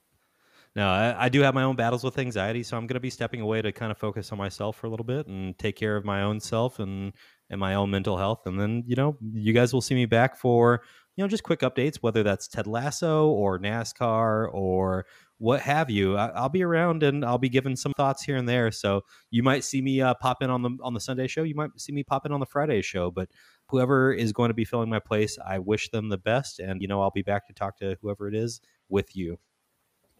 No, 0.75 0.87
I, 0.87 1.25
I, 1.25 1.29
do 1.29 1.41
have 1.41 1.53
my 1.53 1.63
own 1.63 1.75
battles 1.75 2.01
with 2.01 2.17
anxiety, 2.17 2.63
so 2.63 2.77
I'm 2.77 2.87
going 2.87 2.93
to 2.93 3.01
be 3.01 3.09
stepping 3.09 3.41
away 3.41 3.61
to 3.61 3.73
kind 3.73 3.91
of 3.91 3.97
focus 3.97 4.31
on 4.31 4.37
myself 4.37 4.77
for 4.77 4.87
a 4.87 4.89
little 4.89 5.03
bit 5.03 5.27
and 5.27 5.57
take 5.59 5.75
care 5.75 5.97
of 5.97 6.05
my 6.05 6.21
own 6.21 6.39
self 6.39 6.79
and 6.79 7.11
and 7.49 7.59
my 7.59 7.75
own 7.75 7.91
mental 7.91 8.17
health. 8.17 8.43
And 8.45 8.59
then 8.59 8.83
you 8.87 8.95
know, 8.95 9.17
you 9.33 9.51
guys 9.51 9.73
will 9.73 9.81
see 9.81 9.95
me 9.95 10.05
back 10.05 10.37
for 10.37 10.81
you 11.17 11.23
know 11.23 11.27
just 11.27 11.43
quick 11.43 11.59
updates, 11.59 11.97
whether 11.97 12.23
that's 12.23 12.47
Ted 12.47 12.67
Lasso 12.67 13.27
or 13.27 13.59
NASCAR 13.59 14.47
or 14.53 15.05
what 15.39 15.59
have 15.59 15.89
you. 15.89 16.15
I, 16.15 16.43
will 16.43 16.49
be 16.49 16.63
around 16.63 17.03
and 17.03 17.25
I'll 17.25 17.37
be 17.37 17.49
giving 17.49 17.75
some 17.75 17.93
thoughts 17.97 18.23
here 18.23 18.37
and 18.37 18.47
there. 18.47 18.71
So 18.71 19.01
you 19.29 19.43
might 19.43 19.65
see 19.65 19.81
me 19.81 19.99
uh, 19.99 20.13
pop 20.13 20.41
in 20.41 20.49
on 20.49 20.61
the 20.61 20.77
on 20.81 20.93
the 20.93 21.01
Sunday 21.01 21.27
show. 21.27 21.43
You 21.43 21.55
might 21.55 21.71
see 21.77 21.91
me 21.91 22.03
pop 22.03 22.25
in 22.25 22.31
on 22.31 22.39
the 22.39 22.45
Friday 22.45 22.81
show. 22.81 23.11
But 23.11 23.27
whoever 23.71 24.13
is 24.13 24.33
going 24.33 24.49
to 24.49 24.53
be 24.53 24.65
filling 24.65 24.89
my 24.89 24.99
place, 24.99 25.37
I 25.45 25.59
wish 25.59 25.89
them 25.89 26.09
the 26.09 26.17
best. 26.17 26.59
And, 26.59 26.81
you 26.81 26.87
know, 26.87 27.01
I'll 27.01 27.11
be 27.11 27.21
back 27.21 27.47
to 27.47 27.53
talk 27.53 27.77
to 27.79 27.97
whoever 28.01 28.27
it 28.27 28.35
is 28.35 28.61
with 28.89 29.15
you. 29.15 29.39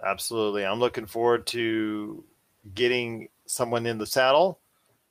Absolutely. 0.03 0.65
I'm 0.65 0.79
looking 0.79 1.05
forward 1.05 1.45
to 1.47 2.23
getting 2.73 3.27
someone 3.45 3.85
in 3.85 3.97
the 3.97 4.05
saddle, 4.05 4.59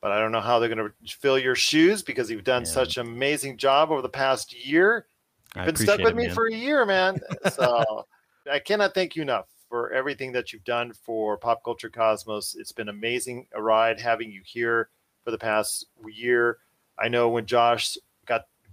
but 0.01 0.11
I 0.11 0.19
don't 0.19 0.33
know 0.33 0.41
how 0.41 0.59
they're 0.59 0.75
going 0.75 0.91
to 0.91 1.17
fill 1.17 1.39
your 1.39 1.55
shoes 1.55 2.03
because 2.03 2.31
you've 2.31 2.45
done 2.45 2.63
yeah. 2.63 2.71
such 2.71 2.97
an 2.97 3.07
amazing 3.07 3.59
job 3.59 3.91
over 3.91 4.03
the 4.03 4.09
past 4.09 4.67
year. 4.67 5.07
You've 5.55 5.67
been 5.67 5.77
stuck 5.77 5.99
with 5.99 6.13
it, 6.13 6.17
me 6.17 6.27
man. 6.27 6.35
for 6.35 6.49
a 6.49 6.55
year, 6.55 6.85
man. 6.87 7.21
So 7.53 8.07
I 8.51 8.59
cannot 8.59 8.95
thank 8.95 9.15
you 9.17 9.23
enough 9.23 9.47
for 9.69 9.93
everything 9.93 10.33
that 10.33 10.53
you've 10.53 10.65
done 10.65 10.93
for 10.93 11.37
Pop 11.37 11.63
Culture 11.63 11.91
Cosmos. 11.91 12.57
It's 12.59 12.73
been 12.73 12.89
amazing 12.89 13.47
a 13.55 13.63
ride 13.63 14.01
having 14.01 14.33
you 14.33 14.43
here 14.45 14.89
for 15.25 15.31
the 15.31 15.39
past 15.39 15.87
year. 16.09 16.59
I 16.99 17.09
know 17.09 17.29
when 17.29 17.47
Josh 17.47 17.97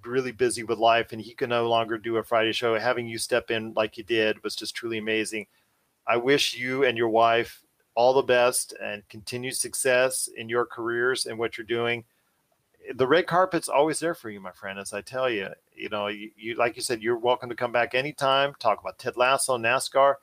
really 0.05 0.31
busy 0.31 0.63
with 0.63 0.79
life 0.79 1.11
and 1.11 1.21
he 1.21 1.33
could 1.33 1.49
no 1.49 1.67
longer 1.67 1.97
do 1.97 2.17
a 2.17 2.23
Friday 2.23 2.51
show, 2.51 2.77
having 2.77 3.07
you 3.07 3.17
step 3.17 3.51
in 3.51 3.73
like 3.73 3.97
you 3.97 4.03
did 4.03 4.43
was 4.43 4.55
just 4.55 4.75
truly 4.75 4.97
amazing. 4.97 5.47
I 6.05 6.17
wish 6.17 6.55
you 6.55 6.85
and 6.85 6.97
your 6.97 7.09
wife 7.09 7.61
all 7.95 8.13
the 8.13 8.21
best 8.21 8.73
and 8.81 9.07
continued 9.09 9.55
success 9.55 10.29
in 10.35 10.49
your 10.49 10.65
careers 10.65 11.25
and 11.25 11.37
what 11.37 11.57
you're 11.57 11.65
doing. 11.65 12.05
The 12.95 13.07
red 13.07 13.27
carpet's 13.27 13.67
always 13.67 13.99
there 13.99 14.13
for 14.13 14.29
you, 14.29 14.39
my 14.39 14.51
friend. 14.51 14.79
As 14.79 14.93
I 14.93 15.01
tell 15.01 15.29
you, 15.29 15.49
you 15.75 15.89
know, 15.89 16.07
you, 16.07 16.31
you 16.37 16.55
like 16.55 16.75
you 16.75 16.81
said, 16.81 17.01
you're 17.01 17.17
welcome 17.17 17.49
to 17.49 17.55
come 17.55 17.71
back 17.71 17.95
anytime. 17.95 18.53
Talk 18.59 18.79
about 18.79 18.97
Ted 18.97 19.17
Lasso, 19.17 19.57
NASCAR, 19.57 20.15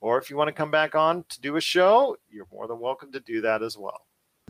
or 0.00 0.18
if 0.18 0.30
you 0.30 0.36
want 0.36 0.48
to 0.48 0.52
come 0.52 0.70
back 0.70 0.94
on 0.94 1.24
to 1.30 1.40
do 1.40 1.56
a 1.56 1.60
show, 1.60 2.16
you're 2.30 2.46
more 2.52 2.68
than 2.68 2.78
welcome 2.78 3.10
to 3.12 3.20
do 3.20 3.40
that 3.40 3.62
as 3.62 3.76
well 3.76 4.02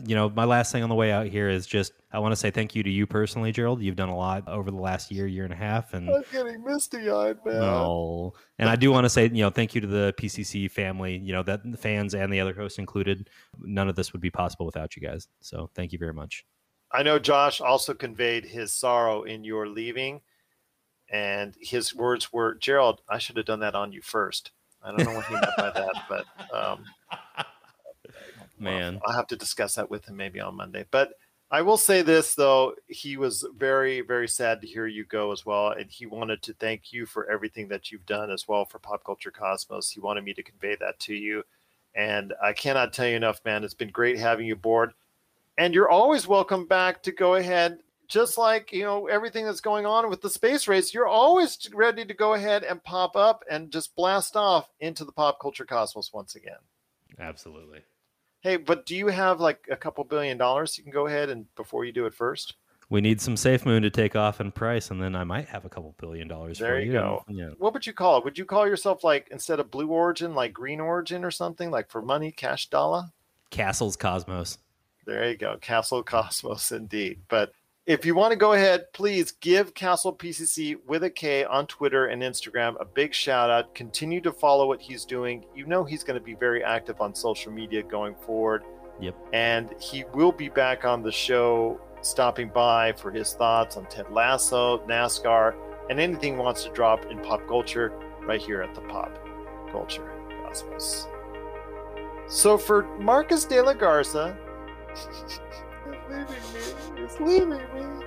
you 0.03 0.13
know, 0.13 0.29
my 0.29 0.43
last 0.43 0.71
thing 0.71 0.83
on 0.83 0.89
the 0.89 0.95
way 0.95 1.11
out 1.11 1.27
here 1.27 1.49
is 1.49 1.65
just 1.65 1.93
I 2.11 2.19
want 2.19 2.31
to 2.33 2.35
say 2.35 2.51
thank 2.51 2.75
you 2.75 2.83
to 2.83 2.89
you 2.89 3.07
personally, 3.07 3.51
Gerald. 3.51 3.81
You've 3.81 3.95
done 3.95 4.09
a 4.09 4.15
lot 4.15 4.47
over 4.47 4.69
the 4.69 4.77
last 4.77 5.11
year, 5.11 5.25
year 5.25 5.45
and 5.45 5.53
a 5.53 5.55
half, 5.55 5.93
and 5.93 6.09
I'm 6.09 6.23
getting 6.31 6.63
misty 6.63 7.09
eyed, 7.09 7.37
man. 7.45 7.59
No, 7.59 8.33
and 8.59 8.69
I 8.69 8.75
do 8.75 8.91
want 8.91 9.05
to 9.05 9.09
say, 9.09 9.23
you 9.25 9.41
know, 9.41 9.49
thank 9.49 9.73
you 9.73 9.81
to 9.81 9.87
the 9.87 10.13
PCC 10.17 10.69
family. 10.69 11.17
You 11.17 11.33
know, 11.33 11.43
that 11.43 11.69
the 11.69 11.77
fans 11.77 12.13
and 12.13 12.31
the 12.31 12.41
other 12.41 12.53
hosts 12.53 12.77
included. 12.77 13.29
None 13.61 13.87
of 13.87 13.95
this 13.95 14.11
would 14.11 14.21
be 14.21 14.29
possible 14.29 14.65
without 14.65 14.95
you 14.95 15.01
guys. 15.01 15.27
So 15.39 15.69
thank 15.75 15.93
you 15.93 15.99
very 15.99 16.13
much. 16.13 16.45
I 16.91 17.03
know 17.03 17.17
Josh 17.17 17.61
also 17.61 17.93
conveyed 17.93 18.45
his 18.45 18.73
sorrow 18.73 19.23
in 19.23 19.43
your 19.43 19.67
leaving, 19.67 20.21
and 21.09 21.55
his 21.59 21.95
words 21.95 22.33
were, 22.33 22.55
"Gerald, 22.55 23.01
I 23.09 23.17
should 23.17 23.37
have 23.37 23.45
done 23.45 23.61
that 23.61 23.75
on 23.75 23.93
you 23.93 24.01
first. 24.01 24.51
I 24.83 24.89
don't 24.89 25.05
know 25.05 25.15
what 25.15 25.25
he 25.25 25.33
meant 25.33 25.57
by 25.57 25.71
that, 25.71 25.93
but. 26.09 26.25
Um, 26.53 26.83
Man, 28.57 28.95
well, 28.95 29.03
I'll 29.07 29.15
have 29.15 29.27
to 29.27 29.35
discuss 29.35 29.75
that 29.75 29.89
with 29.89 30.05
him 30.05 30.17
maybe 30.17 30.39
on 30.39 30.55
Monday. 30.55 30.85
But 30.91 31.13
I 31.51 31.61
will 31.61 31.77
say 31.77 32.01
this 32.01 32.35
though, 32.35 32.73
he 32.87 33.17
was 33.17 33.45
very, 33.55 34.01
very 34.01 34.27
sad 34.27 34.61
to 34.61 34.67
hear 34.67 34.87
you 34.87 35.05
go 35.05 35.31
as 35.31 35.45
well, 35.45 35.69
and 35.69 35.91
he 35.91 36.05
wanted 36.05 36.41
to 36.43 36.53
thank 36.53 36.91
you 36.91 37.05
for 37.05 37.29
everything 37.29 37.67
that 37.67 37.91
you've 37.91 38.05
done 38.05 38.31
as 38.31 38.47
well 38.47 38.65
for 38.65 38.79
Pop 38.79 39.03
Culture 39.03 39.31
Cosmos. 39.31 39.91
He 39.91 39.99
wanted 39.99 40.23
me 40.23 40.33
to 40.33 40.43
convey 40.43 40.75
that 40.79 40.99
to 41.01 41.13
you, 41.13 41.43
and 41.93 42.33
I 42.43 42.53
cannot 42.53 42.93
tell 42.93 43.07
you 43.07 43.15
enough, 43.15 43.41
man. 43.45 43.63
It's 43.63 43.75
been 43.75 43.91
great 43.91 44.17
having 44.17 44.47
you 44.47 44.53
aboard, 44.53 44.93
and 45.57 45.73
you're 45.73 45.89
always 45.89 46.27
welcome 46.27 46.65
back 46.65 47.03
to 47.03 47.11
go 47.11 47.35
ahead. 47.35 47.79
Just 48.07 48.37
like 48.37 48.71
you 48.71 48.83
know 48.83 49.07
everything 49.07 49.45
that's 49.45 49.61
going 49.61 49.85
on 49.85 50.09
with 50.09 50.21
the 50.21 50.29
space 50.29 50.67
race, 50.67 50.93
you're 50.93 51.07
always 51.07 51.69
ready 51.73 52.05
to 52.05 52.13
go 52.13 52.33
ahead 52.33 52.63
and 52.63 52.83
pop 52.83 53.15
up 53.15 53.43
and 53.49 53.71
just 53.71 53.95
blast 53.95 54.35
off 54.35 54.69
into 54.79 55.05
the 55.05 55.11
pop 55.11 55.39
culture 55.39 55.65
cosmos 55.65 56.11
once 56.11 56.35
again. 56.35 56.59
Absolutely. 57.19 57.81
Hey, 58.45 58.57
but 58.57 58.85
do 58.85 58.95
you 58.95 59.07
have 59.07 59.39
like 59.39 59.67
a 59.71 59.75
couple 59.75 60.03
billion 60.03 60.37
dollars 60.37 60.77
you 60.77 60.83
can 60.83 60.93
go 60.93 61.07
ahead 61.07 61.29
and 61.31 61.47
before 61.55 61.83
you 61.83 61.91
do 61.91 62.05
it 62.05 62.13
first? 62.13 62.53
We 62.91 63.01
need 63.01 63.19
some 63.19 63.35
Safe 63.35 63.65
Moon 63.65 63.81
to 63.81 63.89
take 63.89 64.15
off 64.15 64.39
in 64.39 64.51
price, 64.51 64.91
and 64.91 65.01
then 65.01 65.15
I 65.15 65.23
might 65.23 65.47
have 65.47 65.65
a 65.65 65.69
couple 65.69 65.95
billion 65.97 66.27
dollars. 66.27 66.59
There 66.59 66.79
you, 66.79 66.85
you 66.85 66.91
go. 66.91 67.23
Yeah. 67.27 67.49
What 67.57 67.73
would 67.73 67.87
you 67.87 67.93
call 67.93 68.19
it? 68.19 68.23
Would 68.23 68.37
you 68.37 68.45
call 68.45 68.67
yourself 68.67 69.03
like 69.03 69.29
instead 69.31 69.59
of 69.59 69.71
Blue 69.71 69.87
Origin, 69.87 70.35
like 70.35 70.53
Green 70.53 70.79
Origin 70.79 71.25
or 71.25 71.31
something, 71.31 71.71
like 71.71 71.89
for 71.89 72.03
money, 72.03 72.31
cash 72.31 72.69
dollar? 72.69 73.05
Kastles 73.49 73.97
Cosmos. 73.97 74.59
There 75.07 75.27
you 75.27 75.37
go, 75.37 75.57
Kastle 75.59 76.05
Cosmos, 76.05 76.71
indeed. 76.71 77.21
But 77.27 77.51
if 77.85 78.03
you 78.03 78.15
want 78.15 78.31
to 78.31 78.35
go 78.35 78.53
ahead, 78.53 78.91
please 78.93 79.31
give 79.31 79.75
Kastle 79.75 80.17
PCC 80.17 80.75
with 80.87 81.03
a 81.03 81.09
K 81.09 81.43
on 81.43 81.67
Twitter 81.67 82.07
and 82.07 82.21
Instagram 82.23 82.79
a 82.81 82.85
big 82.85 83.13
shout 83.13 83.51
out. 83.51 83.75
Continue 83.75 84.21
to 84.21 84.31
follow 84.31 84.67
what 84.67 84.81
he's 84.81 85.05
doing. 85.05 85.45
You 85.53 85.67
know 85.67 85.83
he's 85.83 86.03
going 86.03 86.19
to 86.19 86.23
be 86.23 86.33
very 86.33 86.63
active 86.63 86.99
on 86.99 87.13
social 87.13 87.51
media 87.51 87.83
going 87.83 88.15
forward. 88.15 88.63
Yep. 88.99 89.15
And 89.33 89.69
he 89.79 90.03
will 90.13 90.31
be 90.31 90.49
back 90.49 90.83
on 90.83 91.03
the 91.03 91.11
show, 91.11 91.79
stopping 92.01 92.49
by 92.49 92.93
for 92.93 93.11
his 93.11 93.33
thoughts 93.33 93.77
on 93.77 93.85
Ted 93.85 94.09
Lasso, 94.11 94.79
NASCAR, 94.87 95.53
and 95.89 95.99
anything 95.99 96.33
he 96.33 96.39
wants 96.39 96.63
to 96.63 96.71
drop 96.71 97.05
in 97.11 97.19
pop 97.19 97.47
culture 97.47 97.93
right 98.21 98.41
here 98.41 98.63
at 98.63 98.73
the 98.73 98.81
Pop 98.81 99.15
Culture 99.71 100.11
Cosmos. 100.41 101.07
So 102.27 102.57
for 102.57 102.87
Marcus 102.97 103.45
de 103.45 103.61
la 103.61 103.73
Garza, 103.73 104.35
leaving 106.09 106.27
me. 106.53 107.01
He's 107.01 107.19
leaving 107.19 107.49
me. 107.49 108.05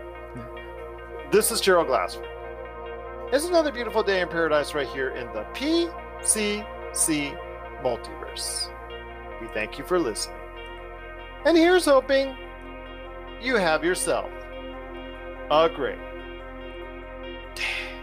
This 1.31 1.51
is 1.51 1.61
Gerald 1.61 1.89
Glassford. 1.89 2.27
It's 3.33 3.45
another 3.45 3.71
beautiful 3.71 4.03
day 4.03 4.21
in 4.23 4.29
paradise 4.29 4.75
right 4.75 4.89
here 4.89 5.11
in 5.11 5.27
the 5.35 5.45
PCC 5.53 6.65
multiverse. 7.83 8.71
We 9.41 9.49
thank 9.49 9.79
you 9.79 9.85
for 9.85 9.99
listening. 9.99 10.39
And 11.45 11.57
here's 11.57 11.85
hoping 11.85 12.37
you 13.41 13.57
have 13.57 13.85
yourself 13.85 14.31
a 15.51 15.69
great 15.69 15.99
day. 17.55 17.98